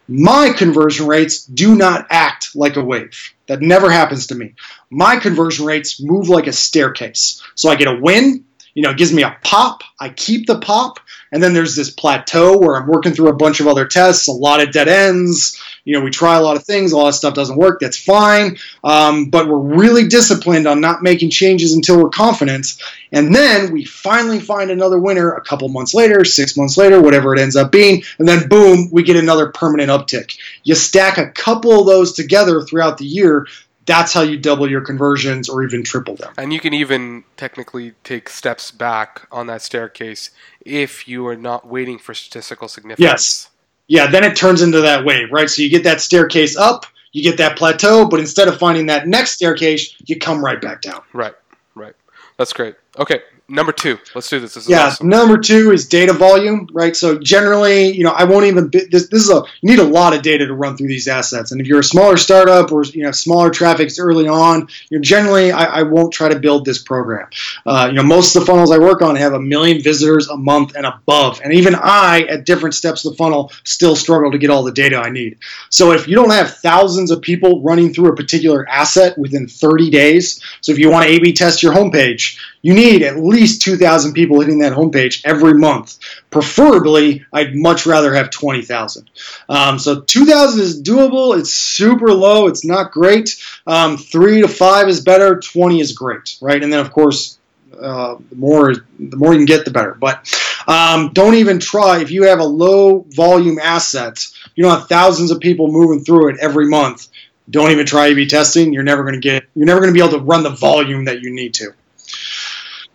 My 0.07 0.53
conversion 0.53 1.07
rates 1.07 1.45
do 1.47 1.75
not 1.75 2.07
act 2.11 2.55
like 2.55 2.77
a 2.77 2.85
wave. 2.85 3.33
That 3.47 3.63
never 3.63 3.91
happens 3.91 4.27
to 4.29 4.35
me. 4.35 4.55
My 4.91 5.17
conversion 5.17 5.65
rates 5.65 6.01
move 6.01 6.29
like 6.29 6.47
a 6.47 6.53
staircase. 6.53 7.43
So 7.55 7.71
i 7.71 7.77
get 7.77 7.89
a 7.89 7.99
win 7.99 8.45
you 8.75 8.83
know, 8.83 8.93
gives 8.93 9.13
me 9.13 9.23
a 9.23 9.37
pop. 9.43 9.83
I 9.99 10.11
keep 10.11 10.47
the 10.47 10.59
pop. 10.59 10.99
And 11.33 11.43
then 11.43 11.53
there's 11.53 11.75
this 11.75 11.91
plateau 11.91 12.59
where 12.59 12.77
I'm 12.77 12.87
working 12.87 13.13
through 13.13 13.29
a 13.29 13.35
bunch 13.35 13.59
of 13.59 13.67
other 13.67 13.87
tests, 13.87 14.29
a 14.29 14.33
lot 14.33 14.61
of 14.61 14.73
dead 14.73 14.87
ends. 14.87 15.61
You 15.85 15.95
know, 15.95 16.05
we 16.05 16.11
try 16.11 16.37
a 16.37 16.41
lot 16.41 16.57
of 16.57 16.65
things, 16.65 16.93
a 16.93 16.97
lot 16.97 17.09
of 17.09 17.15
stuff 17.15 17.35
doesn't 17.35 17.57
work. 17.57 17.81
That's 17.81 17.99
fine. 17.99 18.57
Um, 18.85 19.31
but 19.31 19.49
we're 19.49 19.77
really 19.77 20.07
disciplined 20.07 20.69
on 20.69 20.81
not 20.81 21.03
making 21.03 21.31
changes 21.31 21.75
until 21.75 22.03
we're 22.03 22.11
confident. 22.11 22.81
And 23.11 23.35
then 23.35 23.73
we 23.73 23.85
finally 23.85 24.39
find 24.39 24.71
another 24.71 24.99
winner 24.99 25.33
a 25.33 25.41
couple 25.41 25.69
months 25.69 25.93
later, 25.93 26.25
six 26.25 26.57
months 26.57 26.77
later, 26.77 27.01
whatever 27.01 27.35
it 27.35 27.41
ends 27.41 27.57
up 27.57 27.73
being. 27.73 28.05
And 28.19 28.29
then 28.29 28.49
boom, 28.49 28.89
we 28.93 29.03
get 29.03 29.17
another 29.17 29.51
permanent 29.51 29.91
uptick. 29.91 30.39
You 30.63 30.75
stack 30.77 31.19
a 31.19 31.31
couple 31.31 31.81
of 31.81 31.87
those 31.87 32.13
together 32.13 32.63
throughout 32.63 32.99
the 32.99 33.07
year 33.07 33.47
that's 33.87 34.13
how 34.13 34.23
you 34.23 34.39
double 34.39 34.71
your 34.71 34.81
conversions 34.81 35.49
or 35.49 35.63
even 35.63 35.83
triple 35.83 36.17
them. 36.17 36.33
And 36.37 36.53
you 36.53 36.61
can 36.61 36.73
even 36.73 37.25
technically 37.37 37.93
take 38.03 38.29
steps 38.29 38.71
back 38.71 39.27
on 39.31 39.47
that 39.49 39.63
staircase 39.63 40.31
if 40.65 41.07
you 41.07 41.27
are 41.27 41.37
not 41.37 41.67
waiting 41.67 41.99
for 41.99 42.15
statistical 42.15 42.69
significance. 42.69 43.01
Yes. 43.01 43.51
Yeah, 43.87 44.07
then 44.07 44.25
it 44.25 44.37
turns 44.37 44.63
into 44.63 44.81
that 44.81 45.05
wave, 45.05 45.31
right? 45.31 45.49
So 45.51 45.61
you 45.61 45.69
get 45.69 45.85
that 45.85 46.01
staircase 46.01 46.57
up, 46.57 46.87
you 47.13 47.23
get 47.23 47.37
that 47.39 47.59
plateau, 47.59 48.09
but 48.09 48.19
instead 48.19 48.49
of 48.49 48.59
finding 48.59 48.87
that 48.87 49.07
next 49.07 49.33
staircase, 49.33 49.95
you 50.07 50.19
come 50.19 50.43
right 50.43 50.61
back 50.61 50.81
down. 50.81 51.03
Right, 51.13 51.35
right. 51.75 51.95
That's 52.39 52.55
great. 52.55 52.77
Okay, 52.99 53.21
number 53.49 53.73
two. 53.73 53.99
Let's 54.15 54.29
do 54.29 54.41
this. 54.41 54.55
this 54.55 54.69
yeah, 54.69 54.87
awesome. 54.87 55.09
number 55.09 55.39
two 55.39 55.73
is 55.73 55.89
data 55.89 56.13
volume, 56.13 56.69
right? 56.73 56.97
So 56.97 57.19
generally, 57.19 57.91
you 57.91 58.05
know, 58.05 58.11
I 58.11 58.25
won't 58.25 58.47
even. 58.47 58.71
This, 58.71 59.09
this 59.09 59.23
is 59.23 59.31
a 59.31 59.43
you 59.61 59.71
need 59.71 59.79
a 59.79 59.85
lot 59.85 60.15
of 60.15 60.23
data 60.23 60.47
to 60.47 60.55
run 60.55 60.77
through 60.77 60.89
these 60.89 61.09
assets, 61.09 61.53
and 61.53 61.61
if 61.61 61.67
you're 61.67 61.81
a 61.81 61.85
smaller 61.85 62.17
startup 62.17 62.73
or 62.73 62.85
you 62.85 63.03
know 63.03 63.11
smaller 63.11 63.51
traffics 63.51 63.99
early 63.99 64.29
on, 64.29 64.69
you 64.91 64.99
know, 64.99 65.03
generally 65.03 65.53
I, 65.53 65.65
I 65.65 65.83
won't 65.83 66.13
try 66.13 66.29
to 66.29 66.39
build 66.39 66.65
this 66.65 66.83
program. 66.83 67.29
Uh, 67.67 67.89
you 67.91 67.95
know, 67.95 68.03
most 68.03 68.35
of 68.35 68.43
the 68.43 68.47
funnels 68.47 68.71
I 68.71 68.79
work 68.79 69.03
on 69.03 69.17
have 69.17 69.35
a 69.35 69.41
million 69.41 69.83
visitors 69.83 70.29
a 70.29 70.37
month 70.37 70.75
and 70.75 70.87
above, 70.87 71.41
and 71.43 71.53
even 71.53 71.75
I, 71.75 72.23
at 72.23 72.45
different 72.45 72.75
steps 72.75 73.05
of 73.05 73.13
the 73.13 73.17
funnel, 73.17 73.53
still 73.65 73.97
struggle 73.97 74.31
to 74.33 74.39
get 74.39 74.51
all 74.51 74.63
the 74.63 74.73
data 74.73 74.97
I 74.97 75.11
need. 75.11 75.39
So 75.71 75.93
if 75.93 76.09
you 76.09 76.15
don't 76.15 76.31
have 76.31 76.57
thousands 76.59 77.11
of 77.11 77.21
people 77.21 77.63
running 77.63 77.93
through 77.93 78.13
a 78.13 78.17
particular 78.17 78.69
asset 78.69 79.19
within 79.19 79.49
30 79.49 79.91
days, 79.91 80.41
so 80.61 80.73
if 80.73 80.79
you 80.79 80.91
want 80.91 81.07
to 81.07 81.15
A/B 81.15 81.33
test 81.33 81.63
your 81.63 81.75
homepage 81.75 82.39
You 82.65 82.73
need 82.73 83.03
at 83.03 83.19
least 83.19 83.61
2,000 83.61 84.15
people 84.15 84.41
hitting 84.41 84.61
that 84.61 84.73
homepage 84.73 85.21
every 85.27 85.53
month. 85.53 85.99
Preferably, 86.31 87.23
I'd 87.31 87.55
much 87.55 87.85
rather 87.85 88.15
have 88.15 88.31
20,000. 88.31 89.11
Um, 89.51 89.79
so 89.79 90.01
2,000 90.01 90.63
is 90.63 90.83
doable. 90.83 91.39
It's 91.39 91.53
super 91.53 92.11
low. 92.11 92.47
It's 92.47 92.65
not 92.65 92.91
great. 92.91 93.37
Um, 93.67 93.99
three 93.99 94.41
to 94.41 94.49
five 94.49 94.89
is 94.89 95.03
better. 95.03 95.39
20 95.39 95.79
is 95.79 95.93
great, 95.93 96.39
right? 96.41 96.63
And 96.63 96.73
then, 96.73 96.81
of 96.81 96.91
course, 96.91 97.39
uh, 97.79 98.17
the 98.31 98.37
more 98.37 98.75
the 98.99 99.17
more 99.19 99.35
you 99.35 99.41
can 99.41 99.45
get, 99.45 99.67
the 99.67 99.71
better. 99.71 99.93
But 99.93 100.35
um, 100.67 101.11
don't 101.13 101.35
even 101.35 101.59
try 101.59 102.01
if 102.01 102.11
you 102.11 102.23
have 102.23 102.41
a 102.41 102.45
low 102.45 103.05
volume 103.11 103.59
asset. 103.59 104.25
You 104.55 104.65
don't 104.65 104.79
have 104.79 104.89
thousands 104.89 105.31
of 105.31 105.39
people 105.39 105.71
moving 105.71 106.03
through 106.03 106.31
it 106.31 106.37
every 106.41 106.69
month. 106.69 107.09
Don't 107.51 107.73
even 107.73 107.85
try 107.85 108.07
A/B 108.07 108.25
testing. 108.25 108.73
You're 108.73 108.85
never 108.85 109.03
going 109.03 109.17
to 109.17 109.21
get. 109.21 109.45
You're 109.55 109.67
never 109.67 109.81
going 109.81 109.93
to 109.93 109.95
be 109.95 110.03
able 110.03 110.19
to 110.19 110.25
run 110.25 110.45
the 110.45 110.51
volume 110.51 111.05
that 111.05 111.21
you 111.21 111.31
need 111.31 111.53
to. 111.55 111.75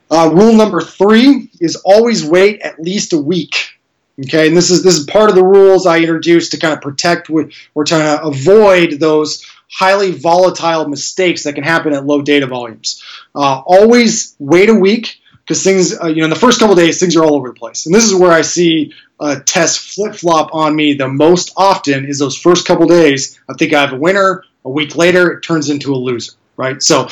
Uh, 0.09 0.29
rule 0.33 0.53
number 0.53 0.81
three 0.81 1.49
is 1.59 1.75
always 1.77 2.25
wait 2.25 2.61
at 2.61 2.79
least 2.79 3.13
a 3.13 3.17
week. 3.17 3.79
Okay, 4.25 4.47
and 4.47 4.57
this 4.57 4.69
is 4.69 4.83
this 4.83 4.97
is 4.97 5.05
part 5.05 5.29
of 5.29 5.35
the 5.35 5.43
rules 5.43 5.85
I 5.85 5.99
introduced 5.99 6.51
to 6.51 6.59
kind 6.59 6.73
of 6.73 6.81
protect. 6.81 7.29
We're 7.29 7.49
trying 7.85 8.17
to 8.17 8.23
avoid 8.23 8.99
those 8.99 9.45
highly 9.71 10.11
volatile 10.11 10.87
mistakes 10.87 11.43
that 11.43 11.53
can 11.53 11.63
happen 11.63 11.93
at 11.93 12.05
low 12.05 12.21
data 12.21 12.47
volumes. 12.47 13.01
Uh, 13.33 13.61
always 13.65 14.35
wait 14.39 14.69
a 14.69 14.73
week 14.73 15.19
because 15.49 15.63
things, 15.63 15.99
uh, 15.99 16.07
you 16.07 16.17
know, 16.17 16.25
in 16.25 16.29
the 16.29 16.35
first 16.35 16.59
couple 16.59 16.75
days, 16.75 16.99
things 16.99 17.15
are 17.15 17.23
all 17.23 17.35
over 17.35 17.47
the 17.47 17.53
place. 17.53 17.85
And 17.85 17.95
this 17.95 18.03
is 18.03 18.13
where 18.13 18.31
I 18.31 18.41
see 18.41 18.93
uh, 19.19 19.39
tests 19.45 19.95
flip 19.95 20.15
flop 20.15 20.53
on 20.53 20.75
me 20.75 20.93
the 20.93 21.07
most 21.07 21.53
often 21.55 22.05
is 22.05 22.19
those 22.19 22.37
first 22.37 22.67
couple 22.67 22.87
days. 22.87 23.39
I 23.49 23.53
think 23.53 23.73
I 23.73 23.81
have 23.81 23.93
a 23.93 23.97
winner. 23.97 24.43
A 24.65 24.69
week 24.69 24.95
later, 24.95 25.31
it 25.31 25.41
turns 25.41 25.69
into 25.69 25.93
a 25.93 25.97
loser, 25.97 26.33
right? 26.57 26.81
So 26.83 27.07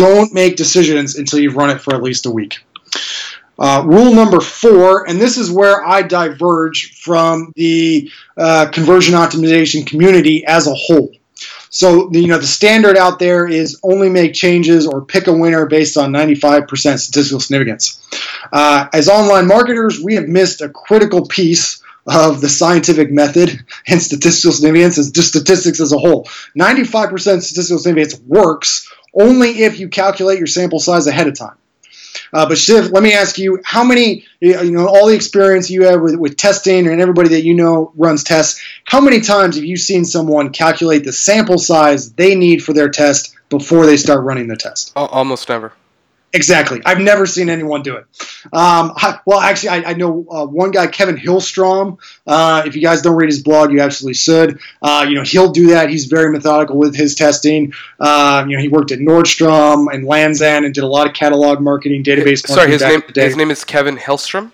don't 0.00 0.32
make 0.32 0.56
decisions 0.56 1.16
until 1.16 1.40
you've 1.40 1.56
run 1.56 1.68
it 1.68 1.78
for 1.82 1.94
at 1.94 2.02
least 2.02 2.24
a 2.24 2.30
week. 2.30 2.64
Uh, 3.58 3.84
rule 3.86 4.14
number 4.14 4.40
four, 4.40 5.06
and 5.06 5.20
this 5.20 5.36
is 5.36 5.50
where 5.50 5.86
I 5.86 6.00
diverge 6.00 6.98
from 6.98 7.52
the 7.54 8.10
uh, 8.34 8.70
conversion 8.72 9.14
optimization 9.14 9.86
community 9.86 10.46
as 10.46 10.66
a 10.66 10.72
whole. 10.72 11.12
So 11.68 12.10
you 12.12 12.28
know 12.28 12.38
the 12.38 12.46
standard 12.46 12.96
out 12.96 13.18
there 13.18 13.46
is 13.46 13.78
only 13.82 14.08
make 14.08 14.32
changes 14.32 14.86
or 14.86 15.04
pick 15.04 15.26
a 15.26 15.32
winner 15.32 15.66
based 15.66 15.98
on 15.98 16.12
95% 16.12 16.66
statistical 16.98 17.38
significance. 17.38 18.08
Uh, 18.50 18.88
as 18.94 19.10
online 19.10 19.46
marketers, 19.46 20.00
we 20.02 20.14
have 20.14 20.26
missed 20.26 20.62
a 20.62 20.70
critical 20.70 21.26
piece 21.26 21.82
of 22.06 22.40
the 22.40 22.48
scientific 22.48 23.12
method 23.12 23.62
and 23.86 24.00
statistical 24.00 24.52
significance 24.52 24.96
and 24.96 25.14
just 25.14 25.28
statistics 25.28 25.80
as 25.80 25.92
a 25.92 25.98
whole. 25.98 26.24
95% 26.58 27.42
statistical 27.42 27.78
significance 27.78 28.18
works 28.26 28.90
only 29.14 29.62
if 29.62 29.78
you 29.78 29.88
calculate 29.88 30.38
your 30.38 30.46
sample 30.46 30.80
size 30.80 31.06
ahead 31.06 31.26
of 31.26 31.38
time. 31.38 31.56
Uh, 32.32 32.48
but 32.48 32.58
Shiv, 32.58 32.90
let 32.90 33.02
me 33.02 33.12
ask 33.12 33.38
you, 33.38 33.60
how 33.64 33.82
many, 33.82 34.24
you 34.40 34.70
know, 34.70 34.86
all 34.86 35.06
the 35.06 35.14
experience 35.14 35.70
you 35.70 35.84
have 35.84 36.00
with, 36.00 36.16
with 36.16 36.36
testing 36.36 36.86
and 36.86 37.00
everybody 37.00 37.28
that 37.30 37.42
you 37.42 37.54
know 37.54 37.92
runs 37.96 38.22
tests, 38.22 38.60
how 38.84 39.00
many 39.00 39.20
times 39.20 39.56
have 39.56 39.64
you 39.64 39.76
seen 39.76 40.04
someone 40.04 40.50
calculate 40.50 41.04
the 41.04 41.12
sample 41.12 41.58
size 41.58 42.12
they 42.12 42.34
need 42.34 42.62
for 42.62 42.72
their 42.72 42.88
test 42.88 43.34
before 43.48 43.86
they 43.86 43.96
start 43.96 44.24
running 44.24 44.46
the 44.46 44.56
test? 44.56 44.92
Almost 44.94 45.48
never. 45.48 45.72
Exactly. 46.32 46.80
I've 46.84 47.00
never 47.00 47.26
seen 47.26 47.48
anyone 47.48 47.82
do 47.82 47.96
it. 47.96 48.04
Um, 48.52 48.92
I, 48.96 49.18
well, 49.26 49.40
actually, 49.40 49.70
I, 49.70 49.90
I 49.90 49.94
know 49.94 50.24
uh, 50.30 50.46
one 50.46 50.70
guy, 50.70 50.86
Kevin 50.86 51.16
Hillstrom. 51.16 51.98
Uh, 52.24 52.62
if 52.66 52.76
you 52.76 52.82
guys 52.82 53.02
don't 53.02 53.16
read 53.16 53.28
his 53.28 53.42
blog, 53.42 53.72
you 53.72 53.80
absolutely 53.80 54.14
should. 54.14 54.60
Uh, 54.80 55.06
you 55.08 55.16
know, 55.16 55.24
he'll 55.24 55.50
do 55.50 55.68
that. 55.68 55.90
He's 55.90 56.06
very 56.06 56.30
methodical 56.30 56.76
with 56.76 56.94
his 56.94 57.16
testing. 57.16 57.72
Um, 57.98 58.48
you 58.48 58.56
know, 58.56 58.62
he 58.62 58.68
worked 58.68 58.92
at 58.92 59.00
Nordstrom 59.00 59.92
and 59.92 60.04
Lands' 60.04 60.40
End 60.40 60.64
and 60.64 60.72
did 60.72 60.84
a 60.84 60.88
lot 60.88 61.08
of 61.08 61.14
catalog 61.14 61.60
marketing, 61.60 62.04
database. 62.04 62.46
Sorry, 62.46 62.70
his 62.70 62.82
name. 62.82 63.02
His 63.12 63.36
name 63.36 63.50
is 63.50 63.64
Kevin 63.64 63.96
Hillstrom. 63.96 64.52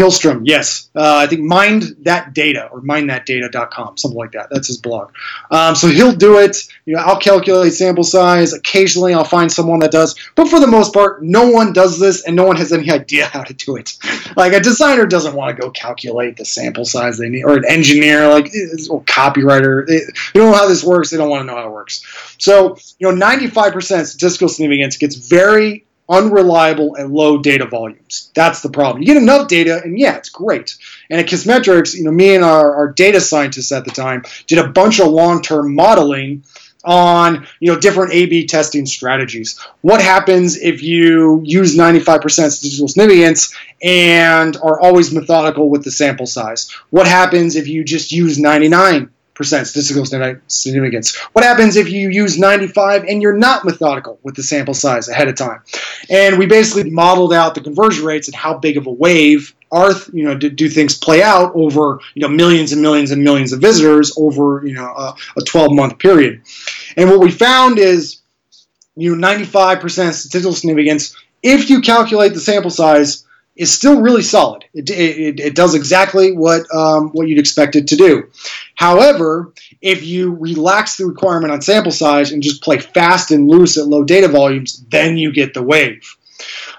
Hillstrom, 0.00 0.42
yes. 0.44 0.88
Uh, 0.96 1.16
I 1.16 1.26
think 1.26 1.42
mind 1.42 1.82
that 2.04 2.32
data 2.32 2.68
or 2.68 2.80
minethatdata.com, 2.80 3.98
something 3.98 4.16
like 4.16 4.32
that. 4.32 4.48
That's 4.50 4.66
his 4.66 4.78
blog. 4.78 5.12
Um, 5.50 5.74
so 5.74 5.88
he'll 5.88 6.14
do 6.14 6.38
it. 6.38 6.56
You 6.86 6.96
know, 6.96 7.02
I'll 7.02 7.20
calculate 7.20 7.74
sample 7.74 8.02
size. 8.02 8.54
Occasionally, 8.54 9.12
I'll 9.12 9.24
find 9.24 9.52
someone 9.52 9.80
that 9.80 9.92
does, 9.92 10.16
but 10.36 10.48
for 10.48 10.58
the 10.58 10.66
most 10.66 10.94
part, 10.94 11.22
no 11.22 11.50
one 11.50 11.74
does 11.74 12.00
this, 12.00 12.24
and 12.24 12.34
no 12.34 12.44
one 12.44 12.56
has 12.56 12.72
any 12.72 12.90
idea 13.00 13.26
how 13.26 13.42
to 13.42 13.52
do 13.52 13.76
it. 13.76 13.98
Like 14.36 14.54
a 14.54 14.60
designer 14.60 15.04
doesn't 15.04 15.34
want 15.34 15.54
to 15.54 15.60
go 15.60 15.70
calculate 15.70 16.38
the 16.38 16.46
sample 16.46 16.86
size 16.86 17.18
they 17.18 17.28
need, 17.28 17.44
or 17.44 17.58
an 17.58 17.64
engineer, 17.68 18.26
like 18.28 18.46
or 18.88 19.02
copywriter, 19.02 19.86
they, 19.86 19.98
they 19.98 20.40
don't 20.40 20.50
know 20.50 20.56
how 20.56 20.66
this 20.66 20.82
works. 20.82 21.10
They 21.10 21.18
don't 21.18 21.28
want 21.28 21.42
to 21.42 21.46
know 21.46 21.56
how 21.56 21.68
it 21.68 21.72
works. 21.72 22.34
So 22.38 22.78
you 22.98 23.12
know, 23.12 23.26
95% 23.26 24.06
statistical 24.06 24.48
significance 24.48 24.96
gets 24.96 25.16
very 25.16 25.84
unreliable 26.10 26.96
and 26.96 27.12
low 27.12 27.38
data 27.38 27.64
volumes. 27.66 28.30
That's 28.34 28.60
the 28.60 28.68
problem. 28.68 29.02
You 29.02 29.06
get 29.06 29.16
enough 29.16 29.48
data, 29.48 29.80
and 29.82 29.98
yeah, 29.98 30.16
it's 30.16 30.28
great. 30.28 30.76
And 31.08 31.20
at 31.20 31.26
Kissmetrics, 31.26 31.94
you 31.94 32.04
know, 32.04 32.10
me 32.10 32.34
and 32.34 32.44
our, 32.44 32.74
our 32.74 32.92
data 32.92 33.20
scientists 33.20 33.72
at 33.72 33.84
the 33.84 33.92
time 33.92 34.24
did 34.46 34.58
a 34.58 34.68
bunch 34.68 35.00
of 35.00 35.06
long-term 35.06 35.74
modeling 35.74 36.42
on 36.82 37.46
you 37.60 37.72
know 37.72 37.78
different 37.78 38.12
A/B 38.12 38.46
testing 38.46 38.86
strategies. 38.86 39.58
What 39.82 40.00
happens 40.00 40.56
if 40.56 40.82
you 40.82 41.42
use 41.44 41.76
95% 41.76 42.20
statistical 42.30 42.88
significance 42.88 43.54
and 43.82 44.56
are 44.56 44.80
always 44.80 45.12
methodical 45.12 45.68
with 45.68 45.84
the 45.84 45.90
sample 45.90 46.26
size? 46.26 46.70
What 46.90 47.06
happens 47.06 47.54
if 47.54 47.68
you 47.68 47.84
just 47.84 48.12
use 48.12 48.38
99 48.38 49.00
percent 49.00 49.19
statistical 49.44 50.04
significance. 50.46 51.16
What 51.32 51.44
happens 51.44 51.76
if 51.76 51.90
you 51.90 52.10
use 52.10 52.38
95 52.38 53.04
and 53.04 53.22
you're 53.22 53.36
not 53.36 53.64
methodical 53.64 54.18
with 54.22 54.36
the 54.36 54.42
sample 54.42 54.74
size 54.74 55.08
ahead 55.08 55.28
of 55.28 55.36
time? 55.36 55.62
And 56.08 56.38
we 56.38 56.46
basically 56.46 56.90
modeled 56.90 57.32
out 57.32 57.54
the 57.54 57.60
conversion 57.60 58.04
rates 58.04 58.28
and 58.28 58.34
how 58.34 58.58
big 58.58 58.76
of 58.76 58.86
a 58.86 58.90
wave 58.90 59.54
are 59.72 59.92
you 60.12 60.24
know 60.24 60.36
do, 60.36 60.50
do 60.50 60.68
things 60.68 60.98
play 60.98 61.22
out 61.22 61.52
over 61.54 62.00
you 62.14 62.22
know 62.22 62.28
millions 62.28 62.72
and 62.72 62.82
millions 62.82 63.12
and 63.12 63.22
millions 63.22 63.52
of 63.52 63.60
visitors 63.60 64.12
over 64.16 64.66
you 64.66 64.74
know 64.74 64.86
a, 64.86 65.14
a 65.36 65.42
12 65.42 65.72
month 65.72 65.98
period. 65.98 66.42
And 66.96 67.08
what 67.08 67.20
we 67.20 67.30
found 67.30 67.78
is 67.78 68.20
you 68.96 69.16
know 69.16 69.28
95% 69.28 69.80
statistical 70.12 70.52
significance 70.52 71.16
if 71.42 71.70
you 71.70 71.80
calculate 71.80 72.34
the 72.34 72.40
sample 72.40 72.70
size 72.70 73.24
is 73.60 73.70
still 73.70 74.00
really 74.00 74.22
solid. 74.22 74.64
It, 74.72 74.88
it, 74.88 75.38
it 75.38 75.54
does 75.54 75.74
exactly 75.74 76.32
what 76.32 76.62
um, 76.74 77.10
what 77.10 77.28
you'd 77.28 77.38
expect 77.38 77.76
it 77.76 77.86
to 77.88 77.96
do. 77.96 78.30
However, 78.74 79.52
if 79.82 80.02
you 80.02 80.34
relax 80.34 80.96
the 80.96 81.04
requirement 81.04 81.52
on 81.52 81.60
sample 81.60 81.92
size 81.92 82.32
and 82.32 82.42
just 82.42 82.62
play 82.62 82.78
fast 82.78 83.30
and 83.30 83.48
loose 83.48 83.76
at 83.76 83.86
low 83.86 84.02
data 84.02 84.28
volumes, 84.28 84.82
then 84.88 85.18
you 85.18 85.30
get 85.30 85.52
the 85.52 85.62
wave. 85.62 86.16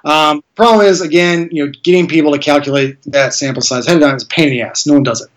Um, 0.04 0.44
problem 0.56 0.88
is, 0.88 1.02
again, 1.02 1.50
you 1.52 1.64
know, 1.64 1.72
getting 1.84 2.08
people 2.08 2.32
to 2.32 2.40
calculate 2.40 2.98
that 3.04 3.36
sample 3.36 3.62
size 3.62 3.86
ahead 3.86 4.02
of 4.02 4.02
time 4.02 4.16
is 4.16 4.24
a 4.24 4.28
pain 4.28 4.48
in 4.48 4.54
the 4.54 4.62
ass. 4.64 4.88
No 4.88 4.94
one 4.94 5.04
does 5.04 5.22
it. 5.22 5.30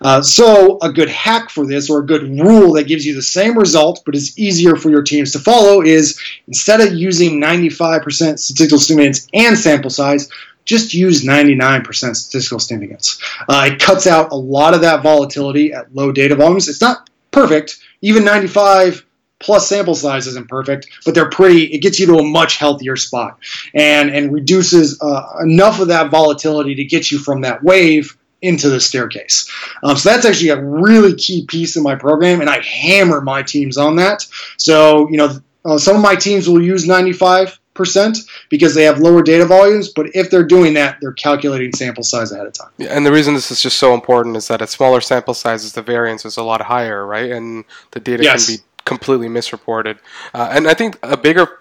Uh, 0.00 0.22
so, 0.22 0.78
a 0.80 0.90
good 0.90 1.10
hack 1.10 1.50
for 1.50 1.66
this, 1.66 1.90
or 1.90 1.98
a 1.98 2.06
good 2.06 2.22
rule 2.40 2.72
that 2.72 2.84
gives 2.84 3.04
you 3.04 3.14
the 3.14 3.20
same 3.20 3.58
result 3.58 4.00
but 4.06 4.14
is 4.14 4.38
easier 4.38 4.76
for 4.76 4.88
your 4.88 5.02
teams 5.02 5.32
to 5.32 5.38
follow, 5.38 5.82
is 5.82 6.18
instead 6.46 6.80
of 6.80 6.94
using 6.94 7.38
95% 7.38 8.38
statistical 8.38 8.78
significance 8.78 9.28
and 9.34 9.58
sample 9.58 9.90
size, 9.90 10.30
just 10.66 10.92
use 10.92 11.24
99% 11.24 11.86
statistical 12.16 12.58
significance. 12.58 13.22
Uh, 13.48 13.70
it 13.72 13.80
cuts 13.80 14.06
out 14.06 14.32
a 14.32 14.36
lot 14.36 14.74
of 14.74 14.82
that 14.82 15.02
volatility 15.02 15.72
at 15.72 15.94
low 15.94 16.12
data 16.12 16.34
volumes. 16.34 16.68
It's 16.68 16.80
not 16.80 17.08
perfect. 17.30 17.78
Even 18.02 18.24
95 18.24 19.06
plus 19.38 19.68
sample 19.68 19.94
size 19.94 20.26
isn't 20.26 20.48
perfect, 20.48 20.88
but 21.04 21.14
they're 21.14 21.30
pretty. 21.30 21.64
It 21.64 21.78
gets 21.78 21.98
you 21.98 22.06
to 22.06 22.16
a 22.16 22.24
much 22.24 22.56
healthier 22.56 22.96
spot 22.96 23.38
and 23.74 24.10
and 24.10 24.32
reduces 24.32 25.00
uh, 25.00 25.38
enough 25.42 25.80
of 25.80 25.88
that 25.88 26.10
volatility 26.10 26.74
to 26.76 26.84
get 26.84 27.10
you 27.10 27.18
from 27.18 27.42
that 27.42 27.62
wave 27.62 28.16
into 28.42 28.68
the 28.68 28.80
staircase. 28.80 29.50
Um, 29.82 29.96
so 29.96 30.10
that's 30.10 30.26
actually 30.26 30.50
a 30.50 30.62
really 30.62 31.14
key 31.14 31.46
piece 31.46 31.76
in 31.76 31.82
my 31.82 31.94
program, 31.94 32.40
and 32.40 32.50
I 32.50 32.60
hammer 32.60 33.20
my 33.20 33.42
teams 33.42 33.76
on 33.76 33.96
that. 33.96 34.26
So 34.56 35.08
you 35.10 35.16
know, 35.16 35.38
uh, 35.64 35.78
some 35.78 35.96
of 35.96 36.02
my 36.02 36.16
teams 36.16 36.48
will 36.48 36.62
use 36.62 36.86
95 36.86 37.58
percent 37.76 38.18
because 38.48 38.74
they 38.74 38.84
have 38.84 38.98
lower 38.98 39.22
data 39.22 39.46
volumes. 39.46 39.88
But 39.88 40.14
if 40.14 40.30
they're 40.30 40.44
doing 40.44 40.74
that, 40.74 40.98
they're 41.00 41.12
calculating 41.12 41.72
sample 41.72 42.02
size 42.02 42.32
ahead 42.32 42.46
of 42.46 42.52
time. 42.52 42.70
Yeah, 42.78 42.88
and 42.88 43.06
the 43.06 43.12
reason 43.12 43.34
this 43.34 43.50
is 43.50 43.60
just 43.60 43.78
so 43.78 43.94
important 43.94 44.36
is 44.36 44.48
that 44.48 44.62
at 44.62 44.68
smaller 44.68 45.00
sample 45.00 45.34
sizes, 45.34 45.72
the 45.72 45.82
variance 45.82 46.24
is 46.24 46.36
a 46.36 46.42
lot 46.42 46.62
higher, 46.62 47.06
right? 47.06 47.30
And 47.30 47.64
the 47.92 48.00
data 48.00 48.24
yes. 48.24 48.46
can 48.46 48.56
be 48.56 48.62
completely 48.84 49.28
misreported. 49.28 49.98
Uh, 50.32 50.48
and 50.50 50.66
I 50.66 50.74
think 50.74 50.98
a 51.02 51.16
bigger 51.16 51.60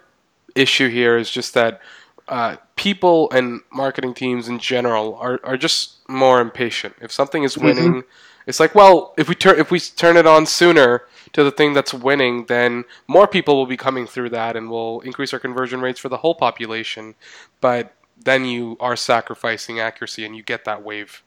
issue 0.56 0.90
here 0.90 1.18
is 1.18 1.30
just 1.30 1.54
that 1.54 1.82
uh, 2.28 2.56
people 2.76 3.30
and 3.32 3.62
marketing 3.72 4.14
teams 4.14 4.48
in 4.48 4.60
general 4.60 5.16
are, 5.16 5.40
are 5.44 5.58
just 5.58 5.98
more 6.08 6.42
impatient. 6.42 6.96
If 7.02 7.12
something 7.12 7.44
is 7.44 7.56
mm-hmm. 7.56 7.66
winning, 7.66 7.92
mm-hmm. 7.92 8.10
It's 8.48 8.60
like, 8.60 8.76
well, 8.76 9.14
if 9.18 9.28
we 9.30 9.36
turn 9.36 9.60
if 9.60 9.72
we 9.72 9.80
turn 9.80 10.18
it 10.18 10.28
on 10.28 10.46
sooner, 10.46 11.04
to 11.36 11.44
the 11.44 11.52
thing 11.52 11.74
that's 11.74 11.94
winning, 11.94 12.46
then 12.46 12.86
more 13.10 13.28
people 13.28 13.58
will 13.58 13.66
be 13.66 13.76
coming 13.76 14.08
through 14.08 14.30
that 14.30 14.56
and 14.56 14.72
we'll 14.72 15.02
increase 15.02 15.34
our 15.34 15.40
conversion 15.40 15.82
rates 15.82 16.00
for 16.00 16.08
the 16.08 16.16
whole 16.16 16.34
population. 16.34 17.14
But 17.60 17.94
then 18.24 18.46
you 18.46 18.78
are 18.80 18.96
sacrificing 18.96 19.82
accuracy 19.82 20.26
and 20.26 20.34
you 20.34 20.44
get 20.44 20.64
that 20.64 20.82
wave. 20.82 21.22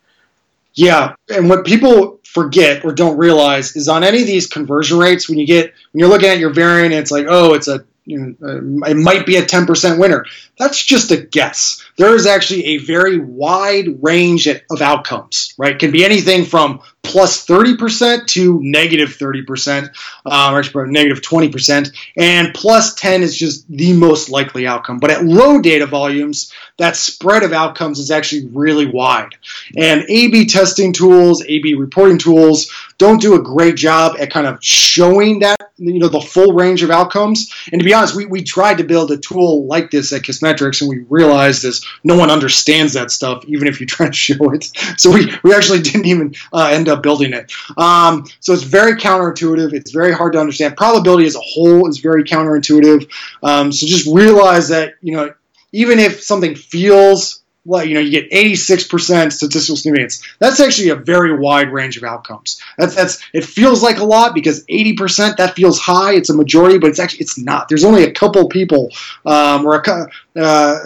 Yeah, 0.73 1.15
and 1.29 1.51
what 1.51 1.67
people 1.67 2.21
forget 2.25 2.87
or 2.87 2.93
don't 2.93 3.19
realize 3.19 3.77
is 3.77 3.87
on 3.87 4.03
any 4.03 4.23
of 4.23 4.27
these 4.27 4.47
conversion 4.47 4.99
rates, 4.99 5.29
when 5.29 5.39
you 5.39 5.47
get 5.47 5.75
when 5.93 6.01
you're 6.01 6.09
looking 6.09 6.31
at 6.31 6.39
your 6.39 6.55
variant, 6.55 6.95
it's 6.95 7.11
like, 7.11 7.27
oh, 7.29 7.53
it's 7.53 7.69
a 7.69 7.85
you 8.07 8.35
know, 8.41 8.87
it 8.87 8.97
might 8.97 9.27
be 9.27 9.37
a 9.37 9.43
10% 9.43 9.99
winner. 9.99 10.25
That's 10.59 10.83
just 10.83 11.11
a 11.11 11.17
guess. 11.17 11.83
There 11.97 12.15
is 12.15 12.27
actually 12.27 12.65
a 12.67 12.79
very 12.79 13.19
wide 13.19 14.03
range 14.03 14.47
of 14.47 14.83
outcomes, 14.83 15.55
right? 15.59 15.73
It 15.73 15.79
can 15.79 15.91
be 15.91 16.05
anything 16.05 16.45
from 16.45 16.81
plus 17.09 17.47
30% 17.47 18.27
to 18.27 18.61
negative 18.63 19.11
30%, 19.11 19.91
uh, 20.27 20.63
or 20.75 20.87
negative 20.87 21.23
20%, 21.23 21.93
and 22.17 22.53
plus 22.55 22.95
10 22.95 23.23
is 23.23 23.37
just 23.37 23.65
the 23.71 23.95
most 23.95 24.29
likely 24.29 24.67
outcome. 24.67 24.99
But 24.99 25.11
at 25.11 25.25
low 25.25 25.61
data 25.61 25.87
volumes, 25.87 26.53
that 26.77 26.97
spread 26.97 27.43
of 27.43 27.53
outcomes 27.53 27.99
is 27.99 28.11
actually 28.11 28.47
really 28.53 28.87
wide. 28.87 29.37
And 29.77 30.05
A 30.09 30.29
B 30.29 30.45
testing 30.45 30.93
tools, 30.93 31.43
A 31.47 31.59
B 31.61 31.75
reporting 31.75 32.19
tools 32.19 32.71
don't 32.99 33.21
do 33.21 33.35
a 33.35 33.43
great 33.43 33.77
job 33.77 34.17
at 34.21 34.31
kind 34.31 34.47
of 34.47 34.59
showing 34.61 35.39
that, 35.41 35.71
you 35.79 35.99
know, 35.99 36.09
the 36.09 36.21
full 36.21 36.53
range 36.53 36.83
of 36.83 36.91
outcomes. 36.91 37.53
And 37.73 37.81
to 37.81 37.85
be 37.85 37.95
honest, 37.95 38.15
we, 38.15 38.27
we 38.27 38.43
tried 38.43 38.79
to 38.79 38.85
build 38.85 39.11
a 39.13 39.17
tool 39.17 39.67
like 39.67 39.91
this 39.91 40.13
at 40.13 40.25
Kissmetrics, 40.49 40.81
and 40.81 40.89
we 40.91 41.05
realized 41.09 41.65
is 41.65 41.87
no 42.05 42.17
one 42.17 42.31
understands 42.31 42.95
that 42.95 43.11
stuff, 43.11 43.45
even 43.47 43.69
if 43.69 43.81
you 43.81 43.87
try 43.87 44.07
to 44.07 44.13
show 44.29 44.51
it. 44.53 44.71
So 44.97 45.13
we, 45.13 45.33
we 45.43 45.55
actually 45.55 45.81
didn't 45.83 46.07
even 46.07 46.35
uh, 46.53 46.71
end 46.73 46.89
up 46.89 47.03
building 47.03 47.33
it. 47.33 47.53
Um, 47.77 48.27
so 48.41 48.53
it's 48.53 48.63
very 48.63 48.95
counterintuitive. 48.95 49.73
It's 49.73 49.91
very 49.91 50.13
hard 50.13 50.33
to 50.35 50.41
understand. 50.41 50.77
Probability 50.77 51.27
as 51.27 51.37
a 51.37 51.41
whole 51.41 51.89
is 51.89 51.99
very 51.99 52.25
counterintuitive. 52.25 53.09
Um, 53.43 53.73
so 53.73 53.87
just 53.87 54.07
realize 54.07 54.69
that, 54.69 54.95
you 55.03 55.13
know, 55.15 55.35
even 55.73 55.99
if 55.99 56.23
something 56.23 56.55
feels 56.55 57.43
well, 57.69 57.85
you 57.85 57.93
know, 57.93 58.01
you 58.01 58.11
get 58.11 58.31
86% 58.31 59.31
statistical 59.31 59.77
significance. 59.77 60.23
That's 60.39 60.59
actually 60.59 60.89
a 60.89 60.97
very 60.97 61.39
wide 61.39 61.71
range 61.71 61.99
of 61.99 62.03
outcomes. 62.03 62.63
That's 62.79 62.95
that's 62.95 63.23
it 63.35 63.45
feels 63.45 63.83
like 63.83 63.99
a 63.99 64.05
lot 64.05 64.35
because 64.35 64.65
80% 64.65 65.37
that 65.37 65.55
feels 65.55 65.79
high. 65.79 66.15
It's 66.15 66.31
a 66.31 66.35
majority, 66.35 66.79
but 66.79 66.89
it's 66.89 66.99
actually 66.99 67.21
it's 67.21 67.37
not. 67.37 67.69
There's 67.69 67.85
only 67.85 68.05
a 68.05 68.11
couple 68.11 68.49
people, 68.49 68.91
um, 69.27 69.67
or 69.67 69.77
a 69.77 70.09
uh, 70.41 70.79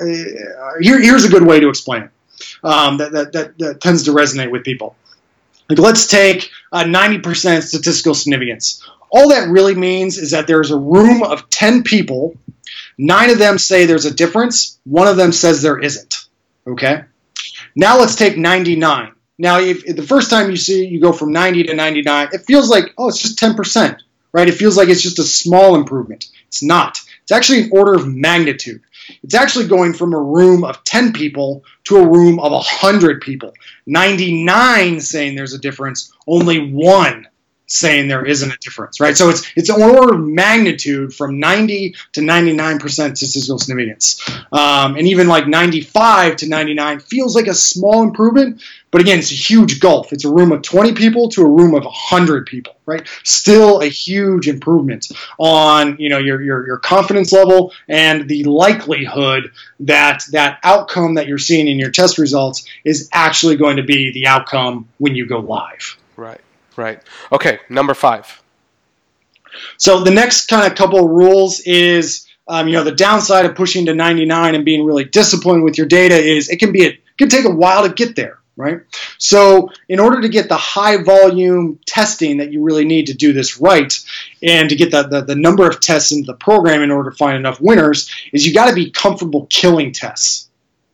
here, 0.80 1.00
here's 1.00 1.24
a 1.24 1.28
good 1.28 1.46
way 1.46 1.60
to 1.60 1.68
explain 1.68 2.02
it. 2.02 2.10
Um, 2.64 2.96
that, 2.98 3.12
that, 3.12 3.32
that, 3.32 3.58
that 3.58 3.80
tends 3.80 4.02
to 4.04 4.10
resonate 4.10 4.50
with 4.50 4.64
people. 4.64 4.96
Like 5.70 5.78
let's 5.78 6.08
take 6.08 6.50
uh, 6.72 6.82
90% 6.82 7.62
statistical 7.62 8.14
significance. 8.14 8.82
All 9.08 9.28
that 9.28 9.48
really 9.48 9.76
means 9.76 10.18
is 10.18 10.32
that 10.32 10.48
there's 10.48 10.72
a 10.72 10.78
room 10.78 11.22
of 11.22 11.48
10 11.48 11.84
people. 11.84 12.34
Nine 12.98 13.30
of 13.30 13.38
them 13.38 13.56
say 13.58 13.86
there's 13.86 14.04
a 14.04 14.12
difference. 14.12 14.80
One 14.82 15.06
of 15.06 15.16
them 15.16 15.30
says 15.30 15.62
there 15.62 15.78
isn't. 15.78 16.21
Okay. 16.66 17.04
Now 17.74 17.98
let's 17.98 18.16
take 18.16 18.36
99. 18.36 19.12
Now, 19.38 19.58
if, 19.58 19.84
if, 19.84 19.96
the 19.96 20.02
first 20.02 20.30
time 20.30 20.50
you 20.50 20.56
see 20.56 20.86
you 20.86 21.00
go 21.00 21.12
from 21.12 21.32
90 21.32 21.64
to 21.64 21.74
99, 21.74 22.28
it 22.32 22.42
feels 22.42 22.70
like 22.70 22.94
oh, 22.98 23.08
it's 23.08 23.20
just 23.20 23.38
10%, 23.38 23.98
right? 24.32 24.48
It 24.48 24.54
feels 24.54 24.76
like 24.76 24.88
it's 24.88 25.02
just 25.02 25.18
a 25.18 25.24
small 25.24 25.74
improvement. 25.74 26.26
It's 26.46 26.62
not. 26.62 26.98
It's 27.22 27.32
actually 27.32 27.62
an 27.62 27.70
order 27.72 27.94
of 27.94 28.06
magnitude. 28.06 28.82
It's 29.22 29.34
actually 29.34 29.66
going 29.66 29.94
from 29.94 30.12
a 30.12 30.20
room 30.20 30.64
of 30.64 30.84
10 30.84 31.12
people 31.12 31.64
to 31.84 31.96
a 31.96 32.06
room 32.06 32.38
of 32.38 32.52
100 32.52 33.20
people. 33.20 33.52
99 33.86 35.00
saying 35.00 35.34
there's 35.34 35.54
a 35.54 35.58
difference, 35.58 36.12
only 36.26 36.72
one 36.72 37.26
saying 37.66 38.08
there 38.08 38.24
isn't 38.24 38.50
a 38.50 38.56
difference, 38.58 39.00
right? 39.00 39.16
So 39.16 39.28
it's 39.28 39.50
it's 39.56 39.68
an 39.68 39.80
order 39.80 40.14
of 40.14 40.20
magnitude 40.20 41.14
from 41.14 41.38
90 41.38 41.94
to 42.12 42.22
99 42.22 42.78
percent 42.78 43.18
statistical 43.18 43.58
significance, 43.58 44.20
um, 44.52 44.96
and 44.96 45.06
even 45.08 45.28
like 45.28 45.46
95 45.46 46.36
to 46.36 46.48
99 46.48 47.00
feels 47.00 47.34
like 47.34 47.46
a 47.46 47.54
small 47.54 48.02
improvement, 48.02 48.62
but 48.92 49.00
again, 49.00 49.18
it's 49.18 49.32
a 49.32 49.34
huge 49.34 49.80
gulf. 49.80 50.12
It's 50.12 50.26
a 50.26 50.32
room 50.32 50.52
of 50.52 50.60
20 50.60 50.92
people 50.92 51.30
to 51.30 51.42
a 51.42 51.48
room 51.48 51.74
of 51.74 51.84
100 51.84 52.46
people, 52.46 52.76
right? 52.84 53.08
Still 53.24 53.80
a 53.80 53.86
huge 53.86 54.48
improvement 54.48 55.08
on 55.38 55.96
you 55.98 56.10
know 56.10 56.18
your 56.18 56.42
your, 56.42 56.66
your 56.66 56.78
confidence 56.78 57.32
level 57.32 57.72
and 57.88 58.28
the 58.28 58.44
likelihood 58.44 59.50
that 59.80 60.24
that 60.32 60.58
outcome 60.62 61.14
that 61.14 61.26
you're 61.26 61.38
seeing 61.38 61.68
in 61.68 61.78
your 61.78 61.90
test 61.90 62.18
results 62.18 62.66
is 62.84 63.08
actually 63.12 63.56
going 63.56 63.78
to 63.78 63.82
be 63.82 64.12
the 64.12 64.26
outcome 64.26 64.86
when 64.98 65.14
you 65.14 65.26
go 65.26 65.40
live. 65.40 65.96
Right. 66.16 66.40
Right. 66.76 67.02
Okay, 67.30 67.60
number 67.68 67.94
five. 67.94 68.42
So 69.76 70.02
the 70.02 70.10
next 70.10 70.46
kind 70.46 70.70
of 70.70 70.76
couple 70.76 71.04
of 71.04 71.10
rules 71.10 71.60
is, 71.60 72.26
um, 72.48 72.68
you 72.68 72.74
know, 72.74 72.84
the 72.84 72.92
downside 72.92 73.44
of 73.44 73.54
pushing 73.54 73.86
to 73.86 73.94
99 73.94 74.54
and 74.54 74.64
being 74.64 74.84
really 74.84 75.04
disciplined 75.04 75.62
with 75.62 75.76
your 75.76 75.86
data 75.86 76.16
is 76.16 76.48
it 76.48 76.58
can 76.58 76.72
be 76.72 76.84
a, 76.84 76.88
it 76.88 77.18
can 77.18 77.28
take 77.28 77.44
a 77.44 77.50
while 77.50 77.86
to 77.86 77.92
get 77.92 78.16
there, 78.16 78.38
right? 78.56 78.80
So 79.18 79.70
in 79.88 80.00
order 80.00 80.20
to 80.20 80.28
get 80.28 80.48
the 80.48 80.56
high 80.56 81.02
volume 81.02 81.78
testing 81.86 82.38
that 82.38 82.52
you 82.52 82.62
really 82.62 82.84
need 82.84 83.06
to 83.06 83.14
do 83.14 83.32
this 83.32 83.60
right, 83.60 83.92
and 84.42 84.68
to 84.68 84.76
get 84.76 84.90
the, 84.90 85.02
the, 85.04 85.20
the 85.22 85.36
number 85.36 85.68
of 85.68 85.80
tests 85.80 86.12
into 86.12 86.26
the 86.26 86.36
program 86.36 86.82
in 86.82 86.90
order 86.90 87.10
to 87.10 87.16
find 87.16 87.36
enough 87.36 87.60
winners, 87.60 88.10
is 88.32 88.46
you 88.46 88.54
got 88.54 88.68
to 88.68 88.74
be 88.74 88.90
comfortable 88.90 89.46
killing 89.50 89.92
tests. 89.92 90.48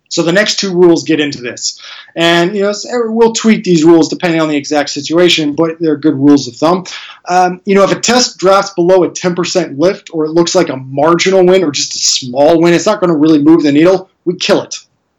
So 0.08 0.22
the 0.22 0.32
next 0.32 0.58
two 0.58 0.74
rules 0.74 1.04
get 1.04 1.20
into 1.20 1.40
this. 1.40 1.80
And 2.16 2.56
you 2.56 2.62
know, 2.62 2.72
we'll 3.06 3.32
tweak 3.32 3.64
these 3.64 3.84
rules 3.84 4.08
depending 4.08 4.40
on 4.40 4.48
the 4.48 4.56
exact 4.56 4.90
situation, 4.90 5.54
but 5.54 5.78
they're 5.78 5.96
good 5.96 6.14
rules 6.14 6.48
of 6.48 6.56
thumb. 6.56 6.84
Um, 7.28 7.60
you 7.64 7.74
know, 7.74 7.84
if 7.84 7.92
a 7.92 8.00
test 8.00 8.38
drops 8.38 8.70
below 8.70 9.04
a 9.04 9.10
10% 9.10 9.78
lift 9.78 10.10
or 10.12 10.24
it 10.24 10.30
looks 10.30 10.54
like 10.54 10.68
a 10.68 10.76
marginal 10.76 11.44
win 11.44 11.62
or 11.62 11.70
just 11.70 11.94
a 11.94 11.98
small 11.98 12.60
win, 12.60 12.74
it's 12.74 12.86
not 12.86 13.00
going 13.00 13.10
to 13.10 13.16
really 13.16 13.42
move 13.42 13.62
the 13.62 13.72
needle, 13.72 14.10
we 14.24 14.36
kill 14.36 14.62
it. 14.62 14.76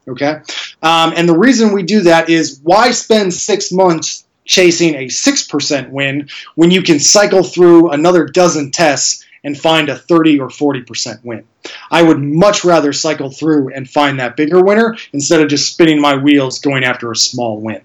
Okay? 0.07 0.41
Um, 0.81 1.13
and 1.15 1.29
the 1.29 1.37
reason 1.37 1.71
we 1.71 1.83
do 1.83 2.01
that 2.01 2.29
is 2.29 2.59
why 2.63 2.91
spend 2.91 3.33
six 3.33 3.71
months 3.71 4.25
chasing 4.45 4.95
a 4.95 5.05
6% 5.05 5.89
win 5.91 6.27
when 6.55 6.71
you 6.71 6.81
can 6.81 6.99
cycle 6.99 7.43
through 7.43 7.91
another 7.91 8.25
dozen 8.25 8.71
tests 8.71 9.23
and 9.43 9.57
find 9.57 9.89
a 9.89 9.97
30 9.97 10.39
or 10.39 10.47
40% 10.47 11.23
win. 11.23 11.45
I 11.91 12.01
would 12.01 12.19
much 12.19 12.63
rather 12.63 12.93
cycle 12.93 13.29
through 13.29 13.73
and 13.73 13.89
find 13.89 14.19
that 14.19 14.35
bigger 14.35 14.63
winner 14.63 14.97
instead 15.13 15.41
of 15.41 15.49
just 15.49 15.71
spinning 15.71 16.01
my 16.01 16.15
wheels 16.15 16.59
going 16.59 16.83
after 16.83 17.11
a 17.11 17.15
small 17.15 17.59
win. 17.59 17.81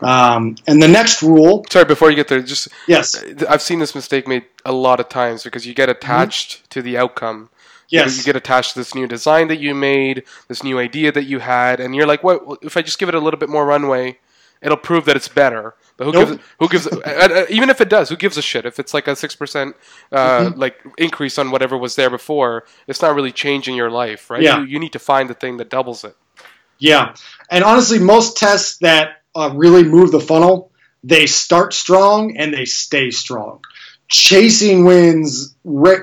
Um, 0.00 0.56
and 0.66 0.82
the 0.82 0.88
next 0.88 1.22
rule. 1.22 1.64
Sorry, 1.70 1.84
before 1.84 2.10
you 2.10 2.16
get 2.16 2.28
there, 2.28 2.42
just 2.42 2.68
yes, 2.88 3.22
I've 3.48 3.62
seen 3.62 3.78
this 3.78 3.94
mistake 3.94 4.26
made 4.26 4.44
a 4.64 4.72
lot 4.72 5.00
of 5.00 5.08
times 5.08 5.44
because 5.44 5.66
you 5.66 5.74
get 5.74 5.88
attached 5.88 6.58
mm-hmm. 6.58 6.66
to 6.70 6.82
the 6.82 6.98
outcome. 6.98 7.50
Yes. 7.88 8.16
You 8.16 8.24
get 8.24 8.34
attached 8.34 8.72
to 8.72 8.80
this 8.80 8.94
new 8.94 9.06
design 9.06 9.48
that 9.48 9.60
you 9.60 9.74
made, 9.74 10.24
this 10.48 10.64
new 10.64 10.78
idea 10.78 11.12
that 11.12 11.24
you 11.24 11.38
had, 11.38 11.78
and 11.78 11.94
you're 11.94 12.06
like, 12.06 12.24
"What? 12.24 12.58
If 12.62 12.76
I 12.76 12.82
just 12.82 12.98
give 12.98 13.08
it 13.08 13.14
a 13.14 13.20
little 13.20 13.38
bit 13.38 13.48
more 13.48 13.64
runway, 13.64 14.18
it'll 14.60 14.76
prove 14.76 15.04
that 15.04 15.16
it's 15.16 15.28
better." 15.28 15.74
But 15.96 16.04
who 16.06 16.12
nope. 16.12 16.28
gives 16.28 16.42
who 16.58 16.68
gives 16.68 16.86
uh, 17.06 17.46
even 17.48 17.70
if 17.70 17.80
it 17.80 17.88
does, 17.88 18.08
who 18.08 18.16
gives 18.16 18.36
a 18.36 18.42
shit? 18.42 18.66
If 18.66 18.78
it's 18.78 18.94
like 18.94 19.06
a 19.08 19.16
six 19.16 19.36
percent 19.36 19.76
uh, 20.10 20.40
mm-hmm. 20.40 20.58
like 20.58 20.76
increase 20.98 21.38
on 21.38 21.50
whatever 21.50 21.76
was 21.78 21.96
there 21.96 22.10
before, 22.10 22.64
it's 22.86 23.02
not 23.02 23.14
really 23.14 23.32
changing 23.32 23.76
your 23.76 23.90
life, 23.90 24.30
right? 24.30 24.42
Yeah. 24.42 24.60
You, 24.60 24.66
you 24.66 24.78
need 24.78 24.92
to 24.92 24.98
find 24.98 25.30
the 25.30 25.34
thing 25.34 25.58
that 25.58 25.70
doubles 25.70 26.04
it. 26.04 26.16
Yeah, 26.78 27.14
and 27.50 27.62
honestly, 27.62 28.00
most 28.00 28.36
tests 28.36 28.78
that 28.78 29.22
uh, 29.34 29.52
really 29.54 29.84
move 29.84 30.10
the 30.10 30.20
funnel, 30.20 30.72
they 31.04 31.26
start 31.26 31.72
strong 31.72 32.36
and 32.36 32.52
they 32.52 32.64
stay 32.64 33.10
strong 33.10 33.60
chasing 34.08 34.84
wins 34.84 35.54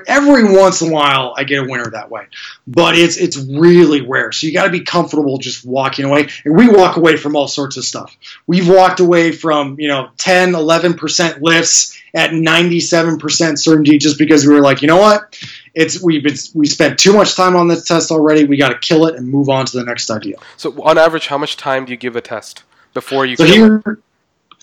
every 0.06 0.44
once 0.44 0.82
in 0.82 0.88
a 0.88 0.92
while 0.92 1.34
I 1.36 1.44
get 1.44 1.62
a 1.62 1.68
winner 1.68 1.88
that 1.90 2.10
way. 2.10 2.26
But 2.66 2.96
it's 2.96 3.16
it's 3.16 3.36
really 3.36 4.00
rare. 4.00 4.32
So 4.32 4.46
you 4.46 4.52
got 4.52 4.64
to 4.64 4.70
be 4.70 4.80
comfortable 4.80 5.38
just 5.38 5.64
walking 5.64 6.04
away. 6.04 6.28
And 6.44 6.56
we 6.56 6.68
walk 6.68 6.96
away 6.96 7.16
from 7.16 7.36
all 7.36 7.48
sorts 7.48 7.76
of 7.76 7.84
stuff. 7.84 8.16
We've 8.46 8.68
walked 8.68 9.00
away 9.00 9.32
from 9.32 9.78
you 9.78 9.88
know 9.88 10.10
10 10.18 10.52
11% 10.52 11.40
lifts 11.40 11.98
at 12.14 12.30
97% 12.30 13.58
certainty 13.58 13.98
just 13.98 14.18
because 14.18 14.46
we 14.46 14.54
were 14.54 14.60
like 14.60 14.82
you 14.82 14.88
know 14.88 14.98
what? 14.98 15.38
It's 15.74 16.02
we've 16.02 16.22
been, 16.22 16.36
we 16.54 16.66
spent 16.66 16.98
too 16.98 17.12
much 17.12 17.34
time 17.34 17.56
on 17.56 17.68
this 17.68 17.86
test 17.86 18.10
already. 18.10 18.44
We 18.44 18.56
got 18.56 18.70
to 18.70 18.78
kill 18.78 19.06
it 19.06 19.14
and 19.14 19.28
move 19.28 19.48
on 19.48 19.64
to 19.66 19.76
the 19.78 19.84
next 19.84 20.10
idea. 20.10 20.36
So 20.56 20.82
on 20.82 20.98
average 20.98 21.28
how 21.28 21.38
much 21.38 21.56
time 21.56 21.84
do 21.84 21.92
you 21.92 21.96
give 21.96 22.16
a 22.16 22.20
test 22.20 22.64
before 22.94 23.24
you 23.24 23.36
so 23.36 23.44
here 23.44 23.82
it? 23.86 23.98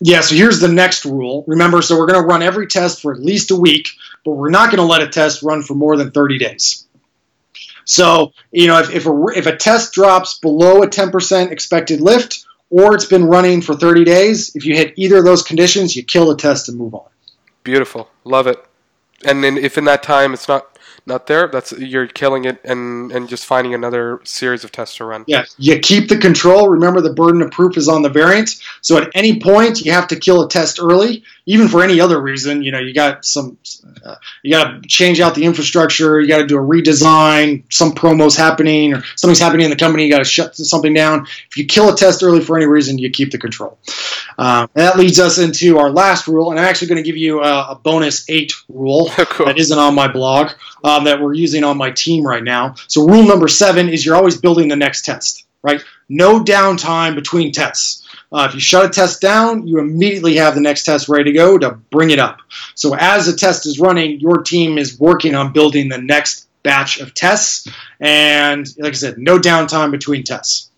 Yeah, 0.02 0.22
so 0.22 0.36
here's 0.36 0.60
the 0.60 0.70
next 0.70 1.06
rule. 1.06 1.44
Remember, 1.48 1.82
so 1.82 1.98
we're 1.98 2.08
going 2.08 2.22
to 2.22 2.28
run 2.28 2.42
every 2.42 2.68
test 2.68 3.02
for 3.02 3.14
at 3.14 3.20
least 3.20 3.52
a 3.52 3.56
week, 3.56 3.90
but 4.24 4.32
we're 4.32 4.50
not 4.50 4.68
going 4.68 4.78
to 4.78 4.84
let 4.84 5.02
a 5.02 5.10
test 5.10 5.44
run 5.44 5.62
for 5.62 5.76
more 5.76 5.98
than 5.98 6.12
30 6.12 6.38
days. 6.38 6.86
So, 7.86 8.34
you 8.52 8.68
know, 8.68 8.80
if, 8.80 8.92
if, 8.92 9.06
a, 9.08 9.26
if 9.36 9.46
a 9.46 9.56
test 9.56 9.94
drops 9.94 10.38
below 10.40 10.84
a 10.84 10.88
10% 10.88 11.52
expected 11.52 12.02
lift 12.02 12.46
or 12.70 12.94
it's 12.94 13.06
been 13.06 13.26
running 13.26 13.62
for 13.62 13.76
30 13.76 14.06
days, 14.06 14.56
if 14.56 14.66
you 14.66 14.76
hit 14.76 14.94
either 14.96 15.18
of 15.18 15.26
those 15.26 15.44
conditions, 15.44 15.96
you 15.96 16.04
kill 16.04 16.28
the 16.28 16.36
test 16.36 16.70
and 16.70 16.78
move 16.78 16.94
on. 16.94 17.10
Beautiful. 17.64 18.10
Love 18.24 18.48
it. 18.48 18.64
And 19.26 19.44
then 19.44 19.58
if 19.58 19.78
in 19.78 19.86
that 19.86 20.04
time 20.04 20.34
it's 20.34 20.48
not 20.48 20.79
not 21.06 21.28
there, 21.28 21.48
that's 21.48 21.72
you're 21.72 22.08
killing 22.08 22.46
it 22.46 22.60
and 22.64 23.12
and 23.12 23.28
just 23.30 23.46
finding 23.46 23.74
another 23.74 24.20
series 24.24 24.64
of 24.64 24.72
tests 24.72 24.98
to 24.98 25.06
run. 25.06 25.24
Yeah, 25.28 25.46
you 25.58 25.80
keep 25.80 26.10
the 26.10 26.18
control. 26.18 26.70
Remember, 26.70 27.02
the 27.02 27.14
burden 27.14 27.42
of 27.42 27.52
proof 27.52 27.78
is 27.78 27.88
on 27.88 28.02
the 28.02 28.10
variant. 28.10 28.56
So 28.82 28.98
at 28.98 29.10
any 29.14 29.40
point, 29.40 29.82
you 29.82 29.92
have 29.92 30.08
to 30.10 30.16
kill 30.16 30.44
a 30.44 30.50
test 30.50 30.80
early, 30.80 31.24
even 31.46 31.68
for 31.68 31.84
any 31.84 32.00
other 32.00 32.22
reason. 32.22 32.64
You 32.64 32.72
know, 32.72 32.80
you 32.80 32.94
got 32.94 33.26
some, 33.26 33.58
uh, 34.04 34.16
you 34.44 34.52
got 34.52 34.82
to 34.82 34.88
change 34.88 35.20
out 35.20 35.36
the 35.36 35.46
infrastructure. 35.46 36.20
You 36.20 36.28
got 36.28 36.40
to 36.40 36.48
do 36.48 36.58
a 36.58 36.62
redesign. 36.62 37.64
Some 37.72 37.94
promos 37.94 38.38
happening 38.38 38.94
or 38.94 39.04
something's 39.16 39.40
happening 39.40 39.66
in 39.66 39.70
the 39.70 39.76
company. 39.78 40.06
You 40.06 40.12
got 40.12 40.20
to 40.20 40.26
shut 40.26 40.56
something 40.56 40.94
down. 40.94 41.26
If 41.50 41.58
you 41.58 41.66
kill 41.66 41.94
a 41.94 41.96
test 41.96 42.24
early 42.24 42.42
for 42.42 42.58
any 42.58 42.66
reason, 42.66 42.98
you 42.98 43.10
keep 43.10 43.32
the 43.32 43.38
control. 43.38 43.78
Uh, 44.38 44.68
that 44.74 44.98
leads 44.98 45.20
us 45.20 45.38
into 45.38 45.78
our 45.78 45.90
last 45.90 46.28
rule, 46.28 46.52
and 46.52 46.60
I'm 46.60 46.66
actually 46.66 46.88
going 46.88 47.04
to 47.04 47.08
give 47.08 47.18
you 47.18 47.42
a, 47.42 47.72
a 47.72 47.76
bonus 47.76 48.30
eight 48.30 48.54
rule 48.70 49.10
cool. 49.18 49.46
that 49.48 49.58
isn't 49.58 49.78
on 49.78 49.96
my 49.96 50.08
blog. 50.08 50.52
um, 50.84 51.04
that 51.06 51.22
we're 51.22 51.34
using 51.34 51.64
on 51.64 51.78
my 51.78 51.92
team 51.92 52.26
right 52.26 52.44
now. 52.44 52.76
So 52.88 53.06
rule 53.06 53.24
number 53.24 53.48
seven 53.48 53.90
is 53.90 54.06
you're 54.06 54.16
always 54.16 54.38
building 54.38 54.68
the 54.70 54.76
next 54.76 55.04
test, 55.04 55.46
right? 55.62 55.82
No 56.08 56.44
downtime 56.44 57.16
between 57.16 57.52
tests. 57.52 58.08
Uh, 58.32 58.46
if 58.48 58.54
you 58.54 58.60
shut 58.60 58.86
a 58.86 58.90
test 58.90 59.22
down, 59.22 59.66
you 59.68 59.80
immediately 59.80 60.36
have 60.36 60.54
the 60.56 60.62
next 60.62 60.84
test 60.84 61.10
ready 61.10 61.26
to 61.26 61.32
go 61.32 61.58
to 61.58 61.72
bring 61.92 62.12
it 62.12 62.20
up. 62.20 62.38
So 62.76 62.96
as 62.96 63.28
a 63.28 63.36
test 63.36 63.66
is 63.66 63.80
running, 63.80 64.20
your 64.20 64.44
team 64.44 64.78
is 64.78 65.00
working 65.00 65.34
on 65.36 65.52
building 65.52 65.90
the 65.90 65.98
next 65.98 66.48
batch 66.62 67.00
of 67.00 67.14
tests. 67.14 67.68
And 68.00 68.68
like 68.78 68.94
I 68.94 68.96
said, 68.96 69.18
no 69.18 69.40
downtime 69.40 69.92
between 69.92 70.24
tests. 70.24 70.70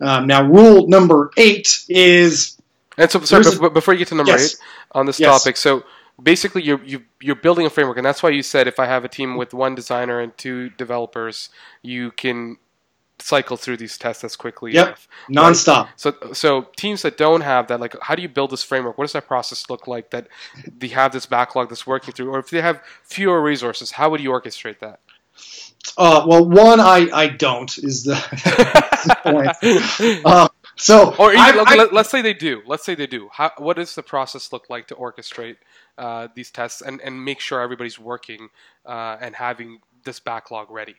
Um, 0.00 0.26
now, 0.26 0.42
rule 0.44 0.88
number 0.88 1.30
eight 1.36 1.84
is. 1.88 2.56
And 2.96 3.10
so, 3.10 3.20
sorry, 3.20 3.44
a- 3.46 3.70
before 3.70 3.94
you 3.94 3.98
get 3.98 4.08
to 4.08 4.14
number 4.14 4.32
Yes. 4.32 4.54
eight 4.54 4.58
on 4.92 5.06
this 5.06 5.20
Yes. 5.20 5.42
topic, 5.42 5.56
so 5.56 5.84
basically 6.22 6.62
you're 6.62 6.82
you, 6.84 7.02
you're 7.20 7.34
building 7.36 7.66
a 7.66 7.70
framework, 7.70 7.96
and 7.96 8.06
that's 8.06 8.22
why 8.22 8.30
you 8.30 8.42
said 8.42 8.66
if 8.68 8.78
I 8.78 8.86
have 8.86 9.04
a 9.04 9.08
team 9.08 9.36
with 9.36 9.52
one 9.52 9.74
designer 9.74 10.20
and 10.20 10.36
two 10.38 10.70
developers, 10.70 11.48
you 11.82 12.12
can 12.12 12.56
cycle 13.20 13.56
through 13.56 13.76
these 13.78 13.96
tests 13.98 14.24
as 14.24 14.36
quickly 14.36 14.72
Yep. 14.72 14.86
enough. 14.86 15.08
nonstop. 15.30 15.88
So, 15.96 16.14
so 16.32 16.68
teams 16.76 17.02
that 17.02 17.16
don't 17.16 17.42
have 17.42 17.68
that, 17.68 17.80
like, 17.80 17.94
how 18.02 18.14
do 18.14 18.22
you 18.22 18.28
build 18.28 18.50
this 18.50 18.62
framework? 18.62 18.98
What 18.98 19.04
does 19.04 19.12
that 19.12 19.26
process 19.26 19.70
look 19.70 19.86
like? 19.86 20.10
That 20.10 20.28
they 20.78 20.88
have 20.88 21.12
this 21.12 21.26
backlog 21.26 21.68
that's 21.68 21.86
working 21.86 22.12
through, 22.12 22.30
or 22.30 22.38
if 22.38 22.50
they 22.50 22.60
have 22.62 22.82
fewer 23.04 23.42
resources, 23.42 23.92
how 23.92 24.10
would 24.10 24.20
you 24.20 24.30
orchestrate 24.30 24.80
that? 24.80 25.00
Uh, 25.96 26.24
well, 26.26 26.48
one, 26.48 26.80
I, 26.80 27.08
I 27.12 27.28
don't, 27.28 27.76
is 27.78 28.04
the 28.04 28.14
point. 29.22 30.22
Uh, 30.24 30.48
so, 30.76 31.14
or 31.16 31.32
even, 31.32 31.42
I- 31.66 31.74
let, 31.76 31.92
us 31.92 32.10
say 32.10 32.22
they 32.22 32.34
do. 32.34 32.62
Let's 32.66 32.84
say 32.84 32.94
they 32.94 33.06
do. 33.06 33.28
How, 33.32 33.52
what 33.58 33.76
does 33.76 33.94
the 33.94 34.02
process 34.02 34.52
look 34.52 34.68
like 34.70 34.88
to 34.88 34.94
orchestrate 34.94 35.56
uh, 35.98 36.28
these 36.34 36.50
tests 36.50 36.80
and, 36.82 37.00
and 37.00 37.24
make 37.24 37.40
sure 37.40 37.60
everybody's 37.60 37.98
working 37.98 38.48
uh, 38.86 39.16
and 39.20 39.34
having 39.36 39.78
this 40.04 40.18
backlog 40.20 40.70
ready? 40.70 40.96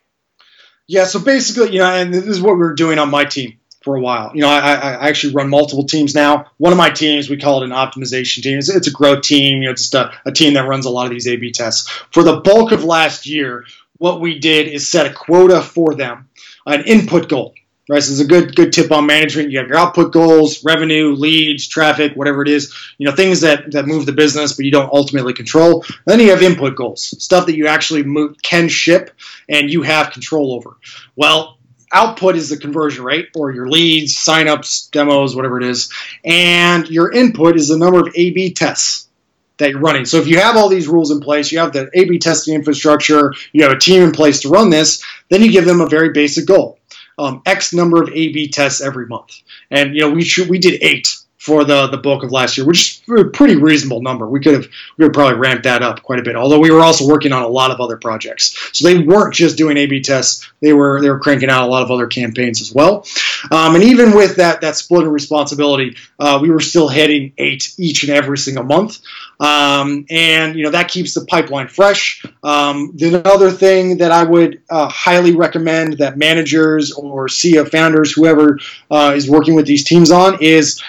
Yeah, 0.87 1.05
so 1.05 1.19
basically, 1.19 1.73
you 1.73 1.79
know, 1.79 1.85
and 1.85 2.13
this 2.13 2.25
is 2.25 2.41
what 2.41 2.53
we 2.53 2.59
were 2.59 2.73
doing 2.73 2.99
on 2.99 3.09
my 3.09 3.25
team 3.25 3.57
for 3.83 3.95
a 3.95 4.01
while. 4.01 4.31
You 4.33 4.41
know, 4.41 4.49
I, 4.49 4.73
I 4.73 5.09
actually 5.09 5.33
run 5.33 5.49
multiple 5.49 5.83
teams 5.83 6.13
now. 6.13 6.47
One 6.57 6.71
of 6.71 6.77
my 6.77 6.89
teams, 6.89 7.29
we 7.29 7.37
call 7.37 7.61
it 7.61 7.65
an 7.65 7.71
optimization 7.71 8.43
team. 8.43 8.57
It's, 8.57 8.69
it's 8.69 8.87
a 8.87 8.91
growth 8.91 9.21
team. 9.21 9.61
You 9.61 9.69
know, 9.69 9.73
just 9.73 9.93
a, 9.95 10.11
a 10.25 10.31
team 10.31 10.53
that 10.55 10.67
runs 10.67 10.85
a 10.85 10.89
lot 10.89 11.05
of 11.05 11.11
these 11.11 11.27
A/B 11.27 11.51
tests. 11.51 11.89
For 12.11 12.23
the 12.23 12.41
bulk 12.41 12.71
of 12.71 12.83
last 12.83 13.25
year, 13.25 13.65
what 13.97 14.21
we 14.21 14.39
did 14.39 14.67
is 14.67 14.89
set 14.89 15.05
a 15.05 15.13
quota 15.13 15.61
for 15.61 15.95
them, 15.95 16.29
an 16.65 16.83
input 16.85 17.29
goal. 17.29 17.53
Right, 17.87 18.01
so 18.01 18.13
it's 18.13 18.19
a 18.19 18.25
good 18.25 18.55
good 18.55 18.73
tip 18.73 18.91
on 18.91 19.05
management. 19.05 19.51
You 19.51 19.59
have 19.59 19.67
your 19.67 19.77
output 19.77 20.11
goals, 20.11 20.63
revenue, 20.63 21.13
leads, 21.13 21.67
traffic, 21.67 22.13
whatever 22.15 22.41
it 22.41 22.47
is. 22.47 22.73
You 22.97 23.07
know, 23.07 23.15
things 23.15 23.41
that 23.41 23.73
that 23.73 23.85
move 23.85 24.07
the 24.07 24.11
business, 24.11 24.53
but 24.53 24.65
you 24.65 24.71
don't 24.71 24.91
ultimately 24.91 25.33
control. 25.33 25.85
Then 26.07 26.19
you 26.19 26.31
have 26.31 26.41
input 26.41 26.75
goals, 26.75 27.13
stuff 27.23 27.45
that 27.45 27.55
you 27.55 27.67
actually 27.67 28.01
move, 28.01 28.37
can 28.41 28.69
ship 28.69 29.11
and 29.47 29.69
you 29.69 29.83
have 29.83 30.11
control 30.11 30.53
over. 30.55 30.77
Well, 31.15 31.59
output 31.93 32.35
is 32.35 32.49
the 32.49 32.57
conversion 32.57 33.03
rate 33.03 33.29
or 33.35 33.51
your 33.51 33.69
leads, 33.69 34.15
signups, 34.15 34.89
demos, 34.89 35.35
whatever 35.35 35.59
it 35.59 35.67
is, 35.67 35.93
and 36.23 36.89
your 36.89 37.11
input 37.11 37.55
is 37.55 37.67
the 37.67 37.77
number 37.77 37.99
of 37.99 38.07
A/B 38.15 38.53
tests 38.53 39.09
that 39.57 39.69
you're 39.69 39.79
running. 39.79 40.05
So 40.05 40.17
if 40.17 40.27
you 40.27 40.39
have 40.39 40.57
all 40.57 40.69
these 40.69 40.87
rules 40.87 41.11
in 41.11 41.19
place, 41.19 41.51
you 41.51 41.59
have 41.59 41.71
the 41.71 41.87
A/B 41.93 42.17
testing 42.17 42.55
infrastructure, 42.55 43.31
you 43.53 43.61
have 43.61 43.71
a 43.71 43.77
team 43.77 44.01
in 44.01 44.11
place 44.11 44.41
to 44.41 44.49
run 44.49 44.71
this, 44.71 45.03
then 45.29 45.43
you 45.43 45.51
give 45.51 45.65
them 45.65 45.81
a 45.81 45.87
very 45.87 46.09
basic 46.09 46.47
goal: 46.47 46.79
um, 47.17 47.41
X 47.45 47.73
number 47.73 48.01
of 48.01 48.09
A/B 48.09 48.49
tests 48.49 48.81
every 48.81 49.07
month. 49.07 49.41
And 49.71 49.95
you 49.95 50.01
know 50.01 50.11
we 50.11 50.23
should, 50.23 50.49
we 50.49 50.59
did 50.59 50.81
eight 50.81 51.15
for 51.45 51.63
the 51.63 51.85
the 51.87 51.97
bulk 51.97 52.23
of 52.23 52.31
last 52.31 52.57
year, 52.57 52.65
which 52.65 53.01
is 53.07 53.19
a 53.19 53.25
pretty 53.25 53.55
reasonable 53.55 54.01
number. 54.01 54.27
We 54.27 54.39
could 54.39 54.55
have 54.55 54.67
we 54.97 55.05
could 55.05 55.13
probably 55.13 55.37
ramped 55.37 55.63
that 55.65 55.83
up 55.83 56.01
quite 56.01 56.19
a 56.19 56.23
bit. 56.23 56.35
Although 56.35 56.59
we 56.59 56.71
were 56.71 56.81
also 56.81 57.07
working 57.07 57.31
on 57.31 57.43
a 57.43 57.47
lot 57.47 57.69
of 57.69 57.79
other 57.79 57.97
projects, 57.97 58.71
so 58.73 58.87
they 58.87 58.97
weren't 58.97 59.33
just 59.33 59.55
doing 59.55 59.77
A/B 59.77 60.01
tests. 60.01 60.49
They 60.61 60.73
were 60.73 60.99
they 61.01 61.09
were 61.09 61.19
cranking 61.19 61.51
out 61.51 61.67
a 61.67 61.71
lot 61.71 61.83
of 61.83 61.91
other 61.91 62.07
campaigns 62.07 62.61
as 62.61 62.73
well. 62.73 63.05
Um, 63.51 63.75
and 63.75 63.83
even 63.83 64.15
with 64.15 64.37
that 64.37 64.61
that 64.61 64.75
split 64.75 65.05
of 65.05 65.11
responsibility, 65.11 65.95
uh, 66.19 66.39
we 66.41 66.49
were 66.49 66.59
still 66.59 66.87
hitting 66.87 67.33
eight 67.37 67.75
each 67.77 68.01
and 68.01 68.11
every 68.11 68.39
single 68.39 68.63
month. 68.63 68.99
Um, 69.39 70.07
and 70.09 70.55
you 70.55 70.63
know 70.63 70.71
that 70.71 70.87
keeps 70.87 71.13
the 71.13 71.25
pipeline 71.25 71.67
fresh. 71.67 72.25
Um, 72.43 72.93
the 72.95 73.21
other 73.27 73.51
thing 73.51 73.97
that 73.97 74.11
I 74.11 74.23
would 74.23 74.63
uh, 74.69 74.89
highly 74.89 75.35
recommend 75.35 75.99
that 75.99 76.17
managers 76.17 76.91
or 76.91 77.27
CEO 77.27 77.69
founders, 77.69 78.13
whoever 78.13 78.59
uh, 78.89 79.13
is 79.15 79.29
working 79.29 79.53
with 79.53 79.67
these 79.67 79.83
teams 79.83 80.09
on, 80.09 80.41
is 80.41 80.81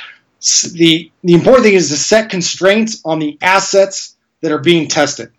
the 0.72 1.10
the 1.22 1.34
important 1.34 1.64
thing 1.64 1.74
is 1.74 1.90
to 1.90 1.96
set 1.96 2.30
constraints 2.30 3.02
on 3.04 3.18
the 3.18 3.38
assets 3.42 4.16
that 4.42 4.52
are 4.52 4.58
being 4.58 4.88
tested. 4.88 5.32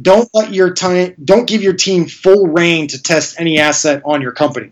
Don't 0.00 0.28
let 0.32 0.52
your 0.54 0.74
time 0.74 1.14
don't 1.24 1.46
give 1.48 1.62
your 1.62 1.72
team 1.72 2.06
full 2.06 2.46
reign 2.46 2.86
to 2.88 3.02
test 3.02 3.40
any 3.40 3.58
asset 3.58 4.00
on 4.04 4.22
your 4.22 4.32
company 4.32 4.70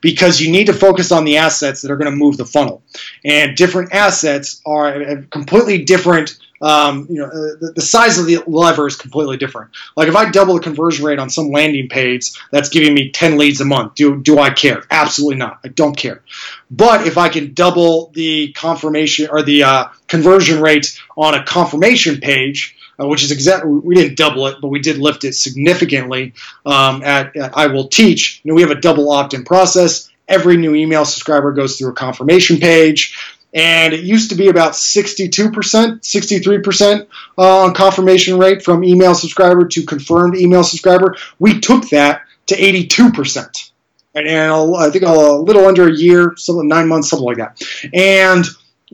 because 0.00 0.40
you 0.40 0.50
need 0.50 0.66
to 0.66 0.72
focus 0.72 1.12
on 1.12 1.24
the 1.24 1.36
assets 1.36 1.82
that 1.82 1.90
are 1.90 1.96
going 1.96 2.10
to 2.10 2.16
move 2.16 2.36
the 2.36 2.44
funnel. 2.44 2.82
And 3.24 3.56
different 3.56 3.94
assets 3.94 4.60
are 4.66 5.22
completely 5.30 5.84
different 5.84 6.38
um, 6.64 7.06
you 7.10 7.16
know, 7.16 7.26
uh, 7.26 7.56
the, 7.60 7.72
the 7.76 7.82
size 7.82 8.18
of 8.18 8.24
the 8.24 8.42
lever 8.46 8.86
is 8.86 8.96
completely 8.96 9.36
different. 9.36 9.70
Like 9.96 10.08
if 10.08 10.16
I 10.16 10.30
double 10.30 10.54
the 10.54 10.60
conversion 10.60 11.04
rate 11.04 11.18
on 11.18 11.28
some 11.28 11.50
landing 11.50 11.90
page 11.90 12.30
that's 12.50 12.70
giving 12.70 12.94
me 12.94 13.10
10 13.10 13.36
leads 13.36 13.60
a 13.60 13.66
month, 13.66 13.96
do, 13.96 14.18
do 14.22 14.38
I 14.38 14.48
care? 14.48 14.82
Absolutely 14.90 15.36
not. 15.36 15.60
I 15.62 15.68
don't 15.68 15.94
care. 15.94 16.22
But 16.70 17.06
if 17.06 17.18
I 17.18 17.28
can 17.28 17.52
double 17.52 18.10
the 18.14 18.52
confirmation 18.52 19.28
or 19.30 19.42
the 19.42 19.62
uh, 19.62 19.88
conversion 20.08 20.62
rate 20.62 20.98
on 21.18 21.34
a 21.34 21.44
confirmation 21.44 22.18
page, 22.18 22.74
uh, 22.98 23.06
which 23.06 23.22
is 23.22 23.30
exactly 23.30 23.70
we 23.70 23.94
didn't 23.94 24.16
double 24.16 24.46
it, 24.46 24.56
but 24.62 24.68
we 24.68 24.80
did 24.80 24.96
lift 24.96 25.24
it 25.24 25.34
significantly 25.34 26.32
um, 26.64 27.02
at, 27.02 27.36
at 27.36 27.54
I 27.54 27.66
Will 27.66 27.88
Teach. 27.88 28.40
You 28.42 28.50
know, 28.50 28.54
we 28.54 28.62
have 28.62 28.70
a 28.70 28.80
double 28.80 29.10
opt-in 29.10 29.44
process. 29.44 30.10
Every 30.28 30.56
new 30.56 30.74
email 30.74 31.04
subscriber 31.04 31.52
goes 31.52 31.76
through 31.76 31.90
a 31.90 31.94
confirmation 31.94 32.56
page 32.56 33.18
and 33.54 33.94
it 33.94 34.00
used 34.00 34.30
to 34.30 34.36
be 34.36 34.48
about 34.48 34.72
62%, 34.72 35.30
63% 35.30 37.06
uh, 37.38 37.62
on 37.62 37.72
confirmation 37.72 38.38
rate 38.38 38.62
from 38.64 38.82
email 38.82 39.14
subscriber 39.14 39.66
to 39.68 39.86
confirmed 39.86 40.36
email 40.36 40.64
subscriber. 40.64 41.16
We 41.38 41.60
took 41.60 41.88
that 41.90 42.22
to 42.46 42.56
82%. 42.56 43.70
And, 44.16 44.28
I 44.28 44.90
think 44.90 45.04
a 45.04 45.12
little 45.12 45.66
under 45.66 45.88
a 45.88 45.92
year, 45.92 46.34
something 46.36 46.68
nine 46.68 46.88
months, 46.88 47.10
something 47.10 47.26
like 47.26 47.38
that. 47.38 47.60
And 47.92 48.44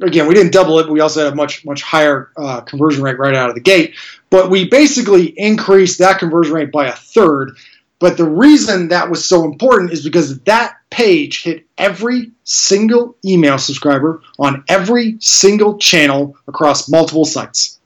again, 0.00 0.26
we 0.26 0.34
didn't 0.34 0.52
double 0.52 0.78
it, 0.78 0.84
but 0.84 0.92
we 0.92 1.00
also 1.00 1.24
had 1.24 1.32
a 1.32 1.36
much 1.36 1.64
much 1.64 1.82
higher 1.82 2.30
uh, 2.36 2.62
conversion 2.62 3.02
rate 3.02 3.18
right 3.18 3.34
out 3.34 3.50
of 3.50 3.54
the 3.54 3.60
gate. 3.60 3.96
But 4.30 4.50
we 4.50 4.68
basically 4.68 5.26
increased 5.26 5.98
that 5.98 6.18
conversion 6.18 6.54
rate 6.54 6.72
by 6.72 6.86
a 6.86 6.92
third. 6.92 7.56
But 8.00 8.16
the 8.16 8.28
reason 8.28 8.88
that 8.88 9.10
was 9.10 9.24
so 9.24 9.44
important 9.44 9.92
is 9.92 10.02
because 10.02 10.40
that 10.40 10.78
page 10.90 11.44
hit 11.44 11.66
every 11.78 12.32
single 12.44 13.14
email 13.24 13.58
subscriber 13.58 14.22
on 14.38 14.64
every 14.68 15.18
single 15.20 15.78
channel 15.78 16.36
across 16.48 16.88
multiple 16.88 17.26
sites. 17.26 17.78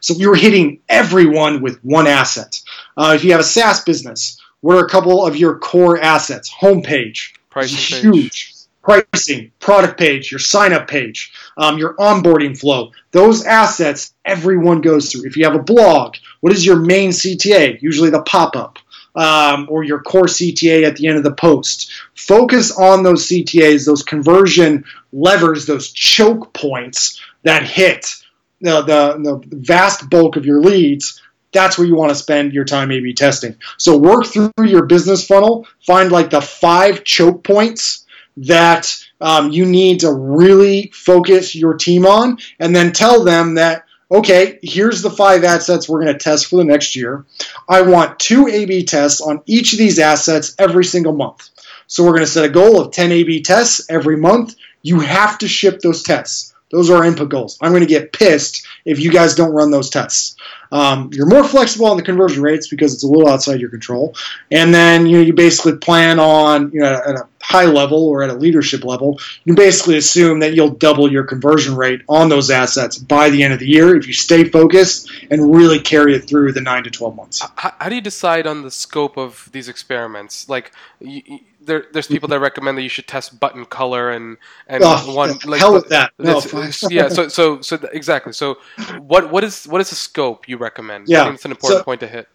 So 0.00 0.14
you 0.14 0.28
were 0.28 0.36
hitting 0.36 0.80
everyone 0.88 1.62
with 1.62 1.82
one 1.82 2.06
asset. 2.06 2.60
Uh, 2.96 3.14
if 3.16 3.24
you 3.24 3.32
have 3.32 3.40
a 3.40 3.44
SaaS 3.44 3.82
business, 3.82 4.38
what 4.60 4.76
are 4.76 4.84
a 4.84 4.88
couple 4.90 5.26
of 5.26 5.36
your 5.36 5.58
core 5.58 5.98
assets? 5.98 6.52
Homepage, 6.52 7.32
Pricing 7.50 7.78
page. 7.78 8.02
huge. 8.02 8.54
Pricing, 8.82 9.52
product 9.60 9.98
page, 9.98 10.32
your 10.32 10.40
sign 10.40 10.72
up 10.72 10.88
page, 10.88 11.32
um, 11.56 11.78
your 11.78 11.94
onboarding 11.96 12.58
flow. 12.58 12.90
Those 13.12 13.44
assets 13.44 14.12
everyone 14.24 14.80
goes 14.80 15.10
through. 15.10 15.24
If 15.24 15.36
you 15.36 15.44
have 15.44 15.54
a 15.54 15.62
blog, 15.62 16.16
what 16.40 16.52
is 16.52 16.66
your 16.66 16.76
main 16.76 17.10
CTA? 17.10 17.80
Usually 17.80 18.10
the 18.10 18.22
pop 18.22 18.56
up. 18.56 18.78
Um, 19.14 19.66
or 19.68 19.84
your 19.84 20.00
core 20.00 20.24
CTA 20.24 20.84
at 20.84 20.96
the 20.96 21.06
end 21.06 21.18
of 21.18 21.22
the 21.22 21.34
post. 21.34 21.92
Focus 22.14 22.74
on 22.74 23.02
those 23.02 23.28
CTAs, 23.28 23.84
those 23.84 24.02
conversion 24.02 24.84
levers, 25.12 25.66
those 25.66 25.92
choke 25.92 26.54
points 26.54 27.20
that 27.42 27.62
hit 27.62 28.14
the, 28.62 28.80
the, 28.80 29.18
the 29.18 29.56
vast 29.56 30.08
bulk 30.08 30.36
of 30.36 30.46
your 30.46 30.62
leads 30.62 31.20
that's 31.52 31.76
where 31.76 31.86
you 31.86 31.94
want 31.94 32.10
to 32.10 32.14
spend 32.14 32.52
your 32.52 32.64
time 32.64 32.90
A/B 32.90 33.12
testing. 33.14 33.56
So 33.76 33.96
work 33.96 34.26
through 34.26 34.50
your 34.64 34.86
business 34.86 35.26
funnel, 35.26 35.66
find 35.86 36.10
like 36.10 36.30
the 36.30 36.40
five 36.40 37.04
choke 37.04 37.44
points 37.44 38.06
that 38.38 38.96
um, 39.20 39.52
you 39.52 39.66
need 39.66 40.00
to 40.00 40.12
really 40.12 40.90
focus 40.94 41.54
your 41.54 41.74
team 41.74 42.06
on, 42.06 42.38
and 42.58 42.74
then 42.74 42.92
tell 42.92 43.22
them 43.22 43.54
that 43.54 43.84
okay, 44.12 44.58
here's 44.62 45.02
the 45.02 45.10
five 45.10 45.42
assets 45.42 45.88
we're 45.88 46.02
going 46.02 46.12
to 46.12 46.18
test 46.18 46.46
for 46.46 46.56
the 46.56 46.64
next 46.64 46.94
year. 46.94 47.24
I 47.68 47.82
want 47.82 48.18
two 48.18 48.46
A/B 48.46 48.84
tests 48.84 49.20
on 49.20 49.42
each 49.46 49.72
of 49.72 49.78
these 49.78 49.98
assets 49.98 50.54
every 50.58 50.84
single 50.84 51.14
month. 51.14 51.48
So 51.86 52.04
we're 52.04 52.10
going 52.10 52.20
to 52.20 52.26
set 52.26 52.44
a 52.44 52.50
goal 52.50 52.80
of 52.80 52.92
10 52.92 53.10
A/B 53.10 53.42
tests 53.42 53.86
every 53.88 54.16
month. 54.16 54.54
You 54.82 55.00
have 55.00 55.38
to 55.38 55.48
ship 55.48 55.80
those 55.80 56.02
tests. 56.02 56.54
Those 56.70 56.90
are 56.90 56.98
our 56.98 57.04
input 57.04 57.28
goals. 57.28 57.58
I'm 57.60 57.72
going 57.72 57.82
to 57.82 57.86
get 57.86 58.12
pissed 58.12 58.66
if 58.84 58.98
you 58.98 59.10
guys 59.10 59.34
don't 59.34 59.52
run 59.52 59.70
those 59.70 59.90
tests. 59.90 60.36
Um, 60.72 61.10
you're 61.12 61.26
more 61.26 61.44
flexible 61.44 61.86
on 61.86 61.96
the 61.96 62.02
conversion 62.02 62.42
rates 62.42 62.66
because 62.66 62.94
it's 62.94 63.04
a 63.04 63.06
little 63.06 63.28
outside 63.28 63.60
your 63.60 63.70
control, 63.70 64.16
and 64.50 64.74
then 64.74 65.06
you 65.06 65.18
know 65.18 65.22
you 65.22 65.34
basically 65.34 65.76
plan 65.76 66.18
on 66.18 66.72
you 66.72 66.80
know 66.80 67.00
at 67.06 67.14
a, 67.14 67.28
high 67.42 67.64
level 67.64 68.06
or 68.06 68.22
at 68.22 68.30
a 68.30 68.34
leadership 68.34 68.84
level, 68.84 69.18
you 69.44 69.54
basically 69.54 69.96
assume 69.96 70.40
that 70.40 70.54
you'll 70.54 70.70
double 70.70 71.10
your 71.10 71.24
conversion 71.24 71.76
rate 71.76 72.00
on 72.08 72.28
those 72.28 72.50
assets 72.50 72.96
by 72.96 73.28
the 73.30 73.42
end 73.42 73.52
of 73.52 73.58
the 73.58 73.66
year 73.66 73.96
if 73.96 74.06
you 74.06 74.12
stay 74.12 74.44
focused 74.44 75.10
and 75.30 75.54
really 75.54 75.80
carry 75.80 76.14
it 76.14 76.20
through 76.20 76.52
the 76.52 76.60
nine 76.60 76.84
to 76.84 76.90
12 76.90 77.16
months. 77.16 77.42
How, 77.56 77.74
how 77.78 77.88
do 77.88 77.94
you 77.94 78.00
decide 78.00 78.46
on 78.46 78.62
the 78.62 78.70
scope 78.70 79.16
of 79.16 79.50
these 79.52 79.68
experiments? 79.68 80.48
Like, 80.48 80.72
you, 81.00 81.40
there, 81.64 81.84
there's 81.92 82.06
people 82.06 82.28
that 82.30 82.40
recommend 82.40 82.76
that 82.78 82.82
you 82.82 82.88
should 82.88 83.06
test 83.06 83.38
button 83.40 83.64
color 83.64 84.10
and 84.10 84.36
and 84.66 84.82
Oh, 84.84 85.14
one 85.14 85.38
like 85.44 85.60
hell 85.60 85.72
with 85.74 85.88
that. 85.90 86.12
No, 86.18 86.38
it's- 86.38 86.50
fine. 86.50 86.68
it's- 86.68 86.84
yeah. 86.92 87.08
So 87.08 87.28
so 87.28 87.60
so 87.60 87.76
exactly. 87.92 88.32
So 88.32 88.58
what 88.98 89.30
what 89.30 89.44
is 89.44 89.64
what 89.66 89.80
is 89.80 89.90
the 89.90 89.96
scope 89.96 90.48
you 90.48 90.56
recommend? 90.56 91.08
Yeah, 91.08 91.32
it's 91.32 91.44
an 91.44 91.50
important 91.50 91.80
so- 91.80 91.84
point 91.84 92.00
to 92.00 92.08
hit. 92.08 92.28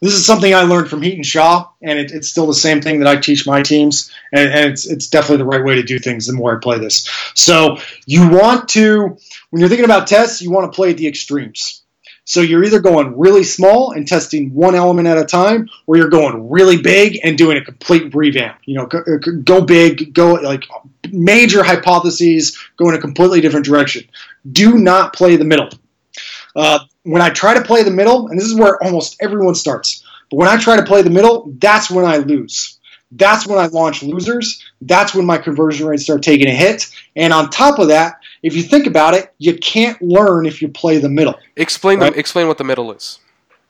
this 0.00 0.14
is 0.14 0.26
something 0.26 0.52
I 0.52 0.62
learned 0.62 0.88
from 0.90 1.00
Hiten 1.00 1.24
Shah, 1.24 1.68
and 1.80 1.96
it, 1.98 2.10
it's 2.10 2.28
still 2.28 2.46
the 2.48 2.54
same 2.54 2.80
thing 2.80 2.98
that 3.00 3.06
I 3.08 3.14
teach 3.20 3.46
my 3.46 3.62
teams, 3.62 4.10
and, 4.32 4.50
and 4.52 4.72
it's, 4.72 4.84
it's 4.84 5.06
definitely 5.06 5.36
the 5.36 5.44
right 5.44 5.64
way 5.64 5.76
to 5.76 5.82
do 5.84 5.98
things 6.00 6.26
the 6.26 6.32
more 6.32 6.56
I 6.56 6.60
play 6.60 6.78
this. 6.78 7.08
So 7.34 7.78
you 8.06 8.28
want 8.28 8.68
to, 8.70 9.16
when 9.50 9.60
you're 9.60 9.68
thinking 9.68 9.84
about 9.84 10.08
tests, 10.08 10.42
you 10.42 10.50
want 10.50 10.72
to 10.72 10.74
play 10.74 10.90
at 10.90 10.96
the 10.96 11.06
extremes. 11.06 11.81
So 12.24 12.40
you're 12.40 12.62
either 12.64 12.80
going 12.80 13.18
really 13.18 13.42
small 13.42 13.92
and 13.92 14.06
testing 14.06 14.54
one 14.54 14.74
element 14.74 15.08
at 15.08 15.18
a 15.18 15.24
time, 15.24 15.68
or 15.86 15.96
you're 15.96 16.08
going 16.08 16.50
really 16.50 16.80
big 16.80 17.18
and 17.24 17.36
doing 17.36 17.56
a 17.56 17.64
complete 17.64 18.14
revamp. 18.14 18.58
You 18.64 18.76
know, 18.76 18.86
go, 18.86 19.02
go 19.42 19.60
big, 19.60 20.14
go 20.14 20.34
like 20.34 20.64
major 21.10 21.64
hypotheses, 21.64 22.58
go 22.76 22.88
in 22.88 22.94
a 22.94 23.00
completely 23.00 23.40
different 23.40 23.66
direction. 23.66 24.08
Do 24.50 24.78
not 24.78 25.14
play 25.14 25.36
the 25.36 25.44
middle. 25.44 25.68
Uh, 26.54 26.80
when 27.02 27.22
I 27.22 27.30
try 27.30 27.54
to 27.54 27.62
play 27.62 27.82
the 27.82 27.90
middle, 27.90 28.28
and 28.28 28.38
this 28.38 28.46
is 28.46 28.54
where 28.54 28.82
almost 28.82 29.16
everyone 29.20 29.54
starts, 29.54 30.04
but 30.30 30.36
when 30.36 30.48
I 30.48 30.58
try 30.58 30.76
to 30.76 30.84
play 30.84 31.02
the 31.02 31.10
middle, 31.10 31.52
that's 31.58 31.90
when 31.90 32.04
I 32.04 32.18
lose. 32.18 32.78
That's 33.10 33.46
when 33.46 33.58
I 33.58 33.66
launch 33.66 34.02
losers. 34.02 34.64
That's 34.80 35.14
when 35.14 35.26
my 35.26 35.38
conversion 35.38 35.86
rates 35.86 36.04
start 36.04 36.22
taking 36.22 36.48
a 36.48 36.54
hit. 36.54 36.86
And 37.14 37.32
on 37.32 37.50
top 37.50 37.78
of 37.78 37.88
that, 37.88 38.21
if 38.42 38.56
you 38.56 38.62
think 38.62 38.86
about 38.86 39.14
it, 39.14 39.32
you 39.38 39.56
can't 39.56 40.00
learn 40.02 40.46
if 40.46 40.60
you 40.60 40.68
play 40.68 40.98
the 40.98 41.08
middle. 41.08 41.34
Explain 41.56 42.00
Right. 42.00 42.12
the, 42.12 42.18
explain 42.18 42.48
what 42.48 42.58
the 42.58 42.64
middle 42.64 42.92
is. 42.92 43.18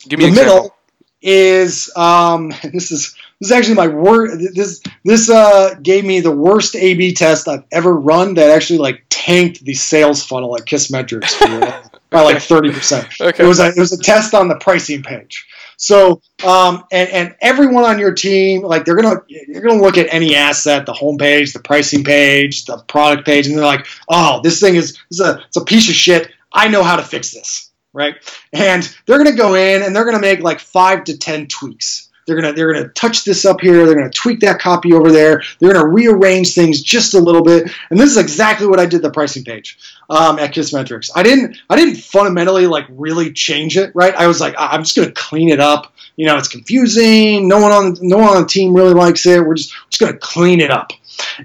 Give 0.09 0.19
me 0.19 0.27
The 0.27 0.33
middle 0.33 0.75
is 1.21 1.91
um, 1.97 2.49
this 2.73 2.91
is 2.91 3.15
this 3.41 3.51
is 3.51 3.53
actually 3.53 3.75
my 3.75 3.89
word. 3.89 4.39
This 4.55 4.83
this 5.05 5.31
uh, 5.31 5.75
gave 5.83 6.05
me 6.05 6.21
the 6.21 6.31
worst 6.31 6.75
A/B 6.77 7.15
test 7.15 7.49
I've 7.49 7.65
ever 7.73 7.95
run. 7.95 8.35
That 8.35 8.51
actually 8.51 8.79
like 8.79 9.05
tanked 9.11 9.65
the 9.65 9.75
sales 9.75 10.25
funnel 10.25 10.57
at 10.57 10.65
Kissmetrics 10.65 11.31
for, 11.33 11.91
by 12.11 12.23
like 12.23 12.43
thirty 12.43 12.71
percent. 12.73 13.09
Okay. 13.21 13.45
It 13.45 13.47
was 13.47 13.61
a 13.61 13.69
it 13.69 13.79
was 13.79 13.93
a 13.93 13.99
test 13.99 14.35
on 14.35 14.49
the 14.49 14.57
pricing 14.57 15.03
page. 15.03 15.47
So 15.83 16.23
um, 16.47 16.85
and 16.93 17.11
and 17.11 17.35
everyone 17.41 17.83
on 17.83 17.99
your 17.99 18.15
team, 18.15 18.63
like 18.63 18.85
they're 18.85 18.95
gonna 18.95 19.21
you're 19.27 19.63
gonna 19.63 19.83
look 19.83 19.99
at 19.99 20.07
any 20.15 20.37
asset, 20.37 20.87
the 20.87 20.93
homepage, 20.93 21.53
the 21.53 21.59
pricing 21.59 22.05
page, 22.05 22.67
the 22.67 22.79
product 22.87 23.27
page, 23.27 23.49
and 23.49 23.59
they're 23.59 23.65
like, 23.65 23.89
oh, 24.09 24.41
this 24.45 24.61
thing 24.61 24.77
is 24.77 24.97
is 25.11 25.19
a 25.19 25.43
it's 25.45 25.57
a 25.57 25.65
piece 25.65 25.89
of 25.89 25.97
shit. 25.97 26.31
I 26.53 26.69
know 26.69 26.85
how 26.85 26.95
to 26.95 27.03
fix 27.03 27.33
this, 27.33 27.73
right? 27.93 28.15
And 28.53 28.97
they're 29.07 29.19
gonna 29.19 29.35
go 29.35 29.55
in 29.55 29.83
and 29.83 29.95
they're 29.95 30.05
gonna 30.05 30.21
make 30.21 30.39
like 30.39 30.61
five 30.61 31.03
to 31.05 31.19
ten 31.19 31.49
tweaks. 31.49 32.12
They're 32.27 32.37
gonna 32.37 32.53
they're 32.53 32.73
gonna 32.73 32.89
touch 32.89 33.25
this 33.25 33.45
up 33.45 33.61
here. 33.61 33.85
They're 33.87 33.97
gonna 33.97 34.11
tweak 34.11 34.41
that 34.41 34.61
copy 34.61 34.93
over 34.93 35.11
there. 35.11 35.43
They're 35.59 35.73
gonna 35.73 35.87
rearrange 35.87 36.55
things 36.55 36.81
just 36.81 37.15
a 37.15 37.19
little 37.19 37.43
bit. 37.43 37.71
And 37.91 37.99
this 37.99 38.11
is 38.11 38.17
exactly 38.17 38.67
what 38.67 38.79
I 38.79 38.87
did 38.87 39.03
the 39.03 39.11
pricing 39.11 39.45
page 39.45 39.79
um, 40.09 40.39
at 40.39 40.55
Kissmetrics. 40.55 41.11
I 41.15 41.23
didn't 41.23 41.57
I 41.69 41.77
didn't 41.77 41.97
fundamentally 41.97 42.67
like 42.67 42.87
really 42.91 43.33
change 43.33 43.77
it. 43.77 43.93
Right? 43.95 44.15
I 44.15 44.27
was 44.27 44.41
like 44.41 44.55
I'm 44.59 44.85
just 44.85 44.97
gonna 44.97 45.13
clean 45.13 45.49
it 45.49 45.61
up. 45.61 45.93
You 46.17 46.27
know, 46.27 46.37
it's 46.37 46.49
confusing. 46.49 47.49
No 47.49 47.59
one 47.61 47.73
on 47.73 47.97
no 48.01 48.19
one 48.19 48.29
on 48.29 48.43
the 48.43 48.49
team 48.49 48.75
really 48.75 48.95
likes 48.95 49.27
it. 49.27 49.45
We're 49.45 49.55
just 49.55 49.73
just 49.91 50.01
gonna 50.01 50.19
clean 50.19 50.61
it 50.61 50.71
up. 50.71 50.93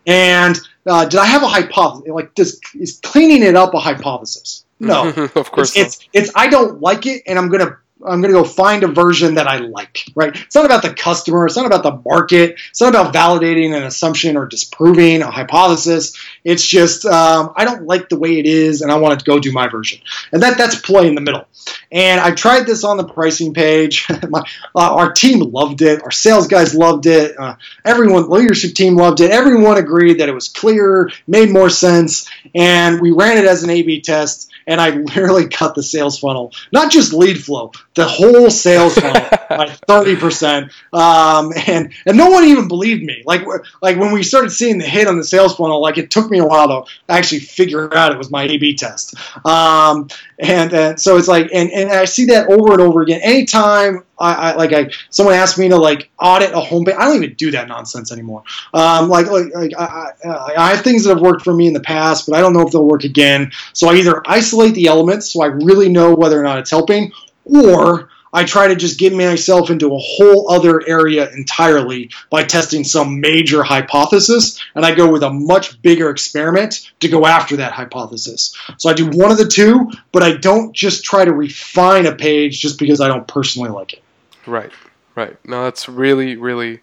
And 0.05 0.59
uh, 0.85 1.05
did 1.05 1.19
I 1.19 1.25
have 1.25 1.43
a 1.43 1.47
hypothesis? 1.47 2.09
Like, 2.09 2.33
this 2.35 2.59
is 2.73 2.99
cleaning 3.03 3.43
it 3.43 3.55
up 3.55 3.73
a 3.73 3.79
hypothesis? 3.79 4.65
No. 4.79 5.09
of 5.35 5.51
course. 5.51 5.75
It's, 5.75 5.97
it's 5.97 6.09
it's 6.13 6.31
I 6.35 6.47
don't 6.47 6.81
like 6.81 7.05
it, 7.05 7.23
and 7.25 7.37
I'm 7.37 7.49
gonna 7.49 7.77
I'm 8.05 8.21
gonna 8.21 8.33
go 8.33 8.43
find 8.43 8.83
a 8.83 8.87
version 8.87 9.35
that 9.35 9.47
I 9.47 9.57
like. 9.57 10.05
Right? 10.15 10.35
It's 10.35 10.55
not 10.55 10.65
about 10.65 10.81
the 10.81 10.93
customer. 10.93 11.45
It's 11.45 11.55
not 11.55 11.65
about 11.65 11.83
the 11.83 12.01
market. 12.09 12.57
It's 12.69 12.81
not 12.81 12.89
about 12.89 13.13
validating 13.13 13.75
an 13.75 13.83
assumption 13.83 14.37
or 14.37 14.45
disproving 14.45 15.21
a 15.21 15.31
hypothesis. 15.31 16.17
It's 16.43 16.65
just 16.65 17.05
um, 17.05 17.53
I 17.55 17.65
don't 17.65 17.85
like 17.85 18.09
the 18.09 18.17
way 18.17 18.39
it 18.39 18.45
is, 18.45 18.81
and 18.81 18.91
I 18.91 18.97
want 18.97 19.19
to 19.19 19.25
go 19.25 19.39
do 19.39 19.51
my 19.51 19.67
version. 19.67 19.99
And 20.31 20.41
that 20.43 20.57
that's 20.57 20.79
play 20.79 21.07
in 21.07 21.15
the 21.15 21.21
middle. 21.21 21.47
And 21.91 22.19
I 22.19 22.31
tried 22.31 22.65
this 22.65 22.83
on 22.83 22.97
the 22.97 23.03
pricing 23.03 23.53
page. 23.53 24.07
my, 24.29 24.39
uh, 24.75 24.95
our 24.95 25.11
team 25.11 25.39
loved 25.39 25.81
it. 25.81 26.03
Our 26.03 26.11
sales 26.11 26.47
guys 26.47 26.75
loved 26.75 27.05
it. 27.05 27.37
Uh, 27.37 27.55
everyone, 27.85 28.29
leadership 28.29 28.73
team 28.73 28.95
loved 28.95 29.19
it. 29.21 29.31
Everyone 29.31 29.77
agreed 29.77 30.19
that 30.19 30.29
it 30.29 30.33
was 30.33 30.49
clearer, 30.49 31.11
made 31.27 31.49
more 31.49 31.69
sense, 31.69 32.29
and 32.55 33.01
we 33.01 33.11
ran 33.11 33.37
it 33.37 33.45
as 33.45 33.63
an 33.63 33.69
A/B 33.69 34.01
test. 34.01 34.51
And 34.67 34.81
I 34.81 34.89
literally 34.89 35.47
cut 35.47 35.75
the 35.75 35.83
sales 35.83 36.19
funnel, 36.19 36.51
not 36.73 36.91
just 36.91 37.13
lead 37.13 37.43
flow, 37.43 37.71
the 37.95 38.05
whole 38.05 38.49
sales 38.49 38.95
funnel 38.95 39.27
by 39.49 39.69
thirty 39.87 40.15
percent. 40.15 40.71
Um, 40.91 41.53
and 41.67 41.93
and 42.05 42.17
no 42.17 42.29
one 42.29 42.43
even 42.43 42.67
believed 42.67 43.03
me. 43.03 43.23
Like 43.25 43.45
like 43.81 43.97
when 43.97 44.11
we 44.11 44.23
started 44.23 44.49
seeing 44.49 44.77
the 44.77 44.85
hit 44.85 45.07
on 45.07 45.17
the 45.17 45.23
sales 45.23 45.55
funnel, 45.55 45.81
like 45.81 45.97
it 45.97 46.11
took 46.11 46.29
me 46.29 46.39
a 46.39 46.45
while 46.45 46.67
to 46.67 46.91
actually 47.07 47.39
figure 47.39 47.95
out 47.95 48.11
it 48.11 48.17
was 48.17 48.29
my 48.29 48.43
A/B 48.43 48.75
test. 48.75 49.15
Um, 49.45 50.09
and 50.39 50.73
uh, 50.73 50.95
so 50.95 51.17
it's 51.17 51.27
like, 51.27 51.49
and, 51.53 51.71
and 51.71 51.89
I 51.89 52.05
see 52.05 52.25
that 52.25 52.47
over 52.49 52.73
and 52.73 52.81
over 52.81 53.01
again. 53.01 53.21
Anytime 53.23 54.03
I, 54.19 54.33
I 54.33 54.55
like, 54.55 54.73
I 54.73 54.89
someone 55.09 55.35
asks 55.35 55.57
me 55.57 55.69
to 55.69 55.77
like 55.77 56.09
audit 56.19 56.51
a 56.51 56.61
homepage, 56.61 56.95
I 56.95 57.05
don't 57.05 57.15
even 57.23 57.33
do 57.35 57.51
that 57.51 57.67
nonsense 57.67 58.11
anymore. 58.11 58.43
Um, 58.73 59.09
like, 59.09 59.27
like, 59.27 59.53
like 59.53 59.71
I, 59.77 60.11
I, 60.25 60.53
I 60.57 60.69
have 60.75 60.81
things 60.83 61.03
that 61.03 61.09
have 61.09 61.21
worked 61.21 61.43
for 61.43 61.53
me 61.53 61.67
in 61.67 61.73
the 61.73 61.79
past, 61.79 62.27
but 62.27 62.35
I 62.35 62.41
don't 62.41 62.53
know 62.53 62.61
if 62.61 62.71
they'll 62.71 62.85
work 62.85 63.03
again. 63.03 63.51
So 63.73 63.89
I 63.89 63.95
either 63.95 64.21
isolate 64.25 64.75
the 64.75 64.87
elements 64.87 65.31
so 65.31 65.41
I 65.41 65.47
really 65.47 65.89
know 65.89 66.13
whether 66.13 66.39
or 66.39 66.43
not 66.43 66.59
it's 66.59 66.71
helping, 66.71 67.11
or 67.45 68.09
I 68.37 68.43
try 68.43 68.67
to 68.67 68.75
just 68.75 68.99
get 68.99 69.13
myself 69.13 69.71
into 69.71 69.95
a 69.95 69.97
whole 69.97 70.51
other 70.51 70.87
area 70.87 71.27
entirely 71.31 72.11
by 72.29 72.43
testing 72.43 72.83
some 72.83 73.19
major 73.19 73.63
hypothesis, 73.63 74.63
and 74.75 74.85
I 74.85 74.93
go 74.93 75.11
with 75.11 75.23
a 75.23 75.31
much 75.31 75.81
bigger 75.81 76.11
experiment 76.11 76.91
to 76.99 77.09
go 77.09 77.25
after 77.25 77.55
that 77.55 77.71
hypothesis. 77.71 78.55
So 78.77 78.91
I 78.91 78.93
do 78.93 79.07
one 79.07 79.31
of 79.31 79.39
the 79.39 79.47
two, 79.47 79.89
but 80.11 80.21
I 80.21 80.37
don't 80.37 80.71
just 80.71 81.03
try 81.03 81.25
to 81.25 81.33
refine 81.33 82.05
a 82.05 82.13
page 82.13 82.61
just 82.61 82.77
because 82.77 83.01
I 83.01 83.07
don't 83.07 83.27
personally 83.27 83.71
like 83.71 83.93
it. 83.93 84.03
Right, 84.45 84.71
right. 85.15 85.35
No, 85.43 85.63
that's 85.63 85.89
really, 85.89 86.35
really, 86.35 86.81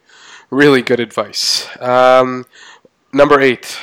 really 0.50 0.82
good 0.82 0.98
advice. 0.98 1.68
Um, 1.80 2.46
number 3.12 3.40
eight. 3.40 3.78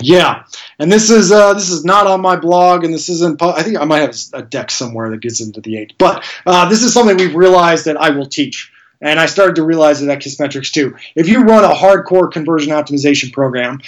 Yeah, 0.00 0.44
and 0.78 0.92
this 0.92 1.10
is 1.10 1.32
uh, 1.32 1.54
this 1.54 1.70
is 1.70 1.84
not 1.84 2.06
on 2.06 2.20
my 2.20 2.36
blog, 2.36 2.84
and 2.84 2.94
this 2.94 3.08
isn't. 3.08 3.42
I 3.42 3.62
think 3.62 3.78
I 3.78 3.84
might 3.84 4.00
have 4.00 4.14
a 4.32 4.42
deck 4.42 4.70
somewhere 4.70 5.10
that 5.10 5.20
gets 5.20 5.40
into 5.40 5.60
the 5.60 5.76
eight, 5.76 5.94
but 5.98 6.24
uh, 6.46 6.68
this 6.68 6.82
is 6.82 6.94
something 6.94 7.16
we've 7.16 7.34
realized 7.34 7.86
that 7.86 7.96
I 7.96 8.10
will 8.10 8.26
teach, 8.26 8.70
and 9.00 9.18
I 9.18 9.26
started 9.26 9.56
to 9.56 9.64
realize 9.64 10.00
it 10.00 10.08
at 10.08 10.20
Kissmetrics 10.20 10.72
too. 10.72 10.96
If 11.16 11.28
you 11.28 11.42
run 11.42 11.64
a 11.64 11.74
hardcore 11.74 12.30
conversion 12.30 12.72
optimization 12.72 13.32
program, 13.32 13.80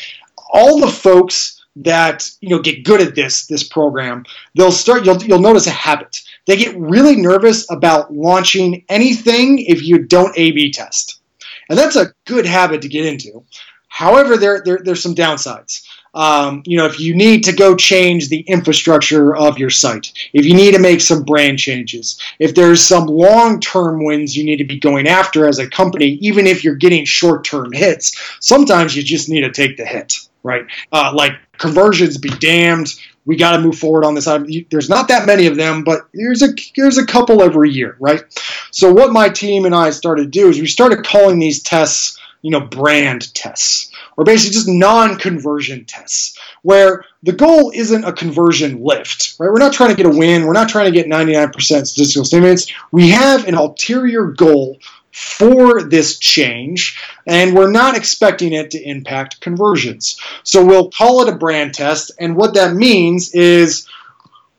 all 0.53 0.81
the 0.81 0.89
folks 0.89 1.63
that 1.77 2.29
you 2.41 2.49
know 2.49 2.61
get 2.61 2.85
good 2.85 3.01
at 3.01 3.15
this 3.15 3.47
this 3.47 3.63
program, 3.63 4.25
they'll 4.57 4.73
start. 4.73 5.07
You'll 5.07 5.23
you'll 5.23 5.39
notice 5.39 5.69
a 5.69 5.71
habit. 5.71 6.23
They 6.47 6.57
get 6.57 6.77
really 6.77 7.15
nervous 7.15 7.71
about 7.71 8.13
launching 8.13 8.85
anything 8.89 9.61
if 9.61 9.85
you 9.85 10.03
don't 10.03 10.37
A/B 10.37 10.73
test, 10.73 11.21
and 11.69 11.79
that's 11.79 11.95
a 11.95 12.13
good 12.25 12.47
habit 12.47 12.83
to 12.83 12.89
get 12.89 13.07
into. 13.07 13.45
However, 13.91 14.37
there, 14.37 14.63
there 14.65 14.81
there's 14.83 15.03
some 15.03 15.15
downsides. 15.15 15.87
Um, 16.13 16.63
you 16.67 16.77
know, 16.77 16.87
if 16.87 16.99
you 16.99 17.15
need 17.15 17.45
to 17.45 17.53
go 17.53 17.77
change 17.77 18.29
the 18.29 18.41
infrastructure 18.41 19.37
of 19.37 19.59
your 19.59 19.71
site, 19.71 20.13
if 20.33 20.45
you 20.45 20.55
need 20.55 20.73
to 20.73 20.81
make 20.81 21.01
some 21.01 21.23
brand 21.23 21.59
changes, 21.59 22.21
if 22.39 22.55
there's 22.55 22.83
some 22.85 23.07
long-term 23.07 24.05
wins 24.05 24.37
you 24.37 24.45
need 24.45 24.57
to 24.57 24.65
be 24.65 24.79
going 24.79 25.07
after 25.07 25.47
as 25.47 25.59
a 25.59 25.69
company, 25.69 26.19
even 26.21 26.47
if 26.47 26.65
you're 26.65 26.75
getting 26.75 27.05
short-term 27.05 27.73
hits, 27.73 28.21
sometimes 28.41 28.97
you 28.97 29.03
just 29.03 29.29
need 29.29 29.43
to 29.43 29.53
take 29.53 29.77
the 29.77 29.85
hit, 29.85 30.15
right? 30.43 30.67
Uh, 30.91 31.13
like 31.15 31.33
conversions, 31.59 32.19
be 32.19 32.31
damned. 32.31 32.95
We 33.27 33.37
got 33.37 33.53
to 33.53 33.63
move 33.63 33.79
forward 33.79 34.05
on 34.05 34.15
this. 34.15 34.25
There's 34.71 34.89
not 34.89 35.09
that 35.09 35.27
many 35.27 35.47
of 35.47 35.57
them, 35.57 35.85
but 35.85 36.09
there's 36.13 36.43
a 36.43 36.49
there's 36.75 36.99
a 36.99 37.07
couple 37.07 37.43
every 37.43 37.71
year, 37.71 37.97
right? 38.01 38.23
So 38.73 38.93
what 38.93 39.13
my 39.13 39.29
team 39.29 39.67
and 39.67 39.75
I 39.75 39.91
started 39.91 40.25
to 40.25 40.31
do 40.31 40.49
is 40.49 40.59
we 40.59 40.67
started 40.67 41.05
calling 41.05 41.39
these 41.39 41.63
tests, 41.63 42.19
you 42.43 42.51
know, 42.51 42.61
brand 42.61 43.33
tests, 43.35 43.90
or 44.17 44.25
basically 44.25 44.55
just 44.55 44.69
non-conversion 44.69 45.85
tests, 45.85 46.39
where 46.63 47.05
the 47.23 47.33
goal 47.33 47.73
isn't 47.75 48.05
a 48.05 48.13
conversion 48.13 48.83
lift, 48.83 49.37
right? 49.39 49.51
We're 49.51 49.59
not 49.59 49.73
trying 49.73 49.91
to 49.91 49.97
get 49.97 50.07
a 50.07 50.17
win. 50.17 50.47
We're 50.47 50.53
not 50.53 50.69
trying 50.69 50.87
to 50.87 50.93
get 50.93 51.07
99% 51.07 51.53
statistical 51.87 52.25
statements. 52.25 52.73
We 52.93 53.11
have 53.11 53.47
an 53.47 53.55
ulterior 53.55 54.27
goal 54.27 54.79
for 55.13 55.83
this 55.83 56.19
change, 56.19 56.99
and 57.27 57.55
we're 57.55 57.71
not 57.71 57.97
expecting 57.97 58.53
it 58.53 58.71
to 58.71 58.83
impact 58.83 59.41
conversions. 59.41 60.19
So 60.45 60.65
we'll 60.65 60.91
call 60.91 61.23
it 61.23 61.33
a 61.33 61.37
brand 61.37 61.75
test, 61.75 62.13
and 62.21 62.37
what 62.37 62.55
that 62.55 62.75
means 62.75 63.35
is 63.35 63.89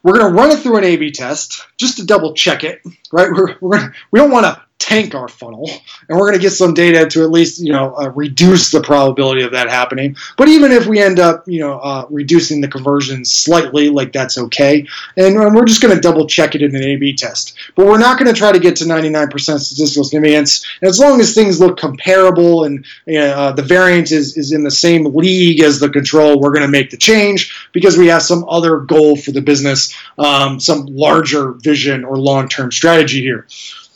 we're 0.03 0.17
going 0.17 0.31
to 0.31 0.37
run 0.37 0.51
it 0.51 0.59
through 0.59 0.77
an 0.77 0.83
A/B 0.83 1.11
test 1.11 1.65
just 1.77 1.97
to 1.97 2.05
double 2.05 2.33
check 2.33 2.63
it, 2.63 2.81
right? 3.11 3.29
We're, 3.31 3.55
we're 3.61 3.93
we 4.11 4.19
don't 4.19 4.31
want 4.31 4.45
to 4.45 4.61
tank 4.81 5.13
our 5.13 5.27
funnel, 5.27 5.69
and 6.09 6.17
we're 6.17 6.27
going 6.27 6.37
to 6.37 6.41
get 6.41 6.51
some 6.51 6.73
data 6.73 7.07
to 7.07 7.23
at 7.23 7.29
least 7.29 7.61
you 7.61 7.71
know 7.71 7.95
uh, 7.95 8.09
reduce 8.09 8.71
the 8.71 8.81
probability 8.81 9.43
of 9.43 9.51
that 9.51 9.69
happening. 9.69 10.15
But 10.37 10.47
even 10.49 10.71
if 10.71 10.87
we 10.87 10.99
end 10.99 11.19
up 11.19 11.43
you 11.47 11.59
know 11.59 11.77
uh, 11.79 12.07
reducing 12.09 12.61
the 12.61 12.67
conversion 12.67 13.23
slightly, 13.23 13.89
like 13.89 14.11
that's 14.11 14.37
okay, 14.37 14.87
and, 15.15 15.37
and 15.37 15.55
we're 15.55 15.65
just 15.65 15.81
going 15.81 15.95
to 15.95 16.01
double 16.01 16.25
check 16.25 16.55
it 16.55 16.63
in 16.63 16.75
an 16.75 16.81
A/B 16.81 17.15
test. 17.15 17.55
But 17.75 17.85
we're 17.85 17.99
not 17.99 18.17
going 18.17 18.33
to 18.33 18.37
try 18.37 18.51
to 18.51 18.59
get 18.59 18.75
to 18.77 18.85
99% 18.85 19.31
statistical 19.59 20.03
significance. 20.03 20.65
And 20.81 20.89
as 20.89 20.99
long 20.99 21.21
as 21.21 21.35
things 21.35 21.59
look 21.59 21.77
comparable 21.77 22.63
and 22.63 22.85
uh, 23.07 23.51
the 23.51 23.61
variance 23.63 24.11
is 24.11 24.35
is 24.35 24.51
in 24.51 24.63
the 24.63 24.71
same 24.71 25.05
league 25.13 25.61
as 25.61 25.79
the 25.79 25.89
control, 25.89 26.39
we're 26.39 26.53
going 26.53 26.65
to 26.65 26.67
make 26.67 26.89
the 26.89 26.97
change 26.97 27.69
because 27.71 27.97
we 27.97 28.07
have 28.07 28.23
some 28.23 28.43
other 28.49 28.77
goal 28.77 29.15
for 29.15 29.31
the 29.31 29.41
business, 29.41 29.95
um, 30.17 30.59
some 30.59 30.87
larger 30.87 31.51
vision 31.51 32.03
or 32.03 32.17
long-term 32.17 32.71
strategy 32.71 33.21
here. 33.21 33.45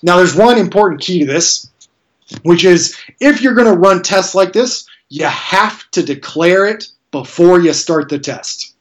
Now, 0.06 0.18
there's 0.18 0.36
one 0.36 0.60
important 0.60 1.02
key 1.02 1.22
to 1.22 1.26
this, 1.26 1.68
which 2.44 2.64
is 2.64 2.96
if 3.20 3.42
you're 3.42 3.56
going 3.56 3.74
to 3.74 3.80
run 3.80 4.04
tests 4.04 4.36
like 4.36 4.54
this, 4.54 4.88
you 5.10 5.26
have 5.26 5.90
to 5.92 6.04
declare 6.04 6.68
it 6.68 6.90
before 7.10 7.60
you 7.60 7.74
start 7.74 8.10
the 8.10 8.20
test. 8.20 8.76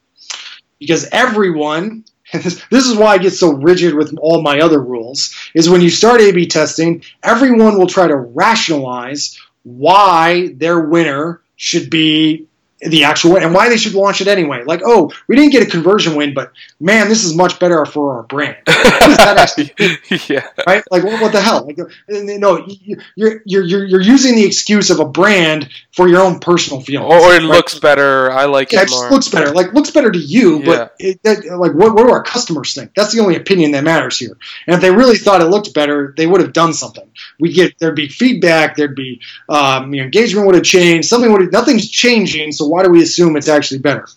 Because 0.79 1.09
everyone, 1.13 2.05
this, 2.35 2.61
is 2.71 2.95
why 2.95 3.13
I 3.13 3.19
get 3.19 3.31
so 3.31 3.55
rigid 3.55 3.95
with 3.95 4.15
all 4.21 4.43
my 4.43 4.61
other 4.61 4.83
rules, 4.83 5.35
is 5.55 5.71
when 5.71 5.81
you 5.81 5.89
start 5.89 6.21
A 6.21 6.31
B 6.31 6.47
testing, 6.47 7.03
everyone 7.23 7.79
will 7.79 7.87
try 7.87 8.07
to 8.07 8.17
rationalize 8.17 9.41
why 9.63 10.49
their 10.49 10.79
winner 10.79 11.41
should 11.57 11.89
be 11.89 12.49
the 12.85 13.05
actual 13.05 13.33
win 13.33 13.43
and 13.43 13.55
why 13.55 13.69
they 13.69 13.77
should 13.77 13.95
launch 13.95 14.21
it 14.21 14.29
anyway. 14.29 14.63
Like, 14.65 14.83
oh, 14.85 15.11
we 15.27 15.37
didn't 15.37 15.53
get 15.53 15.67
a 15.67 15.71
conversion 15.71 16.15
win, 16.15 16.35
but 16.35 16.53
man, 16.79 17.09
this 17.09 17.25
is 17.25 17.35
much 17.35 17.59
better 17.59 17.85
for 17.87 18.17
our 18.17 18.23
brand. 18.25 18.57
actually, 18.69 19.73
yeah. 20.29 20.47
Right? 20.67 20.85
Like, 20.91 21.03
what, 21.05 21.21
what, 21.21 21.33
the 21.33 21.41
hell? 21.41 21.67
Like, 21.67 21.79
no, 22.09 22.67
you're, 23.15 23.43
you're 23.45 23.63
you're 23.63 23.85
you're 23.85 24.01
using 24.01 24.37
the 24.37 24.45
excuse 24.45 24.91
of 24.91 25.01
a 25.01 25.05
brand 25.05 25.69
for 25.93 26.09
your 26.09 26.21
own 26.21 26.41
personal 26.41 26.81
feelings. 26.81 27.13
Or, 27.13 27.33
it 27.33 27.39
right? 27.39 27.43
looks 27.43 27.79
better. 27.79 28.31
I 28.31 28.45
like 28.45 28.73
yeah, 28.73 28.83
it 28.83 28.91
more. 28.91 29.07
It 29.07 29.11
looks 29.11 29.29
better. 29.29 29.53
Like, 29.53 29.73
looks 29.73 29.91
better 29.91 30.11
to 30.11 30.19
you, 30.19 30.59
yeah. 30.59 30.65
but 30.65 30.95
it, 30.99 31.23
that, 31.23 31.45
like, 31.59 31.73
what, 31.73 31.95
what 31.95 32.07
do 32.07 32.11
our 32.11 32.23
customers 32.23 32.75
think? 32.75 32.95
That's 32.95 33.15
the 33.15 33.21
only 33.21 33.37
opinion 33.37 33.73
that 33.73 33.85
matters 33.85 34.19
here. 34.19 34.37
And 34.67 34.75
if 34.75 34.81
they 34.81 34.91
really 34.91 35.17
thought 35.17 35.41
it 35.41 35.47
looked 35.47 35.73
better, 35.73 36.13
they 36.17 36.27
would 36.27 36.41
have 36.41 36.53
done 36.53 36.75
something. 36.75 37.09
We 37.39 37.53
get 37.53 37.79
there'd 37.79 37.97
be 37.97 38.09
feedback. 38.09 38.77
There'd 38.77 38.95
be 38.95 39.21
um, 39.49 39.95
you 39.95 40.01
know, 40.01 40.05
engagement 40.05 40.47
would 40.47 40.57
have 40.57 40.65
changed. 40.65 41.09
Something 41.09 41.33
would. 41.33 41.43
Have, 41.43 41.53
nothing's 41.53 41.89
changing. 41.89 42.53
So 42.53 42.67
why 42.75 42.83
do 42.83 42.91
we 42.91 43.03
assume 43.03 43.37
it's 43.37 43.49
actually 43.49 43.79
better? 43.79 44.09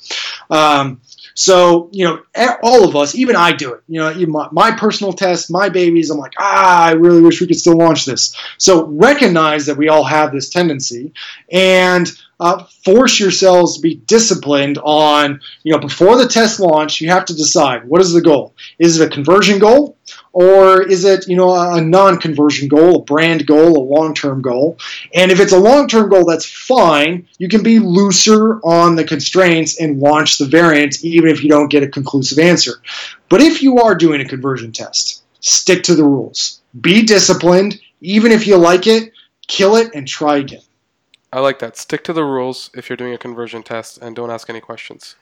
Um, 0.50 1.00
so, 1.36 1.90
you 1.92 2.04
know, 2.04 2.24
all 2.64 2.90
of 2.90 2.96
us, 2.96 3.14
even 3.14 3.36
I 3.36 3.52
do 3.52 3.74
it. 3.74 3.84
You 3.88 4.00
know, 4.00 4.12
my, 4.26 4.48
my, 4.52 4.72
personal 4.72 5.14
test, 5.14 5.52
my 5.52 5.70
babies, 5.70 6.10
I'm 6.10 6.18
like, 6.18 6.34
ah, 6.40 6.86
I 6.86 6.94
really 6.94 7.22
wish 7.22 7.40
we 7.40 7.46
could 7.46 7.60
still 7.60 7.78
launch 7.78 8.06
this. 8.06 8.36
So 8.58 8.88
recognize 8.88 9.68
that 9.68 9.78
we 9.78 9.88
all 9.88 10.04
have 10.04 10.32
this 10.32 10.50
tendency 10.50 11.14
and 11.52 12.12
uh, 12.40 12.64
force 12.86 13.20
yourselves 13.20 13.76
to 13.76 13.82
be 13.82 13.96
disciplined 13.96 14.78
on, 14.84 15.40
you 15.64 15.72
know, 15.72 15.80
before 15.80 16.18
the 16.18 16.28
test 16.28 16.60
launch, 16.60 17.02
you 17.02 17.10
have 17.10 17.26
to 17.26 17.34
decide 17.34 17.88
what 17.88 18.02
is 18.02 18.14
the 18.14 18.22
goal? 18.22 18.54
Is 18.80 19.00
it 19.00 19.08
a 19.08 19.10
conversion 19.10 19.60
goal? 19.60 19.98
or 20.34 20.84
is 20.84 21.04
it 21.04 21.28
you 21.28 21.36
know 21.36 21.50
a 21.50 21.82
non-conversion 21.82 22.68
goal, 22.68 22.98
a 22.98 23.04
brand 23.04 23.46
goal, 23.48 23.76
a 23.76 23.88
long-term 23.96 24.42
goal? 24.42 24.78
And 25.14 25.32
if 25.32 25.40
it's 25.40 25.52
a 25.52 25.60
long-term 25.60 26.10
goal, 26.10 26.26
that's 26.26 26.46
fine. 26.46 27.28
You 27.40 27.50
can 27.50 27.64
be 27.64 27.80
looser 27.80 28.60
on 28.64 28.96
the 28.96 29.04
constraints 29.04 29.82
and 29.82 30.00
launch 30.00 30.38
the 30.38 30.46
variant 30.46 31.04
even 31.04 31.30
if 31.30 31.44
you 31.44 31.50
don't 31.50 31.70
get 31.70 31.84
a 31.84 31.88
conclusive 31.88 32.40
answer. 32.40 32.74
But 33.30 33.42
if 33.42 33.64
you 33.64 33.80
are 33.80 33.96
doing 33.96 34.22
a 34.22 34.26
conversion 34.26 34.72
test, 34.72 35.24
stick 35.40 35.84
to 35.84 35.96
the 35.96 36.04
rules. 36.04 36.62
Be 36.80 37.02
disciplined, 37.02 37.80
even 38.02 38.32
if 38.32 38.46
you 38.46 38.58
like 38.58 38.86
it, 38.86 39.12
kill 39.48 39.76
it 39.76 39.96
and 39.96 40.08
try 40.08 40.38
again. 40.38 40.62
I 41.32 41.40
like 41.40 41.60
that. 41.60 41.78
Stick 41.78 42.04
to 42.06 42.14
the 42.14 42.24
rules 42.24 42.70
if 42.74 42.90
you're 42.90 42.98
doing 42.98 43.14
a 43.14 43.18
conversion 43.18 43.64
test 43.64 43.98
and 43.98 44.16
don't 44.16 44.32
ask 44.32 44.50
any 44.50 44.62
questions 44.62 45.16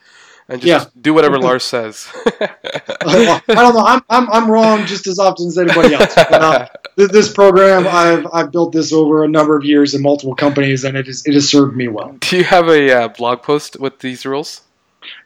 and 0.47 0.61
just 0.61 0.87
yeah. 0.87 0.91
do 1.01 1.13
whatever 1.13 1.39
Lars 1.39 1.63
says. 1.63 2.07
I 2.41 3.39
don't 3.47 3.73
know. 3.73 3.85
I'm, 3.85 4.01
I'm, 4.09 4.29
I'm 4.31 4.51
wrong 4.51 4.85
just 4.85 5.07
as 5.07 5.17
often 5.17 5.47
as 5.47 5.57
anybody 5.57 5.95
else. 5.95 6.13
But, 6.15 6.33
uh, 6.33 6.67
this 6.95 7.31
program, 7.31 7.87
I've, 7.87 8.27
I've 8.31 8.51
built 8.51 8.71
this 8.71 8.93
over 8.93 9.23
a 9.23 9.27
number 9.27 9.57
of 9.57 9.65
years 9.65 9.95
in 9.95 10.01
multiple 10.01 10.35
companies, 10.35 10.83
and 10.83 10.95
it, 10.95 11.07
is, 11.07 11.25
it 11.25 11.33
has 11.33 11.49
served 11.49 11.75
me 11.75 11.87
well. 11.87 12.15
Do 12.19 12.37
you 12.37 12.43
have 12.43 12.69
a 12.69 12.91
uh, 12.91 13.07
blog 13.09 13.41
post 13.41 13.79
with 13.79 13.99
these 13.99 14.25
rules? 14.25 14.61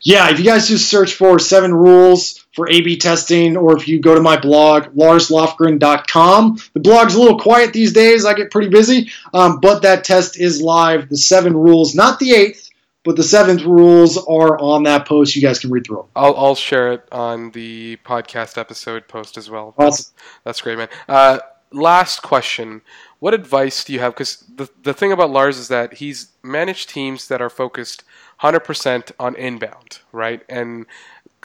Yeah, 0.01 0.29
if 0.29 0.39
you 0.39 0.45
guys 0.45 0.67
just 0.67 0.89
search 0.89 1.13
for 1.13 1.39
seven 1.39 1.73
rules 1.73 2.45
for 2.53 2.69
A 2.69 2.81
B 2.81 2.97
testing, 2.97 3.57
or 3.57 3.77
if 3.77 3.87
you 3.87 3.99
go 3.99 4.15
to 4.15 4.21
my 4.21 4.39
blog, 4.39 4.95
larslofgren.com. 4.95 6.57
The 6.73 6.79
blog's 6.79 7.15
a 7.15 7.19
little 7.19 7.39
quiet 7.39 7.73
these 7.73 7.93
days. 7.93 8.25
I 8.25 8.33
get 8.33 8.51
pretty 8.51 8.69
busy, 8.69 9.11
um, 9.33 9.59
but 9.59 9.81
that 9.83 10.03
test 10.03 10.39
is 10.39 10.61
live. 10.61 11.09
The 11.09 11.17
seven 11.17 11.55
rules, 11.55 11.95
not 11.95 12.19
the 12.19 12.33
eighth 12.33 12.69
but 13.03 13.15
the 13.15 13.23
seventh 13.23 13.63
rules 13.63 14.17
are 14.17 14.59
on 14.59 14.83
that 14.83 15.07
post. 15.07 15.35
You 15.35 15.41
guys 15.41 15.59
can 15.59 15.71
read 15.71 15.85
through 15.85 15.97
them. 15.97 16.05
I'll, 16.15 16.35
I'll 16.35 16.55
share 16.55 16.93
it 16.93 17.07
on 17.11 17.51
the 17.51 17.97
podcast 18.05 18.57
episode 18.57 19.07
post 19.07 19.37
as 19.37 19.49
well. 19.49 19.73
Awesome. 19.77 20.13
That's, 20.43 20.61
great, 20.61 20.77
man. 20.77 20.89
Uh, 21.07 21.39
last 21.71 22.21
question. 22.21 22.81
What 23.19 23.33
advice 23.33 23.83
do 23.83 23.93
you 23.93 23.99
have? 23.99 24.13
Because 24.13 24.43
the, 24.53 24.69
the 24.83 24.93
thing 24.93 25.11
about 25.11 25.31
Lars 25.31 25.57
is 25.57 25.69
that 25.69 25.95
he's 25.95 26.27
managed 26.43 26.89
teams 26.89 27.27
that 27.29 27.41
are 27.41 27.49
focused 27.49 28.03
100% 28.41 29.11
on 29.19 29.35
inbound, 29.35 29.99
right? 30.11 30.43
And 30.47 30.85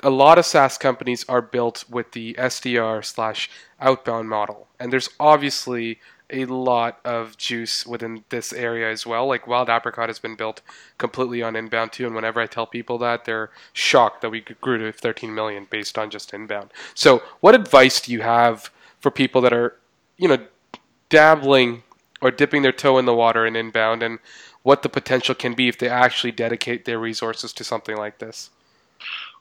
a 0.02 0.10
lot 0.10 0.38
of 0.38 0.46
SaaS 0.46 0.78
companies 0.78 1.24
are 1.28 1.42
built 1.42 1.84
with 1.88 2.12
the 2.12 2.34
SDR 2.34 3.04
slash 3.04 3.50
outbound 3.80 4.28
model. 4.28 4.68
And 4.78 4.92
there's 4.92 5.10
obviously 5.18 5.98
a 6.30 6.46
lot 6.46 7.00
of 7.04 7.36
juice 7.36 7.86
within 7.86 8.24
this 8.30 8.52
area 8.52 8.90
as 8.90 9.06
well. 9.06 9.26
Like 9.26 9.46
Wild 9.46 9.68
Apricot 9.68 10.08
has 10.08 10.18
been 10.18 10.36
built 10.36 10.62
completely 10.98 11.42
on 11.42 11.54
inbound 11.54 11.92
too, 11.92 12.06
and 12.06 12.14
whenever 12.14 12.40
I 12.40 12.46
tell 12.46 12.66
people 12.66 12.98
that, 12.98 13.24
they're 13.24 13.50
shocked 13.72 14.22
that 14.22 14.30
we 14.30 14.40
grew 14.40 14.78
to 14.78 14.92
13 14.92 15.34
million 15.34 15.66
based 15.70 15.98
on 15.98 16.10
just 16.10 16.32
inbound. 16.32 16.70
So, 16.94 17.22
what 17.40 17.54
advice 17.54 18.00
do 18.00 18.12
you 18.12 18.22
have 18.22 18.70
for 19.00 19.10
people 19.10 19.40
that 19.42 19.52
are, 19.52 19.76
you 20.16 20.28
know, 20.28 20.38
dabbling 21.10 21.82
or 22.22 22.30
dipping 22.30 22.62
their 22.62 22.72
toe 22.72 22.98
in 22.98 23.04
the 23.04 23.14
water 23.14 23.44
in 23.44 23.54
inbound, 23.54 24.02
and 24.02 24.18
what 24.64 24.82
the 24.82 24.88
potential 24.88 25.34
can 25.34 25.54
be 25.54 25.68
if 25.68 25.78
they 25.78 25.88
actually 25.88 26.32
dedicate 26.32 26.86
their 26.86 26.98
resources 26.98 27.52
to 27.52 27.62
something 27.62 27.96
like 27.96 28.18
this? 28.18 28.50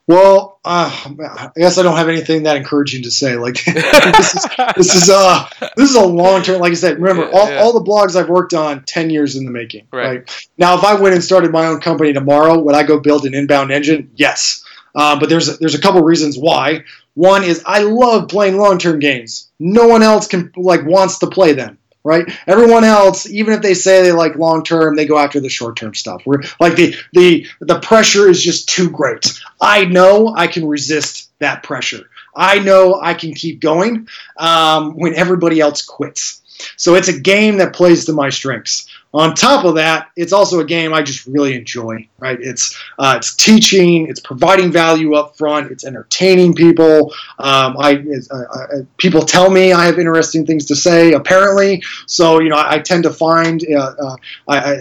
Well, 0.06 0.60
uh, 0.66 0.92
I 1.18 1.52
guess 1.56 1.78
I 1.78 1.84
don't 1.84 1.96
have 1.96 2.10
anything 2.10 2.44
that 2.44 2.58
encouraging 2.58 3.04
to 3.04 3.12
say. 3.12 3.38
Like 3.38 3.64
this 3.66 4.36
is 4.36 4.46
this 4.76 4.96
is 4.96 5.10
uh 5.10 5.48
this 5.78 5.90
is 5.90 5.96
a 5.96 6.06
long 6.06 6.44
term. 6.44 6.60
Like 6.60 6.72
I 6.72 6.76
said, 6.76 7.00
remember 7.00 7.24
yeah, 7.24 7.40
all, 7.40 7.50
yeah. 7.50 7.60
all 7.62 7.72
the 7.72 7.90
blogs 7.90 8.18
I've 8.18 8.28
worked 8.28 8.54
on 8.54 8.84
ten 8.84 9.10
years 9.10 9.38
in 9.38 9.46
the 9.46 9.52
making. 9.52 9.88
Right. 9.94 10.06
right. 10.06 10.48
now, 10.58 10.78
if 10.78 10.84
I 10.84 10.96
went 10.96 11.16
and 11.16 11.24
started 11.24 11.52
my 11.52 11.68
own 11.68 11.80
company 11.80 12.12
tomorrow, 12.12 12.60
would 12.60 12.76
I 12.76 12.84
go 12.84 13.00
build 13.00 13.26
an 13.26 13.34
inbound 13.34 13.72
engine? 13.72 14.12
Yes. 14.16 14.66
Uh, 14.94 15.18
but 15.18 15.30
there's 15.30 15.58
there's 15.60 15.74
a 15.74 15.82
couple 15.82 16.04
reasons 16.04 16.38
why. 16.38 16.84
One 17.14 17.44
is 17.46 17.64
I 17.66 17.84
love 17.84 18.28
playing 18.28 18.58
long 18.58 18.80
term 18.80 19.00
games. 19.00 19.50
No 19.58 19.88
one 19.88 20.04
else 20.04 20.28
can 20.28 20.52
like 20.58 20.84
wants 20.84 21.20
to 21.20 21.28
play 21.28 21.54
them 21.54 21.78
right? 22.04 22.26
Everyone 22.48 22.84
else, 22.84 23.30
even 23.30 23.54
if 23.54 23.62
they 23.62 23.74
say 23.74 24.02
they 24.02 24.12
like 24.12 24.36
long 24.36 24.64
term, 24.64 24.96
they 24.96 25.06
go 25.06 25.18
after 25.18 25.40
the 25.40 25.50
short 25.50 25.78
term 25.78 25.94
stuff. 25.94 26.24
We're 26.26 26.44
like 26.60 26.76
the 26.76 26.96
the 27.14 27.48
the 27.60 27.80
pressure 27.80 28.30
is 28.30 28.42
just 28.42 28.70
too 28.70 28.90
great. 28.90 29.40
I 29.60 29.86
know 29.86 30.34
I 30.36 30.48
can 30.48 30.68
resist 30.68 31.32
that 31.40 31.64
pressure. 31.64 32.10
I 32.36 32.60
know 32.60 33.00
I 33.02 33.14
can 33.14 33.34
keep 33.34 33.60
going 33.60 34.08
um, 34.38 34.96
when 34.98 35.14
everybody 35.14 35.60
else 35.60 35.84
quits. 35.84 36.42
So 36.78 36.96
it's 36.96 37.08
a 37.08 37.20
game 37.20 37.58
that 37.58 37.74
plays 37.74 38.06
to 38.06 38.14
my 38.14 38.30
strengths. 38.30 38.88
On 39.14 39.36
top 39.36 39.64
of 39.64 39.76
that, 39.76 40.10
it's 40.16 40.34
also 40.34 40.60
a 40.60 40.66
game 40.66 40.92
I 40.92 41.04
just 41.04 41.28
really 41.28 41.56
enjoy. 41.56 42.08
Right? 42.18 42.40
It's 42.42 42.82
uh, 42.98 43.16
it's 43.18 43.36
teaching, 43.36 44.08
it's 44.08 44.20
providing 44.20 44.72
value 44.72 45.14
up 45.14 45.38
front, 45.38 45.72
it's 45.72 45.86
entertaining 45.86 46.56
people. 46.56 47.14
Um, 47.38 47.76
I, 47.80 48.04
uh, 48.32 48.36
uh, 48.38 48.68
people 48.98 49.22
tell 49.22 49.50
me 49.50 49.72
I 49.72 49.86
have 49.86 50.00
interesting 50.00 50.46
things 50.46 50.66
to 50.68 50.76
say. 50.76 51.14
Apparently, 51.14 51.84
so 52.08 52.40
you 52.40 52.50
know 52.50 52.56
I, 52.56 52.76
I 52.76 52.80
tend 52.80 53.04
to 53.04 53.12
find 53.12 53.64
uh, 53.70 53.94
uh 54.00 54.16
I, 54.48 54.74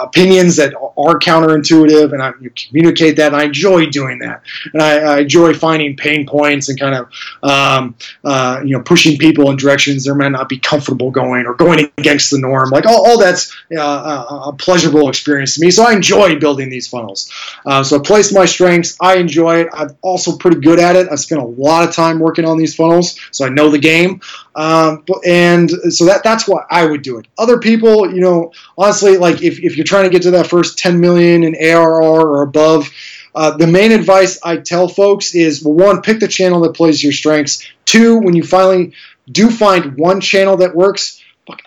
opinions 0.00 0.56
that 0.56 0.74
are 0.74 1.18
counterintuitive, 1.18 2.12
and 2.12 2.22
I 2.22 2.32
communicate 2.68 3.16
that. 3.16 3.28
And 3.32 3.36
I 3.36 3.44
enjoy 3.44 3.86
doing 3.86 4.18
that, 4.20 4.42
and 4.72 4.82
I, 4.82 5.20
enjoy 5.20 5.54
finding 5.54 5.96
pain 5.96 6.26
points 6.26 6.68
and 6.68 6.78
kind 6.78 6.94
of 6.94 7.08
um, 7.42 7.96
uh, 8.24 8.60
you 8.64 8.76
know 8.76 8.82
pushing 8.82 9.18
people 9.18 9.50
in 9.50 9.56
directions 9.56 10.04
they 10.04 10.12
might 10.12 10.28
not 10.28 10.48
be 10.48 10.58
comfortable 10.58 11.10
going 11.10 11.46
or 11.46 11.54
going 11.54 11.90
against 11.98 12.30
the 12.30 12.38
norm. 12.38 12.70
Like 12.70 12.86
all, 12.86 13.06
all 13.06 13.18
that's 13.18 13.52
uh, 13.76 13.79
a 13.80 14.52
pleasurable 14.52 15.08
experience 15.08 15.54
to 15.54 15.60
me. 15.60 15.70
So 15.70 15.84
I 15.84 15.92
enjoy 15.92 16.38
building 16.38 16.70
these 16.70 16.88
funnels. 16.88 17.30
Uh, 17.64 17.82
so 17.82 17.98
I 17.98 18.02
place 18.02 18.32
my 18.32 18.44
strengths. 18.44 18.96
I 19.00 19.16
enjoy 19.16 19.60
it. 19.60 19.68
I'm 19.72 19.96
also 20.02 20.36
pretty 20.36 20.60
good 20.60 20.78
at 20.78 20.96
it. 20.96 21.08
I 21.10 21.14
spent 21.16 21.40
a 21.40 21.44
lot 21.44 21.88
of 21.88 21.94
time 21.94 22.18
working 22.18 22.44
on 22.44 22.58
these 22.58 22.74
funnels, 22.74 23.18
so 23.30 23.44
I 23.44 23.48
know 23.48 23.70
the 23.70 23.78
game. 23.78 24.20
Um, 24.54 25.04
and 25.26 25.70
so 25.70 26.04
that 26.06 26.22
that's 26.22 26.48
why 26.48 26.64
I 26.70 26.84
would 26.84 27.02
do 27.02 27.18
it. 27.18 27.26
Other 27.38 27.58
people, 27.58 28.12
you 28.12 28.20
know, 28.20 28.52
honestly, 28.76 29.16
like 29.16 29.42
if, 29.42 29.58
if 29.60 29.76
you're 29.76 29.84
trying 29.84 30.04
to 30.04 30.10
get 30.10 30.22
to 30.22 30.32
that 30.32 30.46
first 30.46 30.78
10 30.78 31.00
million 31.00 31.44
in 31.44 31.54
ARR 31.56 32.02
or 32.02 32.42
above, 32.42 32.90
uh, 33.34 33.56
the 33.56 33.66
main 33.66 33.92
advice 33.92 34.38
I 34.42 34.56
tell 34.56 34.88
folks 34.88 35.34
is 35.34 35.62
well, 35.62 35.74
one, 35.74 36.02
pick 36.02 36.20
the 36.20 36.28
channel 36.28 36.60
that 36.62 36.74
plays 36.74 37.02
your 37.02 37.12
strengths. 37.12 37.66
Two, 37.84 38.18
when 38.18 38.34
you 38.34 38.42
finally 38.42 38.92
do 39.30 39.50
find 39.50 39.96
one 39.96 40.20
channel 40.20 40.56
that 40.58 40.74
works, 40.74 41.22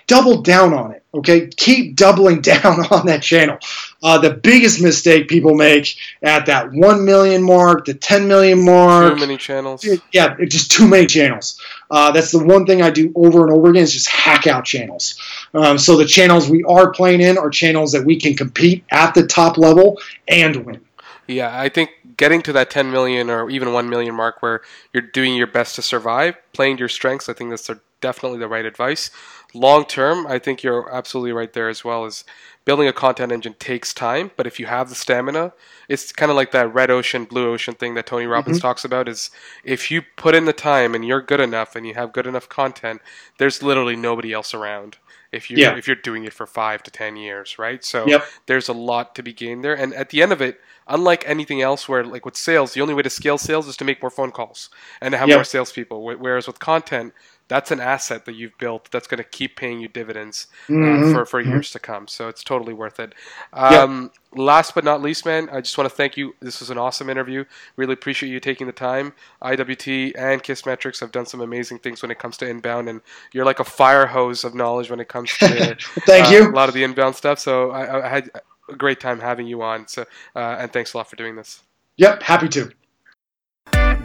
double 0.08 0.42
down 0.42 0.74
on 0.74 0.92
it. 0.92 1.04
Okay, 1.16 1.48
keep 1.48 1.96
doubling 1.96 2.42
down 2.54 2.86
on 2.92 3.06
that 3.06 3.22
channel. 3.22 3.60
Uh, 4.02 4.18
the 4.18 4.32
biggest 4.34 4.82
mistake 4.82 5.28
people 5.28 5.54
make 5.54 5.96
at 6.24 6.48
that 6.48 6.72
one 6.72 7.06
million 7.06 7.44
mark, 7.44 7.86
the 7.86 7.94
ten 7.94 8.28
million 8.28 8.66
mark, 8.66 9.14
Too 9.14 9.20
many 9.20 9.38
channels. 9.38 9.86
yeah, 10.12 10.36
it's 10.40 10.56
just 10.56 10.72
too 10.72 10.88
many 10.88 11.06
channels. 11.06 11.62
Uh, 11.92 12.12
that's 12.12 12.32
the 12.32 12.44
one 12.44 12.66
thing 12.66 12.82
I 12.82 12.90
do 12.90 13.12
over 13.16 13.46
and 13.48 13.56
over 13.56 13.70
again 13.70 13.84
is 13.84 13.94
just 13.94 14.10
hack 14.10 14.48
out 14.48 14.66
channels. 14.66 15.20
Um, 15.54 15.78
so 15.78 15.98
the 15.98 16.06
channels 16.06 16.50
we 16.50 16.64
are 16.64 16.92
playing 16.92 17.22
in 17.22 17.38
are 17.38 17.50
channels 17.52 17.92
that 17.92 18.04
we 18.06 18.20
can 18.20 18.34
compete 18.36 18.84
at 18.90 19.14
the 19.14 19.28
top 19.28 19.58
level 19.60 20.00
and 20.28 20.66
win. 20.66 20.82
Yeah, 21.28 21.58
I 21.58 21.70
think 21.70 21.92
getting 22.18 22.42
to 22.42 22.54
that 22.54 22.70
10 22.70 22.92
million 22.92 23.30
or 23.30 23.50
even 23.50 23.72
1 23.72 23.90
million 23.90 24.14
mark 24.16 24.42
where 24.42 24.62
you're 24.92 25.02
doing 25.04 25.36
your 25.36 25.48
best 25.48 25.76
to 25.76 25.82
survive, 25.82 26.36
playing 26.54 26.78
to 26.78 26.82
your 26.82 26.90
strengths, 26.90 27.30
I 27.30 27.34
think 27.34 27.50
that's 27.52 27.68
the- 27.68 27.80
definitely 28.04 28.40
the 28.40 28.48
right 28.48 28.66
advice. 28.66 29.10
Long 29.56 29.86
term, 29.86 30.28
I 30.28 30.40
think 30.40 30.62
you're 30.64 30.94
absolutely 30.94 31.32
right 31.32 31.54
there 31.54 31.70
as 31.70 31.84
well. 31.86 32.06
Is 32.06 32.26
building 32.66 32.88
a 32.88 32.94
content 32.94 33.32
engine 33.32 33.56
takes 33.60 33.94
time, 33.94 34.32
but 34.36 34.48
if 34.48 34.60
you 34.60 34.66
have 34.66 34.90
the 34.90 34.96
stamina, 34.96 35.54
it's 35.88 36.12
kind 36.12 36.30
of 36.32 36.36
like 36.36 36.52
that 36.52 36.74
red 36.74 36.90
ocean, 36.92 37.26
blue 37.26 37.52
ocean 37.54 37.76
thing 37.76 37.94
that 37.96 38.06
Tony 38.08 38.26
Robbins 38.26 38.58
mm-hmm. 38.58 38.68
talks 38.68 38.84
about. 38.84 39.08
Is 39.08 39.32
if 39.64 39.90
you 39.90 40.02
put 40.18 40.36
in 40.36 40.46
the 40.46 40.54
time 40.54 40.96
and 40.96 41.06
you're 41.06 41.22
good 41.22 41.40
enough 41.40 41.76
and 41.76 41.88
you 41.88 41.94
have 41.94 42.14
good 42.14 42.28
enough 42.28 42.50
content, 42.50 43.02
there's 43.38 43.64
literally 43.64 43.96
nobody 43.96 44.34
else 44.34 44.54
around. 44.54 44.98
If 45.32 45.50
you 45.50 45.58
Yeah. 45.58 45.76
if 45.78 45.88
you're 45.88 45.96
doing 45.96 46.26
it 46.26 46.34
for 46.34 46.46
five 46.46 46.84
to 46.84 46.92
ten 46.92 47.16
years, 47.16 47.58
right? 47.58 47.84
So 47.84 48.08
Yep. 48.08 48.26
there's 48.46 48.70
a 48.70 48.74
lot 48.74 49.16
to 49.16 49.24
be 49.24 49.34
gained 49.34 49.64
there. 49.64 49.74
And 49.74 49.94
at 49.94 50.10
the 50.10 50.22
end 50.22 50.32
of 50.32 50.42
it, 50.42 50.60
unlike 50.88 51.24
anything 51.28 51.62
else, 51.62 51.90
where 51.90 52.04
like 52.04 52.24
with 52.26 52.38
sales, 52.38 52.74
the 52.74 52.82
only 52.82 52.94
way 52.94 53.02
to 53.02 53.10
scale 53.10 53.40
sales 53.40 53.68
is 53.68 53.78
to 53.78 53.86
make 53.86 54.02
more 54.02 54.12
phone 54.12 54.32
calls 54.32 54.70
and 55.02 55.12
to 55.12 55.18
have 55.18 55.30
Yep. 55.30 55.38
more 55.38 55.44
salespeople. 55.44 56.04
Whereas 56.04 56.46
with 56.46 56.60
content, 56.60 57.14
that's 57.50 57.72
an 57.72 57.80
asset 57.80 58.26
that 58.26 58.34
you've 58.36 58.58
built 58.58 58.90
that's 58.92 59.06
going 59.08 59.18
to 59.18 59.24
keep 59.30 59.56
paying 59.56 59.80
you 59.80 59.88
dividends 59.88 60.48
uh, 60.70 60.72
Mhm. 60.74 61.12
for, 61.14 61.26
for 61.26 61.40
years 61.42 61.72
to 61.72 61.80
come. 61.80 62.08
So 62.08 62.28
it's 62.30 62.44
totally 62.44 62.74
worth 62.74 63.00
it. 63.00 63.14
Um, 63.52 64.12
Last 64.36 64.74
but 64.74 64.84
not 64.84 65.02
least, 65.04 65.26
man, 65.28 65.48
I 65.52 65.62
just 65.62 65.78
want 65.78 65.88
to 65.88 65.96
thank 65.96 66.18
you. 66.18 66.34
This 66.40 66.60
was 66.60 66.72
an 66.72 66.78
awesome 66.80 67.08
interview. 67.08 67.46
Really 67.76 67.94
appreciate 67.94 68.30
you 68.32 68.40
taking 68.40 68.66
the 68.66 68.74
time. 68.74 69.14
IWT 69.44 70.14
and 70.18 70.42
Kissmetrics 70.42 71.00
have 71.02 71.12
done 71.12 71.28
some 71.28 71.40
amazing 71.42 71.78
things 71.80 72.02
when 72.02 72.10
it 72.10 72.18
comes 72.18 72.38
to 72.38 72.48
inbound, 72.50 72.90
and 72.90 73.02
you're 73.32 73.46
like 73.46 73.60
a 73.60 73.64
fire 73.64 74.08
hose 74.08 74.44
of 74.44 74.56
knowledge 74.56 74.90
when 74.90 75.00
it 75.00 75.08
comes 75.08 75.32
to 75.38 75.76
Thank 76.08 76.28
uh, 76.28 76.30
you. 76.32 76.50
a 76.50 76.52
lot 76.52 76.68
of 76.68 76.74
the 76.74 76.84
inbound 76.84 77.16
stuff. 77.16 77.38
So 77.38 77.70
I, 77.70 78.06
I 78.06 78.08
had 78.10 78.32
a 78.70 78.76
great 78.76 79.00
time 79.00 79.20
having 79.20 79.46
you 79.46 79.62
on. 79.62 79.88
So 79.88 80.04
uh, 80.36 80.56
and 80.60 80.74
thanks 80.74 80.94
a 80.96 80.98
lot 80.98 81.08
for 81.10 81.16
doing 81.16 81.36
this. 81.36 81.62
Yep, 81.98 82.24
happy 82.24 82.50
to. 82.50 82.72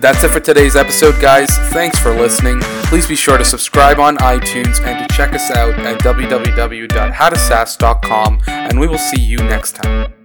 That's 0.01 0.23
it 0.23 0.31
for 0.31 0.41
today's 0.41 0.77
episode, 0.77 1.21
guys. 1.21 1.51
Thanks 1.73 1.99
for 1.99 2.15
listening. 2.15 2.61
Please 2.85 3.07
be 3.07 3.17
sure 3.17 3.37
to 3.37 3.45
subscribe 3.45 3.99
on 3.99 4.17
iTunes 4.19 4.81
and 4.81 5.09
to 5.09 5.17
check 5.17 5.35
us 5.35 5.51
out 5.51 5.75
at 5.75 5.99
www.howtosaas.com, 6.01 8.41
and 8.47 8.79
we 8.79 8.87
will 8.87 8.99
see 8.99 9.21
you 9.21 9.39
next 9.39 9.73
time. 9.73 10.18